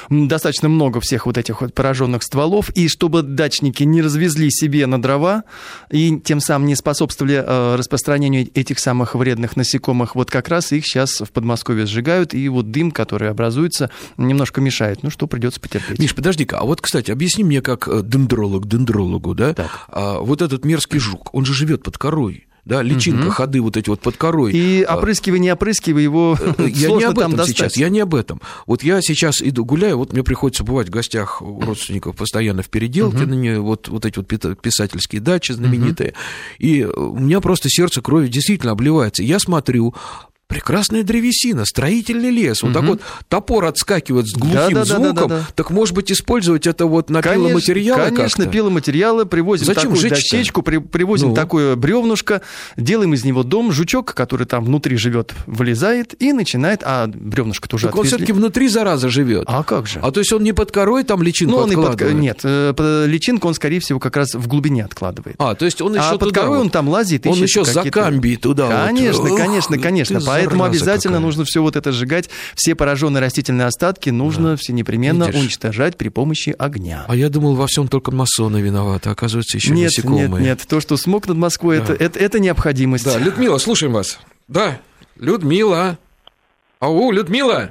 достаточно 0.08 0.68
много 0.68 1.00
всех 1.00 1.26
вот 1.26 1.36
этих 1.36 1.60
вот 1.60 1.74
пораженных 1.74 2.22
стволов, 2.22 2.70
и 2.70 2.88
чтобы 2.88 3.22
дачники 3.22 3.82
не 3.82 4.00
развезли 4.00 4.50
себе 4.50 4.86
на 4.86 5.00
дрова, 5.00 5.44
и 5.90 6.18
тем 6.20 6.40
самым 6.40 6.68
не 6.68 6.74
способствовали 6.76 7.42
э, 7.46 7.76
распространению 7.76 8.48
этих 8.54 8.78
самых 8.78 9.14
вредных 9.14 9.56
насекомых, 9.56 10.14
вот 10.14 10.30
как 10.30 10.48
раз 10.48 10.72
их 10.72 10.86
сейчас 10.86 11.20
в 11.20 11.30
Подмосковье 11.30 11.84
сжигают, 11.86 12.32
и 12.32 12.48
вот 12.48 12.70
дым, 12.70 12.92
который 12.92 13.28
образуется, 13.28 13.90
немножко 14.16 14.60
мешает. 14.62 15.02
Ну 15.02 15.10
что, 15.10 15.26
придется 15.26 15.60
потерпеть. 15.60 15.98
Миш, 15.98 16.14
подожди-ка, 16.14 16.58
а 16.58 16.64
вот, 16.64 16.80
кстати, 16.80 17.10
объясни 17.10 17.44
мне, 17.44 17.60
как 17.60 17.88
э, 17.88 18.00
дендролог 18.02 18.66
дендрологу, 18.66 19.34
да, 19.34 19.52
Так. 19.52 19.84
а, 19.88 20.20
вот 20.20 20.40
этот 20.40 20.64
мерзкий 20.64 20.98
жук, 20.98 21.34
он 21.34 21.44
же 21.44 21.52
живет 21.52 21.82
под 21.82 21.98
корой. 22.10 22.42
да, 22.64 22.82
личинка, 22.82 23.26
Мгм. 23.26 23.30
ходы 23.30 23.60
вот 23.60 23.76
эти 23.76 23.88
вот 23.88 24.00
под 24.00 24.16
корой. 24.16 24.52
И 24.52 24.82
А, 24.82 24.96
опрыскивай, 24.96 25.38
не 25.38 25.52
опрыскивай 25.52 26.02
его, 26.02 26.36
Я 26.58 26.88
не 26.90 27.04
об 27.04 27.16
этом 27.16 27.38
сейчас, 27.44 27.76
я 27.76 27.88
не 27.88 28.00
об 28.00 28.12
этом. 28.12 28.40
Вот 28.66 28.82
я 28.82 29.00
сейчас 29.02 29.40
иду 29.40 29.64
гуляю, 29.64 29.98
вот 29.98 30.12
мне 30.12 30.24
приходится 30.24 30.64
бывать 30.64 30.88
в 30.88 30.90
гостях 30.90 31.40
у 31.42 31.60
родственников 31.60 32.16
постоянно 32.16 32.62
в 32.62 32.68
переделке, 32.68 33.24
на 33.24 33.34
нее, 33.34 33.60
вот, 33.60 33.86
вот 33.88 34.04
эти 34.04 34.18
вот 34.18 34.26
писательские 34.60 35.20
дачи 35.20 35.52
знаменитые, 35.52 36.14
и 36.58 36.80
э, 36.80 36.86
у 36.88 37.16
меня 37.18 37.40
просто 37.40 37.68
сердце 37.70 38.02
кровью 38.02 38.28
действительно 38.28 38.72
обливается. 38.72 39.22
Я 39.22 39.38
смотрю, 39.38 39.94
Прекрасная 40.56 41.02
древесина, 41.02 41.64
строительный 41.66 42.30
лес. 42.30 42.62
Вот 42.62 42.72
так 42.72 42.82
Мгм. 42.82 42.92
вот 42.92 43.00
топор 43.28 43.64
отскакивает 43.64 44.28
с 44.28 44.32
глухим 44.32 44.54
Да-да-да-да-да-да. 44.54 45.20
звуком. 45.28 45.46
Так, 45.56 45.70
может 45.70 45.94
быть, 45.96 46.12
использовать 46.12 46.68
это 46.68 46.86
вот 46.86 47.10
на 47.10 47.20
Конечно, 47.20 47.46
пиломатериалы 47.48 48.02
Конечно, 48.10 48.44
как-то? 48.44 48.52
пиломатериалы, 48.52 49.26
привозим 49.26 49.66
Зачем 49.66 49.92
такую 49.92 50.08
дощечку, 50.08 50.62
при- 50.62 50.76
привозим 50.78 51.30
Ну. 51.30 51.34
такое 51.34 51.74
бревнышко, 51.74 52.42
делаем 52.76 53.12
из 53.14 53.24
него 53.24 53.42
дом, 53.42 53.72
жучок, 53.72 54.14
который 54.14 54.46
там 54.46 54.64
внутри 54.64 54.96
живет, 54.96 55.34
вылезает 55.46 56.14
и 56.22 56.32
начинает, 56.32 56.82
а 56.84 57.08
бревнышко 57.08 57.68
тоже 57.68 57.86
Так 57.88 57.96
он 57.96 58.00
отвезли. 58.02 58.16
все-таки 58.18 58.32
внутри, 58.32 58.68
зараза, 58.68 59.08
живет. 59.08 59.44
А 59.48 59.64
как 59.64 59.88
же? 59.88 59.98
А 60.00 60.12
то 60.12 60.20
есть 60.20 60.32
он 60.32 60.44
не 60.44 60.52
под 60.52 60.70
корой 60.70 61.02
там 61.02 61.24
личинку 61.24 61.56
ну, 61.56 61.62
он 61.64 61.72
и 61.72 61.74
под... 61.74 61.84
откладывает? 61.86 62.16
Нет, 62.20 62.40
э, 62.44 62.72
под- 62.72 63.08
личинку 63.08 63.48
он, 63.48 63.54
скорее 63.54 63.80
всего, 63.80 63.98
как 63.98 64.16
раз 64.16 64.34
в 64.34 64.46
глубине 64.46 64.84
откладывает. 64.84 65.34
А, 65.40 65.56
то 65.56 65.64
есть 65.64 65.82
он 65.82 65.94
еще 65.94 66.02
а 66.04 66.18
под 66.18 66.32
корой 66.32 66.58
вот. 66.58 66.64
он 66.66 66.70
там 66.70 66.88
лазит, 66.88 67.26
Он 67.26 67.34
еще 67.42 67.64
за 67.64 67.82
камби 67.90 68.36
туда 68.36 68.66
вот. 68.66 68.86
Конечно, 68.86 69.24
Ох, 69.32 69.36
конечно, 69.36 69.78
конечно. 69.78 70.20
Поэтому 70.40 70.64
обязательно 70.64 71.14
какая. 71.14 71.26
нужно 71.26 71.44
все 71.44 71.62
вот 71.62 71.76
это 71.76 71.92
сжигать. 71.92 72.30
Все 72.54 72.74
пораженные 72.74 73.20
растительные 73.20 73.66
остатки 73.66 74.10
нужно 74.10 74.56
все 74.56 74.72
непременно 74.72 75.24
Видишь? 75.24 75.40
уничтожать 75.40 75.96
при 75.96 76.08
помощи 76.08 76.54
огня. 76.58 77.04
А 77.08 77.16
я 77.16 77.28
думал, 77.28 77.54
во 77.54 77.66
всем 77.66 77.88
только 77.88 78.10
масоны 78.12 78.58
виноваты, 78.60 79.08
а 79.08 79.12
оказывается, 79.12 79.56
еще 79.56 79.72
нет, 79.72 79.86
насекомые. 79.86 80.28
нет, 80.28 80.40
нет. 80.40 80.64
То, 80.68 80.80
что 80.80 80.96
смог 80.96 81.26
над 81.28 81.36
Москвой, 81.36 81.78
это, 81.78 81.92
это, 81.92 82.18
это 82.18 82.38
необходимость. 82.40 83.04
Да, 83.04 83.18
Людмила, 83.18 83.58
слушаем 83.58 83.92
вас. 83.92 84.18
Да, 84.48 84.80
Людмила. 85.16 85.98
Ау, 86.80 87.10
Людмила. 87.10 87.70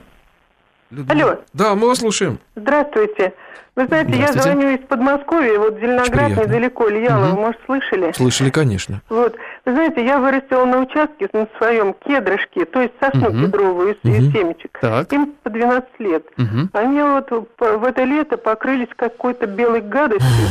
Людмила. 0.91 1.31
Алло. 1.31 1.39
Да, 1.53 1.75
мы 1.75 1.87
вас 1.87 1.99
слушаем. 1.99 2.39
Здравствуйте. 2.55 3.33
Вы 3.75 3.87
знаете, 3.87 4.11
я 4.11 4.27
Здравствуйте. 4.27 4.51
звоню 4.57 4.77
из 4.77 4.87
Подмосковья, 4.87 5.59
вот 5.59 5.75
Зеленоград, 5.79 6.29
недалеко, 6.29 6.89
Ильялова, 6.89 7.31
Мгм. 7.33 7.41
может, 7.41 7.59
слышали? 7.65 8.13
Слышали, 8.13 8.49
конечно. 8.49 9.01
Вот. 9.09 9.35
Вы 9.65 9.73
знаете, 9.73 10.05
я 10.05 10.19
вырастила 10.19 10.63
на 10.63 10.79
участке 10.79 11.27
на 11.33 11.45
своем 11.57 11.93
кедрышке, 12.05 12.63
то 12.63 12.81
есть 12.81 12.93
сосну 13.01 13.31
Мгм. 13.31 13.45
кедровую 13.45 13.95
из, 13.95 13.97
из 14.09 14.23
Мгм. 14.27 14.31
семечек. 14.33 14.77
Так. 14.79 15.11
Им 15.11 15.33
по 15.43 15.49
12 15.49 15.89
лет. 15.99 16.23
Мгм. 16.37 16.69
Они 16.71 17.01
вот 17.01 17.29
в 17.59 17.83
это 17.83 18.03
лето 18.05 18.37
покрылись 18.37 18.87
какой-то 18.95 19.45
белой 19.45 19.81
гадостью. 19.81 20.47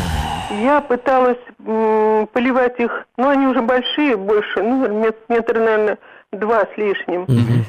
Я 0.63 0.83
пыталась 0.83 1.39
м, 1.67 2.27
поливать 2.35 2.79
их, 2.79 3.07
ну, 3.17 3.31
они 3.31 3.47
уже 3.47 3.63
большие, 3.63 4.17
больше, 4.19 4.63
ну, 4.63 4.87
мет- 5.03 5.17
метр, 5.31 5.59
наверное, 5.59 5.99
два 6.31 6.61
с 6.67 6.77
лишним. 6.77 7.23
Мгм. 7.23 7.65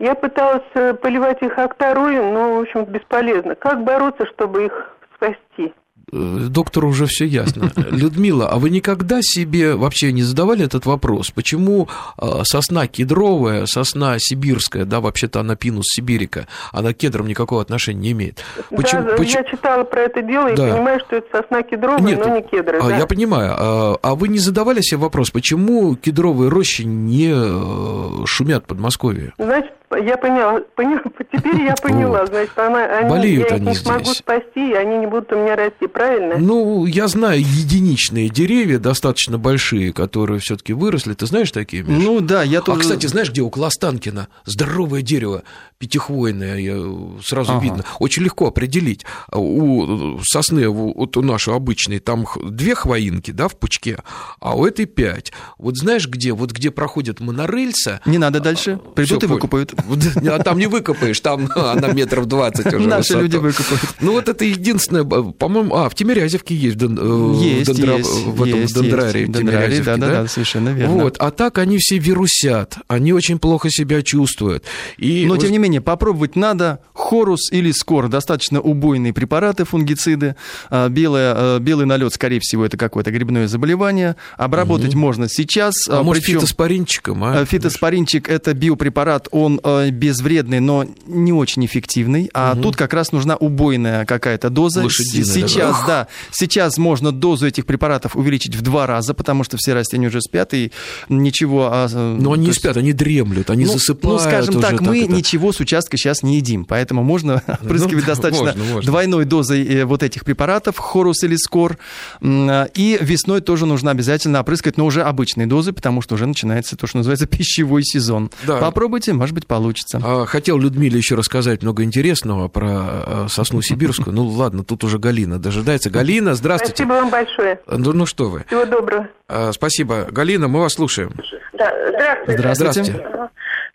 Я 0.00 0.14
пыталась 0.14 0.62
э, 0.74 0.94
поливать 0.94 1.42
их 1.42 1.58
акторою, 1.58 2.32
но, 2.32 2.56
в 2.56 2.60
общем, 2.60 2.84
бесполезно. 2.84 3.54
Как 3.56 3.82
бороться, 3.82 4.26
чтобы 4.32 4.66
их 4.66 4.72
спасти? 5.16 5.74
Э, 6.12 6.46
Доктору 6.48 6.88
уже 6.88 7.06
все 7.06 7.24
ясно. 7.26 7.72
Людмила, 7.90 8.48
а 8.48 8.58
вы 8.58 8.70
никогда 8.70 9.18
себе 9.22 9.74
вообще 9.74 10.12
не 10.12 10.22
задавали 10.22 10.64
этот 10.64 10.86
вопрос? 10.86 11.32
Почему 11.32 11.88
э, 12.16 12.26
сосна 12.44 12.86
кедровая, 12.86 13.66
сосна 13.66 14.14
сибирская, 14.20 14.84
да, 14.84 15.00
вообще-то 15.00 15.40
она 15.40 15.56
пинус 15.56 15.86
сибирика, 15.88 16.46
она 16.72 16.92
к 16.92 16.96
кедрам 16.98 17.26
никакого 17.26 17.60
отношения 17.60 18.00
не 18.00 18.12
имеет? 18.12 18.44
Почему, 18.70 19.02
да, 19.02 19.16
поч- 19.16 19.34
я 19.34 19.42
читала 19.42 19.82
про 19.82 20.02
это 20.02 20.22
дело 20.22 20.46
и 20.46 20.54
Да. 20.54 20.74
понимаю, 20.74 21.00
что 21.00 21.16
это 21.16 21.26
сосна 21.42 21.62
кедровая, 21.64 22.00
Нет, 22.02 22.24
но 22.24 22.36
не 22.36 22.42
кедра. 22.42 22.80
да. 22.80 22.96
Я 22.96 23.06
понимаю. 23.08 23.54
А, 23.58 23.96
а 24.00 24.14
вы 24.14 24.28
не 24.28 24.38
задавали 24.38 24.80
себе 24.80 25.00
вопрос, 25.00 25.30
почему 25.30 25.96
кедровые 25.96 26.50
рощи 26.50 26.82
не 26.82 28.26
шумят 28.26 28.62
в 28.62 28.66
Подмосковье? 28.68 29.34
Значит, 29.38 29.72
я 29.96 30.16
поняла, 30.16 30.60
поняла, 30.76 31.02
теперь 31.32 31.62
я 31.62 31.74
поняла, 31.76 32.26
значит, 32.26 32.56
она, 32.58 32.84
они, 32.84 33.08
Болеют 33.08 33.40
я 33.50 33.56
их 33.56 33.62
они 33.62 33.70
не 33.70 33.74
смогу 33.74 34.04
здесь. 34.04 34.16
спасти, 34.18 34.70
и 34.70 34.74
они 34.74 34.98
не 34.98 35.06
будут 35.06 35.32
у 35.32 35.36
меня 35.36 35.56
расти, 35.56 35.86
правильно? 35.86 36.36
Ну, 36.38 36.84
я 36.86 37.08
знаю 37.08 37.40
единичные 37.40 38.28
деревья, 38.28 38.78
достаточно 38.78 39.38
большие, 39.38 39.92
которые 39.92 40.40
все-таки 40.40 40.72
выросли. 40.72 41.14
Ты 41.14 41.26
знаешь 41.26 41.50
такие, 41.52 41.82
Миш? 41.82 42.02
Ну 42.04 42.20
да, 42.20 42.42
я 42.42 42.58
А, 42.58 42.62
тоже... 42.62 42.80
кстати, 42.80 43.06
знаешь, 43.06 43.30
где 43.30 43.42
около 43.42 43.68
Останкина 43.68 44.28
здоровое 44.44 45.02
дерево, 45.02 45.42
пятихвойное, 45.78 46.56
я- 46.58 47.20
сразу 47.24 47.52
Ага. 47.52 47.62
видно, 47.64 47.84
очень 47.98 48.22
легко 48.24 48.46
определить. 48.48 49.06
У 49.32 50.18
сосны, 50.24 50.66
у- 50.68 50.92
вот 50.98 51.16
у 51.16 51.22
нашей 51.22 51.54
обычной, 51.54 51.98
там 51.98 52.26
две 52.42 52.74
хвоинки, 52.74 53.30
да, 53.30 53.48
в 53.48 53.56
пучке, 53.56 53.98
а 54.40 54.56
у 54.56 54.66
этой 54.66 54.84
пять. 54.86 55.32
Вот 55.56 55.76
знаешь 55.76 56.06
где? 56.08 56.32
Вот 56.32 56.52
где 56.52 56.70
проходит 56.70 57.20
монорельса, 57.20 58.00
Не 58.04 58.18
надо 58.18 58.40
дальше. 58.40 58.78
Придут 58.94 59.18
Всё, 59.22 59.26
и 59.28 59.30
выкупают. 59.34 59.72
А 60.28 60.38
там 60.42 60.58
не 60.58 60.66
выкопаешь, 60.66 61.20
там 61.20 61.48
она 61.56 61.88
метров 61.92 62.26
20 62.26 62.66
уже 62.66 62.86
Наши 62.88 62.98
высоту. 63.14 63.20
люди 63.20 63.36
выкупают. 63.36 63.80
Ну 64.00 64.12
вот 64.12 64.28
это 64.28 64.44
единственное, 64.44 65.04
по-моему, 65.04 65.74
а, 65.76 65.88
в 65.88 65.94
Тимирязевке 65.94 66.54
есть, 66.54 66.76
Дон- 66.76 66.98
э, 67.00 67.42
Есть, 67.44 67.70
в 67.70 67.72
Дондра- 67.78 67.98
есть, 67.98 68.10
в 68.26 68.42
этом 68.42 68.60
есть, 68.60 68.74
Дондрарии, 68.74 69.20
есть. 69.20 69.32
Дондрарии, 69.32 69.60
Тимирязевке, 69.76 69.84
да, 69.84 69.96
да, 69.96 70.22
да, 70.22 70.28
совершенно 70.28 70.68
верно. 70.70 70.94
Вот, 70.94 71.16
а 71.18 71.30
так 71.30 71.58
они 71.58 71.78
все 71.78 71.98
вирусят, 71.98 72.76
они 72.88 73.12
очень 73.12 73.38
плохо 73.38 73.70
себя 73.70 74.02
чувствуют. 74.02 74.64
И 74.96 75.24
Но, 75.26 75.34
вот- 75.34 75.42
тем 75.42 75.52
не 75.52 75.58
менее, 75.58 75.80
попробовать 75.80 76.36
надо 76.36 76.80
хорус 76.92 77.50
или 77.52 77.70
скор. 77.72 78.08
Достаточно 78.08 78.60
убойные 78.60 79.12
препараты, 79.12 79.64
фунгициды. 79.64 80.36
А, 80.70 80.88
Белое, 80.88 81.34
а, 81.36 81.58
белый 81.58 81.86
налет, 81.86 82.12
скорее 82.12 82.40
всего, 82.40 82.64
это 82.66 82.76
какое-то 82.76 83.10
грибное 83.10 83.46
заболевание. 83.48 84.16
Обработать 84.36 84.94
можно 84.94 85.28
сейчас. 85.28 85.74
а 85.88 86.02
может, 86.02 86.22
причем- 86.24 86.40
фитоспоринчиком, 86.40 87.24
а? 87.24 87.42
Э, 87.42 87.44
Фитоспоринчик– 87.46 88.28
это 88.30 88.52
биопрепарат, 88.54 89.28
он 89.30 89.60
э, 89.86 89.90
безвредный, 89.90 90.60
но 90.60 90.86
не 91.06 91.32
очень 91.32 91.64
эффективный. 91.66 92.30
А 92.34 92.54
тут 92.56 92.76
как 92.76 92.92
раз 92.94 93.12
нужна 93.12 93.36
убойная 93.36 94.04
какая-то 94.04 94.50
доза. 94.50 94.82
Лошадиная, 94.82 95.24
С- 95.24 95.28
да? 95.28 95.48
Сейчас, 95.48 95.76
да, 95.86 96.08
сейчас 96.30 96.78
можно 96.78 97.12
дозу 97.12 97.46
этих 97.46 97.66
препаратов 97.66 98.16
увеличить 98.16 98.54
в 98.56 98.62
два 98.62 98.86
раза, 98.86 99.14
потому 99.14 99.44
что 99.44 99.56
все 99.56 99.74
растения 99.74 100.08
уже 100.08 100.20
спят, 100.20 100.54
и 100.54 100.72
ничего... 101.08 101.68
а, 101.72 101.88
э, 101.90 102.16
Но 102.20 102.32
они 102.32 102.42
не 102.42 102.48
есть- 102.48 102.60
спят, 102.60 102.76
они 102.76 102.92
дремлют, 102.92 103.50
они 103.50 103.64
ну, 103.64 103.72
засыпают. 103.72 104.22
Ну, 104.22 104.28
скажем 104.28 104.56
уже 104.56 104.66
так, 104.66 104.80
мы 104.80 105.04
это. 105.04 105.12
ничего 105.12 105.52
с 105.52 105.60
участка 105.60 105.96
сейчас 105.96 106.22
не 106.22 106.36
едим, 106.36 106.64
поэтому 106.64 107.02
можно 107.02 107.42
опрыскивать 107.62 108.04
да, 108.04 108.12
достаточно 108.12 108.46
можно, 108.46 108.64
можно. 108.64 108.90
двойной 108.90 109.24
дозой 109.24 109.64
э, 109.66 109.84
вот 109.84 110.02
этих 110.02 110.24
препаратов, 110.24 110.78
хорус 110.78 111.22
или 111.24 111.36
скор. 111.36 111.78
И 112.22 112.98
весной 113.00 113.40
тоже 113.40 113.66
нужно 113.66 113.90
обязательно 113.90 114.40
опрыскивать, 114.40 114.76
но 114.76 114.86
уже 114.86 115.02
обычной 115.02 115.46
дозы, 115.46 115.72
потому 115.72 116.00
что 116.02 116.14
уже 116.14 116.26
начинается 116.26 116.76
то, 116.76 116.86
что 116.86 116.98
называется 116.98 117.26
пищевой 117.38 117.82
сезон. 117.84 118.30
Да. 118.46 118.58
Попробуйте, 118.58 119.12
может 119.12 119.34
быть, 119.34 119.46
получится. 119.46 119.57
А, 120.02 120.26
Хотел 120.26 120.58
Людмиле 120.58 120.96
еще 120.96 121.14
рассказать 121.14 121.62
много 121.62 121.82
интересного 121.84 122.48
про 122.48 122.68
э, 122.68 123.26
сосну 123.28 123.62
сибирскую. 123.62 124.14
Ну 124.14 124.24
ладно, 124.24 124.64
тут 124.64 124.84
уже 124.84 124.98
Галина 124.98 125.38
дожидается. 125.38 125.90
Галина, 125.90 126.34
здравствуйте. 126.34 126.84
Спасибо 126.84 126.92
вам 126.94 127.10
большое. 127.10 127.60
Ну, 127.66 127.92
ну 127.92 128.06
что 128.06 128.28
вы. 128.28 128.44
Всего 128.46 128.64
доброго. 128.64 129.08
А, 129.28 129.52
Спасибо. 129.52 130.06
Галина, 130.10 130.48
мы 130.48 130.60
вас 130.60 130.74
слушаем. 130.74 131.12
Да, 131.52 131.72
здравствуйте. 131.88 132.38
Здравствуйте. 132.38 132.92
Здравствуйте. 132.92 133.28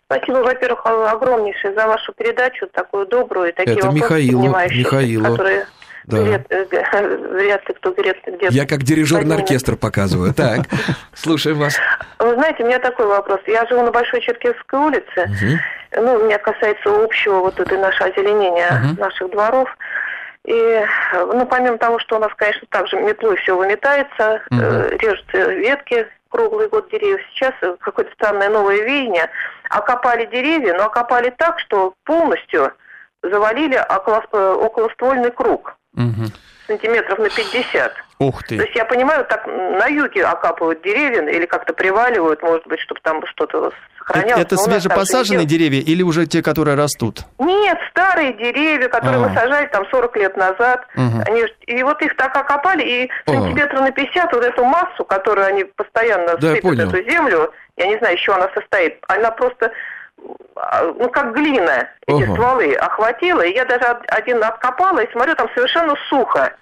Спасибо, 0.06 0.36
во-первых, 0.38 0.80
огромнейшее 0.84 1.74
за 1.74 1.86
вашу 1.86 2.12
передачу, 2.12 2.66
такую 2.72 3.06
добрую, 3.06 3.48
и 3.48 3.52
такие 3.52 3.76
Это 3.76 3.86
вопросы 3.86 4.04
Михаилу, 4.04 4.40
поднимающие, 4.42 4.78
Михаилу. 4.80 5.24
которые 5.24 5.66
Да. 6.06 6.18
вряд, 6.18 6.42
э, 6.50 6.64
вряд 7.32 7.68
ли 7.68 7.74
кто 7.74 7.90
вряд 7.92 8.16
ли 8.26 8.32
где-то. 8.36 8.52
Я 8.54 8.66
как 8.66 8.82
дирижер 8.82 9.24
на 9.24 9.36
оркестр 9.36 9.76
показываю. 9.76 10.32
Так, 10.44 10.66
слушаем 11.14 11.58
вас. 11.58 11.76
Вы 12.18 12.34
знаете, 12.34 12.62
у 12.62 12.66
меня 12.66 12.78
такой 12.78 13.06
вопрос. 13.06 13.40
Я 13.46 13.64
живу 13.66 13.82
на 13.82 13.90
Большой 13.90 14.20
Черкесской 14.20 14.78
улице. 14.78 15.26
Мгм. 15.26 15.60
Ну, 16.04 16.24
меня 16.26 16.38
касается 16.38 16.90
общего 17.04 17.36
вот 17.40 17.58
этой 17.60 17.78
нашего 17.78 18.10
озеленения 18.10 18.70
Мгм. 18.72 18.96
наших 19.00 19.30
дворов. 19.30 19.68
И, 20.44 20.84
ну, 21.14 21.46
помимо 21.46 21.78
того, 21.78 21.98
что 22.00 22.16
у 22.16 22.18
нас, 22.18 22.30
конечно, 22.36 22.66
также 22.68 22.96
метлой 22.96 23.36
все 23.36 23.56
выметается, 23.56 24.42
Мгм. 24.50 24.60
э, 24.62 24.96
режутся 24.98 25.52
ветки 25.52 26.06
круглый 26.28 26.68
год 26.68 26.90
деревьев. 26.90 27.20
Сейчас 27.32 27.52
э, 27.62 27.76
какое-то 27.80 28.12
странное 28.12 28.50
новое 28.50 28.82
веяние. 28.82 29.30
Окопали 29.70 30.26
деревья, 30.26 30.74
но 30.74 30.84
окопали 30.86 31.30
так, 31.38 31.60
что 31.60 31.94
полностью 32.04 32.72
завалили 33.22 33.80
около, 33.88 34.22
э, 34.32 34.52
околоствольный 34.52 35.30
круг 35.30 35.76
Мгм. 35.94 36.32
сантиметров 36.66 37.18
на 37.18 37.28
50. 37.28 37.92
Ух 38.18 38.42
То 38.42 38.48
ты. 38.48 38.54
есть 38.56 38.74
я 38.74 38.84
понимаю, 38.84 39.24
так 39.26 39.46
на 39.46 39.86
юге 39.86 40.24
окапывают 40.24 40.82
деревья 40.82 41.20
или 41.28 41.46
как-то 41.46 41.72
приваливают, 41.74 42.42
может 42.42 42.66
быть, 42.66 42.80
чтобы 42.80 43.00
там 43.02 43.24
что-то 43.26 43.70
сохранялось. 43.98 44.42
Это 44.42 44.56
свежепосаженные 44.56 45.44
деревья 45.46 45.80
или 45.80 46.02
уже 46.02 46.26
те, 46.26 46.42
которые 46.42 46.76
растут? 46.76 47.24
Нет, 47.38 47.78
старые 47.90 48.32
деревья, 48.34 48.88
которые 48.88 49.18
мы 49.20 49.34
сажали 49.34 49.66
там 49.66 49.84
40 49.90 50.16
лет 50.16 50.36
назад. 50.36 50.86
Мгм. 50.94 51.22
Они, 51.26 51.44
и 51.66 51.82
вот 51.82 52.00
их 52.02 52.16
так 52.16 52.34
окопали, 52.36 52.82
и 52.82 53.10
сантиметра 53.26 53.80
на 53.80 53.90
50 53.90 54.32
вот 54.32 54.44
эту 54.44 54.64
массу, 54.64 55.04
которую 55.04 55.46
они 55.46 55.64
постоянно 55.64 56.36
Да, 56.38 56.54
сыпят 56.54 56.78
эту 56.78 57.10
землю, 57.10 57.52
я 57.76 57.86
не 57.88 57.98
знаю, 57.98 58.16
чего 58.16 58.36
она 58.36 58.48
состоит, 58.54 58.98
она 59.08 59.30
просто 59.32 59.72
ну, 60.98 61.08
как 61.10 61.34
глина, 61.34 61.88
эти 62.06 62.22
Ага. 62.22 62.32
стволы 62.32 62.74
охватила, 62.74 63.42
и 63.42 63.54
я 63.54 63.64
даже 63.64 63.84
од- 63.90 64.04
один 64.08 64.42
откопала, 64.42 65.00
и 65.00 65.10
смотрю, 65.12 65.34
там 65.34 65.48
совершенно 65.54 65.94
сухо. 66.08 66.52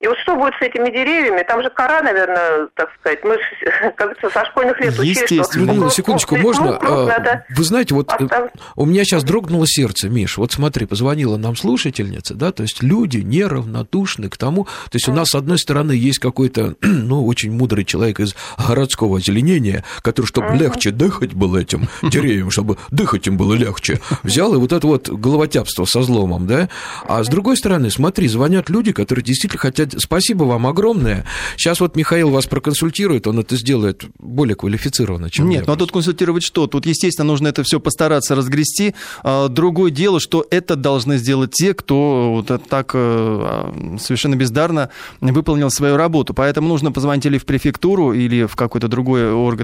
И 0.00 0.06
вот 0.06 0.16
что 0.22 0.34
будет 0.34 0.54
с 0.58 0.62
этими 0.62 0.88
деревьями? 0.90 1.44
Там 1.46 1.62
же 1.62 1.68
кора, 1.68 2.00
наверное, 2.00 2.68
так 2.74 2.88
сказать. 2.98 3.22
Мы, 3.22 3.36
как 3.96 3.96
говорится, 3.96 4.30
со 4.30 4.46
школьных 4.46 4.80
лет 4.80 4.98
учили, 4.98 5.42
что... 5.42 5.58
Людмила, 5.58 5.90
секундочку, 5.90 6.36
можно? 6.38 6.78
А, 6.78 7.44
вы 7.50 7.64
знаете, 7.64 7.94
вот 7.94 8.10
э, 8.18 8.48
у 8.76 8.86
меня 8.86 9.04
сейчас 9.04 9.24
дрогнуло 9.24 9.66
сердце, 9.66 10.08
Миш. 10.08 10.38
Вот 10.38 10.52
смотри, 10.52 10.86
позвонила 10.86 11.36
нам 11.36 11.54
слушательница, 11.54 12.32
да, 12.32 12.50
то 12.50 12.62
есть 12.62 12.82
люди 12.82 13.18
неравнодушны 13.18 14.30
к 14.30 14.38
тому... 14.38 14.64
То 14.64 14.94
есть 14.94 15.06
у 15.06 15.12
нас, 15.12 15.30
с 15.30 15.34
одной 15.34 15.58
стороны, 15.58 15.92
есть 15.92 16.18
какой-то, 16.18 16.76
ну, 16.80 17.26
очень 17.26 17.52
мудрый 17.52 17.84
человек 17.84 18.20
из 18.20 18.34
городского 18.56 19.18
озеленения, 19.18 19.84
который, 20.00 20.26
чтобы 20.26 20.56
легче 20.56 20.92
дыхать 20.92 21.34
было 21.34 21.58
этим 21.58 21.90
деревьям, 22.02 22.50
чтобы 22.50 22.78
дыхать 22.90 23.26
им 23.26 23.36
было 23.36 23.52
легче, 23.52 24.00
взял 24.22 24.54
и 24.54 24.56
вот 24.56 24.72
это 24.72 24.86
вот 24.86 25.10
головотяпство 25.10 25.84
со 25.84 26.00
зломом, 26.00 26.46
да? 26.46 26.70
А 27.06 27.22
с 27.22 27.28
другой 27.28 27.58
стороны, 27.58 27.90
смотри, 27.90 28.28
звонят 28.28 28.70
люди, 28.70 28.92
которые 28.92 29.22
действительно 29.22 29.60
хотят 29.60 29.89
спасибо 29.98 30.44
вам 30.44 30.66
огромное. 30.66 31.24
Сейчас 31.56 31.80
вот 31.80 31.96
Михаил 31.96 32.30
вас 32.30 32.46
проконсультирует, 32.46 33.26
он 33.26 33.40
это 33.40 33.56
сделает 33.56 34.04
более 34.18 34.54
квалифицированно, 34.54 35.30
чем 35.30 35.48
Нет, 35.48 35.66
ну, 35.66 35.72
а 35.72 35.76
тут 35.76 35.92
консультировать 35.92 36.42
что? 36.42 36.66
Тут, 36.66 36.86
естественно, 36.86 37.26
нужно 37.26 37.48
это 37.48 37.62
все 37.62 37.80
постараться 37.80 38.34
разгрести. 38.34 38.94
А, 39.22 39.48
другое 39.48 39.90
дело, 39.90 40.20
что 40.20 40.46
это 40.50 40.76
должны 40.76 41.18
сделать 41.18 41.52
те, 41.52 41.74
кто 41.74 42.32
вот 42.46 42.68
так 42.68 42.92
э, 42.94 42.98
а, 42.98 43.96
совершенно 43.98 44.36
бездарно 44.36 44.90
выполнил 45.20 45.70
свою 45.70 45.96
работу. 45.96 46.34
Поэтому 46.34 46.68
нужно 46.68 46.92
позвонить 46.92 47.26
или 47.26 47.38
в 47.38 47.44
префектуру, 47.44 48.12
или 48.12 48.44
в 48.44 48.56
какой-то 48.56 48.88
другой 48.88 49.32
орган 49.32 49.60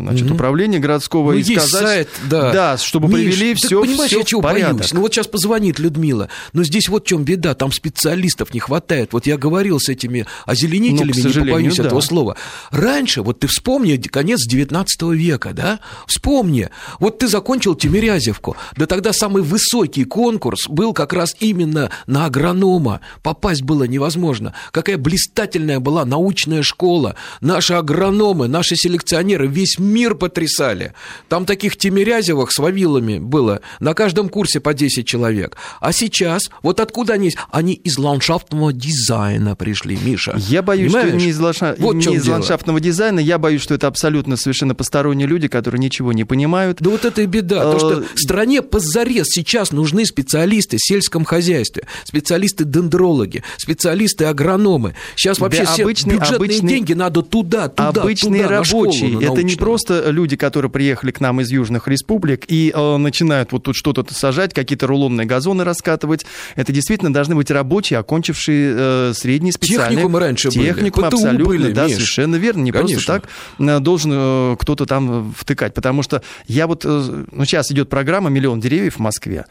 значит, 0.00 0.26
mm 0.28 0.32
управления 0.32 0.78
городского 0.78 1.32
ну, 1.32 1.38
и 1.38 1.44
сказать, 1.44 1.68
сайт, 1.68 2.08
да. 2.28 2.52
да, 2.52 2.76
чтобы 2.76 3.06
Миш, 3.08 3.16
привели 3.16 3.54
все, 3.54 3.80
понимаешь, 3.80 4.10
все 4.10 4.18
я 4.18 4.24
чего 4.24 4.40
порядок. 4.40 4.78
боюсь? 4.78 4.92
Ну 4.92 5.00
вот 5.00 5.12
сейчас 5.12 5.26
позвонит 5.26 5.78
Людмила, 5.78 6.28
но 6.52 6.64
здесь 6.64 6.88
вот 6.88 7.04
в 7.04 7.06
чем 7.06 7.22
беда, 7.22 7.54
там 7.54 7.70
специалистов 7.70 8.52
не 8.52 8.60
хватает. 8.60 9.12
Вот 9.12 9.26
я 9.26 9.36
говорю, 9.36 9.61
говорил 9.62 9.78
с 9.78 9.88
этими 9.88 10.26
озеленителями, 10.44 11.20
ну, 11.22 11.28
не 11.28 11.46
побоюсь 11.46 11.76
да. 11.76 11.84
этого 11.84 12.00
слова. 12.00 12.36
Раньше, 12.72 13.22
вот 13.22 13.40
ты 13.40 13.46
вспомни, 13.46 13.96
конец 13.96 14.40
19 14.46 15.02
века, 15.12 15.52
да? 15.52 15.78
Вспомни, 16.06 16.68
вот 16.98 17.18
ты 17.18 17.28
закончил 17.28 17.76
Тимирязевку, 17.76 18.56
да 18.76 18.86
тогда 18.86 19.12
самый 19.12 19.42
высокий 19.42 20.04
конкурс 20.04 20.68
был 20.68 20.92
как 20.92 21.12
раз 21.12 21.36
именно 21.38 21.90
на 22.06 22.26
агронома. 22.26 23.00
Попасть 23.22 23.62
было 23.62 23.84
невозможно. 23.84 24.52
Какая 24.72 24.98
блистательная 24.98 25.78
была 25.78 26.04
научная 26.04 26.62
школа. 26.62 27.14
Наши 27.40 27.74
агрономы, 27.74 28.48
наши 28.48 28.74
селекционеры 28.74 29.46
весь 29.46 29.78
мир 29.78 30.16
потрясали. 30.16 30.92
Там 31.28 31.46
таких 31.46 31.76
Тимирязевых 31.76 32.50
с 32.50 32.58
Вавилами 32.58 33.18
было 33.18 33.60
на 33.78 33.94
каждом 33.94 34.28
курсе 34.28 34.58
по 34.58 34.74
10 34.74 35.06
человек. 35.06 35.56
А 35.80 35.92
сейчас, 35.92 36.50
вот 36.62 36.80
откуда 36.80 37.14
они? 37.14 37.30
Они 37.50 37.74
из 37.74 37.96
ландшафтного 37.98 38.72
дизайна 38.72 39.51
дизайна 39.52 39.56
пришли, 39.56 39.98
Миша. 40.02 40.34
Я 40.36 40.62
боюсь, 40.62 40.92
Понимаешь? 40.92 41.08
что 41.08 41.18
не 41.18 41.26
из, 41.28 41.38
ландша... 41.38 41.76
вот 41.78 41.94
не 41.94 42.14
из 42.14 42.26
ландшафтного 42.26 42.80
дизайна, 42.80 43.20
я 43.20 43.38
боюсь, 43.38 43.62
что 43.62 43.74
это 43.74 43.86
абсолютно 43.86 44.36
совершенно 44.36 44.74
посторонние 44.74 45.26
люди, 45.26 45.48
которые 45.48 45.80
ничего 45.80 46.12
не 46.12 46.24
понимают. 46.24 46.78
Да 46.80 46.90
вот 46.90 47.04
это 47.04 47.22
и 47.22 47.26
беда, 47.26 47.72
то, 47.72 47.78
что 47.78 48.00
э, 48.00 48.04
стране 48.16 48.62
позарез 48.62 49.26
сейчас 49.28 49.72
нужны 49.72 50.04
специалисты 50.04 50.76
в 50.76 50.84
сельском 50.84 51.24
хозяйстве, 51.24 51.86
специалисты-дендрологи, 52.04 53.42
специалисты-агрономы. 53.56 54.94
Сейчас 55.16 55.38
вообще 55.38 55.64
все 55.64 55.82
обычные, 55.82 56.16
бюджетные 56.16 56.36
обычные, 56.36 56.68
деньги 56.68 56.92
надо 56.92 57.22
туда, 57.22 57.68
туда, 57.68 58.02
Обычные 58.02 58.42
туда, 58.42 58.60
рабочие, 58.60 59.10
школу, 59.10 59.22
это 59.22 59.42
не 59.42 59.56
просто 59.56 60.10
люди, 60.10 60.36
которые 60.36 60.70
приехали 60.70 61.10
к 61.10 61.20
нам 61.20 61.40
из 61.40 61.50
южных 61.50 61.88
республик 61.88 62.44
и 62.48 62.72
э, 62.74 62.96
начинают 62.96 63.52
вот 63.52 63.64
тут 63.64 63.76
что-то 63.76 64.14
сажать, 64.14 64.54
какие-то 64.54 64.86
рулонные 64.86 65.26
газоны 65.26 65.64
раскатывать. 65.64 66.26
Это 66.56 66.72
действительно 66.72 67.12
должны 67.12 67.34
быть 67.34 67.50
рабочие, 67.50 67.98
окончившие 67.98 68.74
э, 68.76 69.12
средний 69.14 69.41
средние 69.42 69.52
специальные. 69.52 69.96
Техникумы 69.96 70.20
раньше 70.20 70.50
Техникум, 70.50 71.02
были. 71.04 71.14
абсолютно, 71.14 71.44
были, 71.44 71.72
да, 71.72 71.84
Миш. 71.86 71.94
совершенно 71.94 72.36
верно. 72.36 72.62
Не 72.62 72.70
Конечно. 72.70 72.94
просто 72.94 73.12
так 73.12 73.28
э, 73.58 73.80
должен 73.80 74.12
э, 74.14 74.56
кто-то 74.58 74.86
там 74.86 75.34
втыкать. 75.36 75.74
Потому 75.74 76.02
что 76.02 76.22
я 76.46 76.66
вот, 76.66 76.84
э, 76.84 77.24
ну, 77.30 77.44
сейчас 77.44 77.70
идет 77.72 77.88
программа 77.88 78.30
«Миллион 78.30 78.60
деревьев» 78.60 78.96
в 78.96 79.00
Москве. 79.00 79.46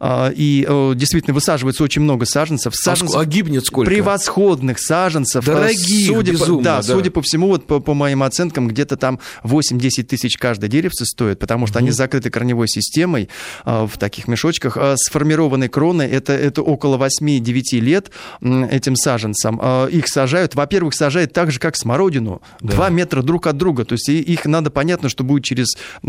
А, 0.00 0.32
и 0.34 0.66
действительно 0.94 1.34
высаживается 1.34 1.84
очень 1.84 2.02
много 2.02 2.26
саженцев. 2.26 2.72
А 2.74 2.76
саженцев 2.76 3.18
а 3.18 3.24
гибнет 3.24 3.64
сколько? 3.64 3.90
Превосходных 3.90 4.78
саженцев. 4.78 5.44
Дорогих, 5.44 6.08
судя 6.08 6.32
безумно, 6.32 6.58
по, 6.58 6.64
да, 6.64 6.76
да, 6.76 6.82
судя 6.82 7.10
по 7.10 7.22
всему, 7.22 7.48
вот 7.48 7.66
по, 7.66 7.80
по 7.80 7.94
моим 7.94 8.22
оценкам, 8.22 8.68
где-то 8.68 8.96
там 8.96 9.20
8-10 9.42 10.04
тысяч 10.04 10.36
каждое 10.36 10.68
деревце 10.68 11.04
стоит, 11.04 11.38
потому 11.38 11.66
что 11.66 11.78
угу. 11.78 11.84
они 11.84 11.90
закрыты 11.90 12.30
корневой 12.30 12.68
системой 12.68 13.28
в 13.64 13.92
таких 13.98 14.28
мешочках. 14.28 14.76
Сформированные 14.96 15.68
кроны 15.68 16.02
это, 16.02 16.32
это 16.32 16.62
около 16.62 16.96
8-9 16.98 17.80
лет 17.80 18.10
этим 18.40 18.96
саженцам. 18.96 19.58
А, 19.62 19.86
их 19.86 20.08
сажают, 20.08 20.54
во-первых, 20.54 20.94
сажают 20.94 21.32
так 21.32 21.50
же, 21.50 21.58
как 21.58 21.76
смородину, 21.76 22.42
да. 22.60 22.74
2 22.74 22.90
метра 22.90 23.22
друг 23.22 23.46
от 23.46 23.56
друга. 23.56 23.84
То 23.84 23.94
есть 23.94 24.08
их 24.08 24.44
надо, 24.46 24.70
понятно, 24.70 25.08
что 25.08 25.24
будет 25.24 25.44
через 25.44 25.68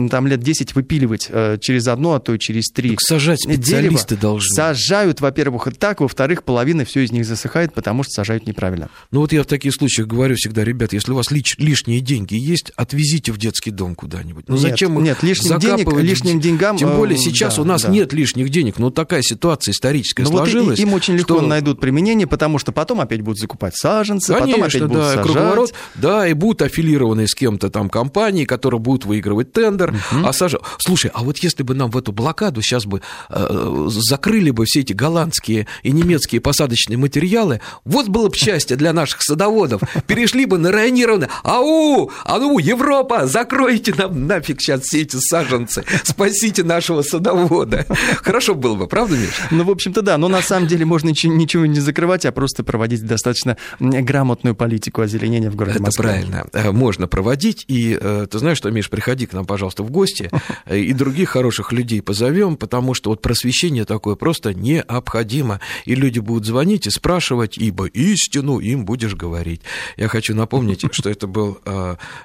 там, 0.09 0.27
лет 0.27 0.41
10 0.41 0.75
выпиливать 0.75 1.27
э, 1.29 1.57
через 1.59 1.87
одно, 1.87 2.13
а 2.13 2.19
то 2.19 2.33
и 2.33 2.39
через 2.39 2.65
три. 2.71 2.91
Так 2.91 3.01
сажать 3.01 3.41
специалисты 3.41 3.74
Дерево 3.81 3.99
должны. 4.21 4.55
Сажают, 4.55 5.21
во-первых, 5.21 5.67
так, 5.77 6.01
во-вторых, 6.01 6.43
половина 6.43 6.85
все 6.85 7.01
из 7.01 7.11
них 7.11 7.25
засыхает, 7.25 7.73
потому 7.73 8.03
что 8.03 8.13
сажают 8.13 8.47
неправильно. 8.47 8.89
Ну 9.11 9.21
вот 9.21 9.33
я 9.33 9.43
в 9.43 9.45
таких 9.45 9.73
случаях 9.73 10.07
говорю 10.07 10.35
всегда, 10.35 10.63
ребят, 10.63 10.93
если 10.93 11.11
у 11.11 11.15
вас 11.15 11.31
лиш, 11.31 11.55
лишние 11.57 12.01
деньги 12.01 12.35
есть, 12.35 12.71
отвезите 12.75 13.31
в 13.31 13.37
детский 13.37 13.71
дом 13.71 13.95
куда-нибудь. 13.95 14.47
Ну 14.47 14.57
зачем 14.57 15.01
нет, 15.01 15.23
лишних 15.23 15.59
денег, 15.59 15.91
лишним 15.93 16.39
деньгам... 16.39 16.77
Тем 16.77 16.95
более 16.95 17.17
э, 17.17 17.21
сейчас 17.21 17.55
да, 17.55 17.61
у 17.61 17.65
нас 17.65 17.83
да. 17.83 17.89
нет 17.89 18.13
лишних 18.13 18.49
денег, 18.49 18.77
но 18.79 18.89
такая 18.89 19.21
ситуация 19.21 19.71
историческая 19.71 20.23
Но 20.23 20.29
сложилась. 20.29 20.79
Вот 20.79 20.79
и, 20.79 20.81
им 20.81 20.93
очень 20.93 21.15
легко 21.15 21.37
что... 21.37 21.45
найдут 21.45 21.79
применение, 21.79 22.27
потому 22.27 22.59
что 22.59 22.71
потом 22.71 23.01
опять 23.01 23.21
будут 23.21 23.39
закупать 23.39 23.75
саженцы, 23.75 24.33
Конечно, 24.33 24.51
потом 24.51 24.63
опять 24.63 24.81
будут 24.81 24.97
да, 24.97 25.09
сажать. 25.09 25.25
круговорот, 25.25 25.73
да, 25.95 26.27
и 26.27 26.33
будут 26.33 26.61
аффилированы 26.61 27.27
с 27.27 27.35
кем-то 27.35 27.69
там 27.69 27.89
компании, 27.89 28.45
которые 28.45 28.79
будут 28.79 29.05
выигрывать 29.05 29.51
тендер, 29.51 29.89
угу. 29.89 30.25
а 30.25 30.33
сажа... 30.33 30.59
Слушай, 30.79 31.11
а 31.13 31.23
вот 31.23 31.37
если 31.39 31.63
бы 31.63 31.73
нам 31.73 31.91
в 31.91 31.97
эту 31.97 32.11
блокаду 32.11 32.61
сейчас 32.61 32.85
бы 32.85 33.01
э, 33.29 33.47
закрыли 33.89 34.51
бы 34.51 34.65
все 34.65 34.81
эти 34.81 34.93
голландские 34.93 35.67
и 35.83 35.91
немецкие 35.91 36.41
посадочные 36.41 36.97
материалы, 36.97 37.61
вот 37.83 38.07
было 38.07 38.29
бы 38.29 38.35
счастье 38.35 38.77
для 38.77 38.93
наших 38.93 39.21
садоводов. 39.21 39.81
Перешли 40.07 40.45
бы 40.45 40.57
на 40.57 40.71
районированное. 40.71 41.29
Ау, 41.43 42.11
а 42.23 42.39
ну, 42.39 42.57
Европа, 42.59 43.27
закройте 43.27 43.93
нам 43.97 44.27
нафиг 44.27 44.61
сейчас 44.61 44.81
все 44.81 45.01
эти 45.01 45.17
саженцы, 45.17 45.83
спасите 46.03 46.63
нашего 46.63 47.01
садовода. 47.01 47.85
Хорошо 48.17 48.55
было 48.55 48.75
бы, 48.75 48.87
правда, 48.87 49.15
Миш? 49.15 49.29
Ну, 49.51 49.63
в 49.63 49.71
общем-то, 49.71 50.01
да, 50.01 50.17
но 50.17 50.27
на 50.27 50.41
самом 50.41 50.67
деле 50.67 50.85
можно 50.85 51.09
ничего, 51.09 51.65
не 51.65 51.79
закрывать, 51.79 52.25
а 52.25 52.31
просто 52.31 52.63
проводить 52.63 53.05
достаточно 53.05 53.57
грамотную 53.79 54.55
политику 54.55 55.01
озеленения 55.01 55.49
в 55.49 55.55
городе 55.55 55.75
Это 55.75 55.83
Москве. 55.83 56.03
правильно. 56.03 56.47
Э, 56.53 56.71
можно 56.71 57.07
проводить. 57.07 57.65
И 57.67 57.97
э, 57.99 58.27
ты 58.29 58.39
знаешь 58.39 58.57
что, 58.57 58.69
Миш, 58.71 58.89
приходи 58.89 59.25
к 59.25 59.33
нам, 59.33 59.45
пожалуйста, 59.45 59.83
в 59.83 59.91
гости. 59.91 60.29
И 60.71 60.93
других 60.93 61.29
хороших 61.29 61.71
людей 61.71 62.01
позовем, 62.01 62.57
потому 62.57 62.93
что 62.93 63.09
вот 63.09 63.21
просвещение 63.21 63.54
такое 63.85 64.15
просто 64.15 64.53
необходимо. 64.53 65.59
И 65.85 65.95
люди 65.95 66.19
будут 66.19 66.45
звонить 66.45 66.87
и 66.87 66.89
спрашивать, 66.89 67.57
ибо 67.57 67.85
истину 67.85 68.59
им 68.59 68.85
будешь 68.85 69.15
говорить. 69.15 69.61
Я 69.97 70.07
хочу 70.07 70.35
напомнить, 70.35 70.85
что 70.91 71.09
это 71.09 71.27
был 71.27 71.59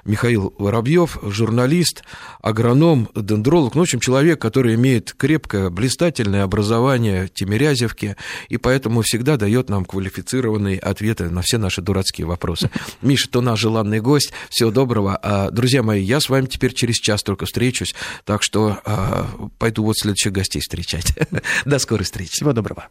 Михаил 0.05 0.53
Воробьев, 0.57 1.19
журналист, 1.23 2.03
агроном, 2.41 3.09
дендролог, 3.15 3.75
ну, 3.75 3.81
в 3.81 3.83
общем, 3.83 3.99
человек, 3.99 4.41
который 4.41 4.75
имеет 4.75 5.13
крепкое, 5.13 5.69
блистательное 5.69 6.43
образование 6.43 7.27
в 7.27 7.33
Тимирязевке, 7.33 8.17
и 8.49 8.57
поэтому 8.57 9.01
всегда 9.01 9.37
дает 9.37 9.69
нам 9.69 9.85
квалифицированные 9.85 10.79
ответы 10.79 11.29
на 11.29 11.41
все 11.41 11.57
наши 11.57 11.81
дурацкие 11.81 12.27
вопросы. 12.27 12.69
Миша, 13.01 13.29
ты 13.29 13.41
наш 13.41 13.59
желанный 13.59 13.99
гость. 14.01 14.31
Всего 14.49 14.71
доброго. 14.71 15.17
А, 15.21 15.51
друзья 15.51 15.83
мои, 15.83 16.01
я 16.03 16.19
с 16.19 16.29
вами 16.29 16.45
теперь 16.45 16.73
через 16.73 16.95
час 16.95 17.23
только 17.23 17.45
встречусь, 17.45 17.93
так 18.25 18.43
что 18.43 18.79
а, 18.85 19.27
пойду 19.59 19.83
вот 19.83 19.97
следующих 19.97 20.31
гостей 20.31 20.61
встречать. 20.61 21.13
До 21.65 21.79
скорой 21.79 22.03
встречи. 22.03 22.31
Всего 22.31 22.53
доброго. 22.53 22.89